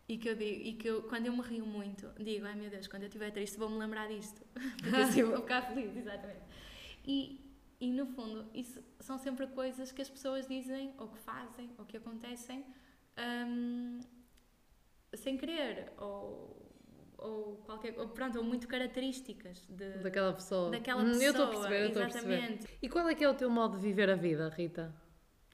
e 0.09 0.18
que 0.18 0.28
eu 0.28 0.34
digo, 0.34 0.62
e 0.62 0.72
que 0.74 0.88
eu, 0.88 1.03
quando 1.05 1.26
eu 1.26 1.32
me 1.32 1.43
rio 1.43 1.66
muito, 1.66 2.11
digo, 2.18 2.45
ai 2.47 2.55
meu 2.55 2.70
Deus, 2.70 2.88
quando 2.88 3.03
eu 3.03 3.09
estiver 3.09 3.30
triste 3.30 3.59
vou-me 3.59 3.78
lembrar 3.78 4.09
disto. 4.09 4.43
Porque 4.82 4.97
assim 4.97 5.22
vou 5.22 5.36
ficar 5.36 5.62
feliz, 5.62 5.97
exatamente. 5.97 6.43
E, 7.07 7.41
e 7.80 7.93
no 7.93 8.07
fundo, 8.07 8.51
isso 8.55 8.82
são 8.99 9.18
sempre 9.18 9.47
coisas 9.49 9.93
que 9.93 10.03
as 10.03 10.09
pessoas 10.09 10.49
dizem, 10.49 10.93
ou 10.99 11.09
que 11.09 11.18
fazem, 11.18 11.70
ou 11.78 11.84
que 11.84 11.97
acontecem 11.97 12.64
um, 13.47 14.01
sem 15.14 15.36
querer, 15.36 15.93
ou, 15.97 16.70
ou 17.21 17.57
qualquer 17.66 17.99
ou, 17.99 18.09
pronto, 18.09 18.39
ou 18.39 18.45
muito 18.45 18.66
características 18.68 19.66
de, 19.68 19.99
Daquela 19.99 20.33
pessoa. 20.33 20.71
daquela 20.71 21.03
Hum, 21.03 21.11
pessoa. 21.12 21.25
Eu 21.25 21.31
estou 21.31 21.45
a 21.45 21.49
perceber, 21.49 21.81
eu 21.83 21.87
estou 21.89 22.03
a 22.03 22.07
perceber. 22.07 22.35
exatamente. 22.35 22.79
E 22.83 22.89
qual 22.89 23.09
é 23.09 23.14
que 23.14 23.25
é 23.25 23.29
o 23.29 23.35
teu 23.35 23.51
modo 23.51 23.77
de 23.77 23.83
viver 23.83 24.11
a 24.11 24.14
vida, 24.14 24.49
Rita? 24.49 24.95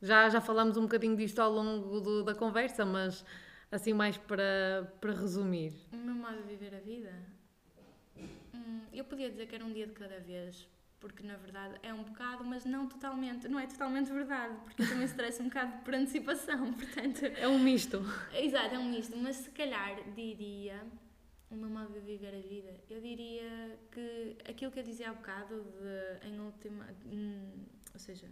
Já, 0.00 0.28
já 0.28 0.40
falámos 0.40 0.76
um 0.76 0.82
bocadinho 0.82 1.16
disto 1.16 1.38
ao 1.40 1.50
longo 1.50 2.00
do- 2.00 2.22
da 2.22 2.34
conversa, 2.34 2.84
mas 2.84 3.24
assim 3.70 3.92
mais 3.92 4.16
para, 4.16 4.92
para 5.00 5.12
resumir. 5.12 5.72
O 5.92 5.96
meu 5.96 6.14
modo 6.14 6.36
de 6.42 6.48
viver 6.48 6.74
a 6.74 6.80
vida? 6.80 7.12
Hum, 8.54 8.82
eu 8.92 9.04
podia 9.04 9.30
dizer 9.30 9.46
que 9.46 9.54
era 9.54 9.64
um 9.64 9.72
dia 9.72 9.86
de 9.86 9.92
cada 9.92 10.18
vez, 10.20 10.68
porque 11.00 11.22
na 11.26 11.36
verdade 11.36 11.76
é 11.82 11.92
um 11.92 12.02
bocado, 12.02 12.44
mas 12.44 12.64
não 12.64 12.86
totalmente, 12.86 13.48
não 13.48 13.58
é 13.58 13.66
totalmente 13.66 14.12
verdade, 14.12 14.54
porque 14.64 14.82
eu 14.82 14.88
também 14.88 15.04
estresso 15.04 15.42
um 15.42 15.46
bocado 15.46 15.82
por 15.84 15.94
antecipação, 15.94 16.72
portanto. 16.74 17.24
É 17.24 17.48
um 17.48 17.58
misto. 17.58 18.02
Exato, 18.34 18.74
é 18.74 18.78
um 18.78 18.88
misto, 18.90 19.16
mas 19.16 19.36
se 19.36 19.50
calhar 19.50 19.96
diria, 20.14 20.80
o 21.50 21.54
meu 21.56 21.68
modo 21.70 21.92
de 21.92 22.00
viver 22.00 22.34
a 22.34 22.40
vida, 22.40 22.74
eu 22.90 23.00
diria 23.00 23.78
que 23.92 24.36
aquilo 24.48 24.70
que 24.72 24.80
eu 24.80 24.84
dizia 24.84 25.10
há 25.10 25.14
bocado, 25.14 25.64
de, 25.64 26.28
em 26.28 26.40
última. 26.40 26.86
hum, 27.06 27.64
ou 27.94 28.00
seja, 28.00 28.28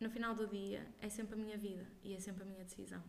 no 0.00 0.08
final 0.10 0.34
do 0.34 0.46
dia 0.46 0.86
é 1.00 1.08
sempre 1.08 1.34
a 1.34 1.38
minha 1.44 1.58
vida 1.58 1.86
e 2.02 2.14
é 2.14 2.20
sempre 2.20 2.42
a 2.42 2.46
minha 2.46 2.64
decisão. 2.64 3.02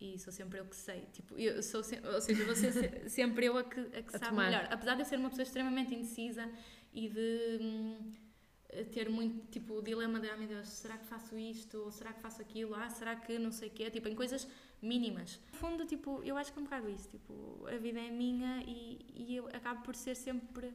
E 0.00 0.18
sou 0.18 0.32
sempre 0.32 0.58
eu 0.58 0.66
que 0.66 0.74
sei. 0.76 1.02
Tipo, 1.12 1.38
eu 1.38 1.62
sou 1.62 1.82
se- 1.82 2.00
ou 2.04 2.20
seja, 2.20 2.44
vou 2.44 2.56
ser 2.56 2.72
se- 2.72 3.08
sempre 3.08 3.46
eu 3.46 3.56
a 3.56 3.64
que, 3.64 3.80
a 3.80 4.02
que 4.02 4.16
A 4.16 4.18
sabe 4.18 4.30
tomar. 4.30 4.46
melhor. 4.50 4.68
Apesar 4.70 4.94
de 4.96 5.02
eu 5.02 5.06
ser 5.06 5.16
uma 5.18 5.28
pessoa 5.30 5.44
extremamente 5.44 5.94
indecisa 5.94 6.50
e 6.92 7.08
de 7.08 7.58
hum, 7.62 8.12
ter 8.92 9.08
muito 9.08 9.46
tipo 9.52 9.74
o 9.74 9.82
dilema 9.82 10.18
de, 10.18 10.28
ah 10.28 10.36
meu 10.36 10.48
Deus, 10.48 10.68
será 10.68 10.98
que 10.98 11.06
faço 11.06 11.38
isto? 11.38 11.78
Ou 11.78 11.92
será 11.92 12.12
que 12.12 12.20
faço 12.20 12.42
aquilo? 12.42 12.74
Ah, 12.74 12.90
será 12.90 13.14
que 13.14 13.38
não 13.38 13.52
sei 13.52 13.68
o 13.68 13.70
quê? 13.70 13.88
Tipo, 13.90 14.08
em 14.08 14.16
coisas 14.16 14.48
mínimas. 14.84 15.40
No 15.52 15.58
fundo, 15.58 15.84
tipo, 15.86 16.22
eu 16.22 16.36
acho 16.36 16.52
que 16.52 16.58
é 16.58 16.62
um 16.62 16.64
bocado 16.64 16.88
isso. 16.88 17.08
Tipo, 17.08 17.66
a 17.66 17.76
vida 17.78 18.00
é 18.00 18.10
minha 18.10 18.62
e, 18.66 18.98
e 19.14 19.36
eu 19.36 19.46
acabo 19.48 19.82
por 19.82 19.94
ser 19.96 20.14
sempre 20.14 20.72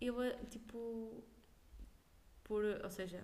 eu, 0.00 0.14
tipo, 0.48 1.22
por, 2.44 2.64
ou 2.82 2.90
seja, 2.90 3.22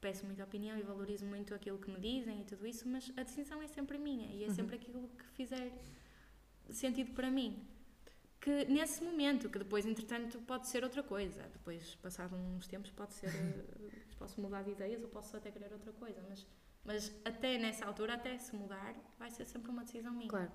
peço 0.00 0.24
muita 0.26 0.42
opinião 0.44 0.76
e 0.78 0.82
valorizo 0.82 1.24
muito 1.26 1.54
aquilo 1.54 1.78
que 1.78 1.90
me 1.90 2.00
dizem 2.00 2.40
e 2.40 2.44
tudo 2.44 2.66
isso, 2.66 2.88
mas 2.88 3.12
a 3.16 3.22
decisão 3.22 3.62
é 3.62 3.66
sempre 3.68 3.98
minha 3.98 4.26
e 4.34 4.42
é 4.44 4.48
Uhum. 4.48 4.54
sempre 4.54 4.76
aquilo 4.76 5.08
que 5.18 5.24
fizer 5.28 5.72
sentido 6.70 7.12
para 7.12 7.30
mim. 7.30 7.66
Que 8.40 8.64
nesse 8.64 9.04
momento, 9.04 9.50
que 9.50 9.58
depois, 9.58 9.84
entretanto, 9.84 10.40
pode 10.40 10.66
ser 10.66 10.82
outra 10.82 11.02
coisa. 11.02 11.42
Depois, 11.52 11.94
passado 11.96 12.34
uns 12.34 12.66
tempos, 12.66 12.90
pode 12.90 13.12
ser. 13.12 13.28
eh, 13.28 13.90
posso 14.18 14.40
mudar 14.40 14.62
de 14.62 14.70
ideias 14.70 15.02
ou 15.02 15.08
posso 15.08 15.36
até 15.36 15.50
querer 15.50 15.70
outra 15.72 15.92
coisa, 15.92 16.22
mas, 16.28 16.46
mas 16.84 17.12
até 17.24 17.58
nessa 17.58 17.84
altura, 17.86 18.14
até 18.14 18.38
se 18.38 18.54
mudar, 18.56 18.94
vai 19.18 19.30
ser 19.30 19.44
sempre 19.46 19.70
uma 19.70 19.84
decisão 19.84 20.12
minha. 20.12 20.32
Claro. 20.32 20.50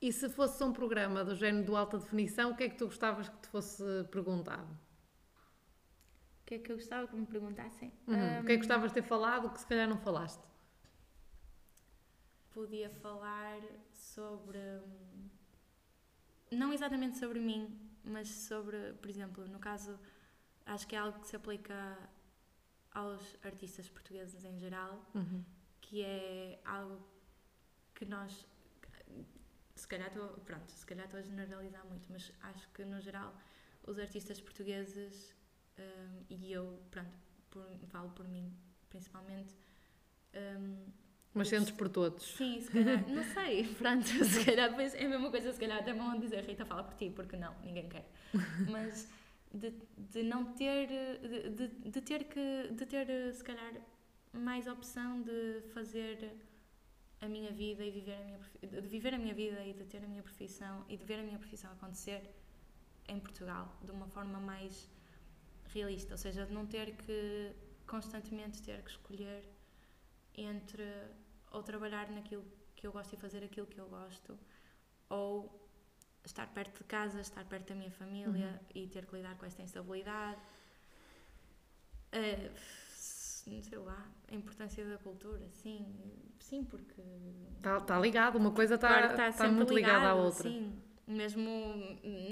E 0.00 0.12
se 0.12 0.28
fosse 0.30 0.62
um 0.64 0.72
programa 0.72 1.24
do 1.24 1.34
género 1.36 1.64
do 1.66 1.76
alta 1.76 1.98
definição, 1.98 2.50
o 2.52 2.56
que 2.56 2.64
é 2.64 2.68
que 2.70 2.76
tu 2.76 2.86
gostavas 2.86 3.28
que 3.28 3.38
te 3.42 3.48
fosse 3.48 3.84
perguntado? 4.12 4.68
O 6.42 6.44
que 6.46 6.54
é 6.54 6.58
que 6.58 6.70
eu 6.72 6.76
gostava 6.76 7.08
que 7.08 7.16
me 7.16 7.26
perguntassem? 7.26 7.92
Uhum. 8.06 8.40
O 8.40 8.44
que 8.44 8.52
é 8.52 8.54
que 8.54 8.56
Ahm, 8.56 8.64
gostavas 8.64 8.90
de 8.90 8.94
ter 8.94 9.02
falado 9.02 9.50
que 9.50 9.60
se 9.60 9.66
calhar 9.66 9.86
não 9.88 9.98
falaste? 9.98 10.42
podia 12.52 12.88
falar 12.88 13.60
sobre. 13.92 14.58
hum, 14.58 15.28
Não 16.50 16.72
exatamente 16.72 17.18
sobre 17.18 17.40
mim, 17.40 17.78
mas 18.04 18.28
sobre, 18.28 18.92
por 18.94 19.10
exemplo, 19.10 19.46
no 19.46 19.58
caso, 19.58 19.98
acho 20.66 20.86
que 20.86 20.94
é 20.94 20.98
algo 20.98 21.20
que 21.20 21.28
se 21.28 21.36
aplica 21.36 21.98
aos 22.94 23.36
artistas 23.44 23.88
portugueses 23.88 24.44
em 24.44 24.58
geral, 24.58 25.04
Uhum. 25.14 25.44
que 25.80 26.02
é 26.02 26.60
algo 26.64 27.04
que 27.94 28.04
nós. 28.04 28.46
Se 29.74 29.86
calhar 29.88 30.08
estou. 30.08 30.28
Pronto, 30.44 30.68
se 30.70 30.86
calhar 30.86 31.04
estou 31.06 31.18
a 31.18 31.22
generalizar 31.22 31.84
muito, 31.86 32.06
mas 32.10 32.32
acho 32.42 32.68
que 32.70 32.84
no 32.84 33.00
geral 33.00 33.34
os 33.86 33.98
artistas 33.98 34.40
portugueses 34.40 35.34
hum, 35.78 36.22
e 36.30 36.52
eu, 36.52 36.80
pronto, 36.90 37.10
por- 37.50 37.68
falo 37.88 38.10
por 38.10 38.26
mim 38.28 38.52
principalmente. 38.88 39.54
hum, 40.34 40.86
Mas 41.34 41.48
sentes 41.48 41.72
por 41.72 41.88
todos. 41.88 42.22
Sim, 42.36 42.60
se 42.60 42.70
calhar, 42.70 43.04
não 43.10 43.24
sei, 43.24 43.74
pronto, 43.74 44.06
se 44.06 44.44
calhar 44.44 44.70
é 44.80 45.04
a 45.04 45.08
mesma 45.08 45.30
coisa, 45.30 45.52
se 45.52 45.58
calhar 45.58 45.78
até 45.80 45.92
vão 45.92 46.18
dizer 46.20 46.44
Rita 46.44 46.64
fala 46.64 46.84
por 46.84 46.94
ti, 46.94 47.10
porque 47.10 47.36
não, 47.36 47.52
ninguém 47.62 47.88
quer. 47.88 48.08
Mas 48.70 49.08
de, 49.54 49.72
de 49.96 50.22
não 50.22 50.52
ter, 50.52 50.88
de, 50.88 51.50
de, 51.50 51.68
de 51.68 52.00
ter 52.00 52.24
que, 52.24 52.68
de 52.72 52.84
ter 52.86 53.32
se 53.32 53.42
calhar 53.42 53.72
mais 54.32 54.66
opção 54.66 55.22
de 55.22 55.62
fazer 55.72 56.34
a 57.20 57.28
minha 57.28 57.52
vida 57.52 57.84
e 57.84 57.90
viver 57.90 58.14
a 58.14 58.24
minha, 58.24 58.38
de 58.62 58.88
viver 58.88 59.14
a 59.14 59.18
minha 59.18 59.34
vida 59.34 59.64
e 59.64 59.72
de 59.72 59.84
ter 59.84 60.02
a 60.04 60.08
minha 60.08 60.22
profissão 60.22 60.84
e 60.88 60.96
de 60.96 61.04
ver 61.04 61.20
a 61.20 61.22
minha 61.22 61.38
profissão 61.38 61.70
acontecer 61.72 62.22
em 63.08 63.20
Portugal 63.20 63.78
de 63.84 63.92
uma 63.92 64.08
forma 64.08 64.40
mais 64.40 64.90
realista, 65.72 66.14
ou 66.14 66.18
seja, 66.18 66.44
de 66.46 66.52
não 66.52 66.66
ter 66.66 66.96
que 66.96 67.54
constantemente 67.86 68.62
ter 68.62 68.82
que 68.82 68.90
escolher 68.90 69.44
entre 70.36 70.84
ou 71.52 71.62
trabalhar 71.62 72.10
naquilo 72.10 72.44
que 72.74 72.86
eu 72.86 72.92
gosto 72.92 73.12
e 73.14 73.16
fazer 73.16 73.44
aquilo 73.44 73.66
que 73.66 73.80
eu 73.80 73.88
gosto, 73.88 74.36
ou 75.08 75.63
estar 76.24 76.46
perto 76.48 76.78
de 76.78 76.84
casa, 76.84 77.20
estar 77.20 77.44
perto 77.44 77.68
da 77.68 77.74
minha 77.74 77.90
família 77.90 78.60
e 78.74 78.86
ter 78.86 79.06
que 79.06 79.16
lidar 79.16 79.36
com 79.36 79.46
esta 79.46 79.62
instabilidade. 79.62 80.40
Eh, 82.12 82.50
sei 82.56 83.78
lá, 83.78 84.06
a 84.30 84.34
importância 84.34 84.84
da 84.84 84.96
cultura, 84.98 85.46
sim, 85.50 85.86
sim, 86.38 86.64
porque 86.64 87.02
Está 87.56 87.80
tá 87.80 88.00
ligado, 88.00 88.36
uma 88.36 88.52
coisa 88.52 88.76
está 88.76 88.88
Claro 88.88 89.16
tá 89.16 89.32
sempre 89.32 89.52
muito 89.56 89.74
ligada 89.74 90.08
à 90.08 90.14
outra. 90.14 90.48
Sim, 90.48 90.80
mesmo 91.06 91.50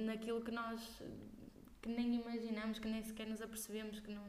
naquilo 0.04 0.42
que 0.42 0.50
nós 0.50 1.02
que 1.82 1.88
nem 1.88 2.14
imaginamos, 2.14 2.78
que 2.78 2.88
nem 2.88 3.02
sequer 3.02 3.26
nos 3.26 3.42
apercebemos 3.42 3.98
que 4.00 4.10
não. 4.12 4.22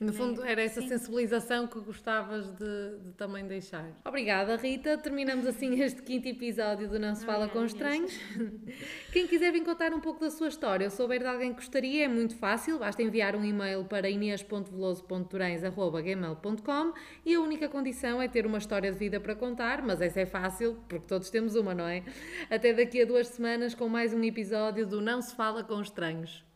No 0.00 0.12
fundo, 0.14 0.42
era 0.42 0.62
essa 0.62 0.80
sim. 0.80 0.88
sensibilização 0.88 1.66
que 1.66 1.78
gostavas 1.78 2.50
de, 2.52 2.96
de 3.04 3.12
também 3.18 3.46
deixar. 3.46 3.92
Obrigada, 4.02 4.56
Rita. 4.56 4.96
Terminamos 4.96 5.46
assim 5.46 5.74
este 5.84 6.00
quinto 6.02 6.26
episódio 6.26 6.88
do 6.88 6.98
Não 6.98 7.14
Se 7.14 7.26
Fala 7.26 7.46
com 7.48 7.62
Estranhos. 7.66 8.18
Quem 9.12 9.26
quiser 9.26 9.52
vir 9.52 9.62
contar 9.62 9.92
um 9.92 10.00
pouco 10.00 10.20
da 10.20 10.30
sua 10.30 10.48
história 10.48 10.86
ou 10.86 10.90
souber 10.90 11.20
de 11.20 11.26
alguém 11.26 11.50
que 11.50 11.56
gostaria, 11.56 12.06
é 12.06 12.08
muito 12.08 12.34
fácil. 12.34 12.78
Basta 12.78 13.02
enviar 13.02 13.36
um 13.36 13.44
e-mail 13.44 13.84
para 13.84 14.08
inês.veloso.torães.gmail.com 14.08 16.94
e 17.26 17.34
a 17.34 17.40
única 17.40 17.68
condição 17.68 18.22
é 18.22 18.28
ter 18.28 18.46
uma 18.46 18.56
história 18.56 18.90
de 18.90 18.98
vida 18.98 19.20
para 19.20 19.34
contar, 19.34 19.82
mas 19.82 20.00
essa 20.00 20.20
é 20.20 20.26
fácil, 20.26 20.78
porque 20.88 21.06
todos 21.06 21.28
temos 21.28 21.56
uma, 21.56 21.74
não 21.74 21.86
é? 21.86 22.02
Até 22.48 22.72
daqui 22.72 23.02
a 23.02 23.04
duas 23.04 23.28
semanas 23.28 23.74
com 23.74 23.86
mais 23.86 24.14
um 24.14 24.24
episódio 24.24 24.86
do 24.86 25.02
Não 25.02 25.20
Se 25.20 25.34
Fala 25.34 25.62
com 25.62 25.78
Estranhos. 25.82 26.48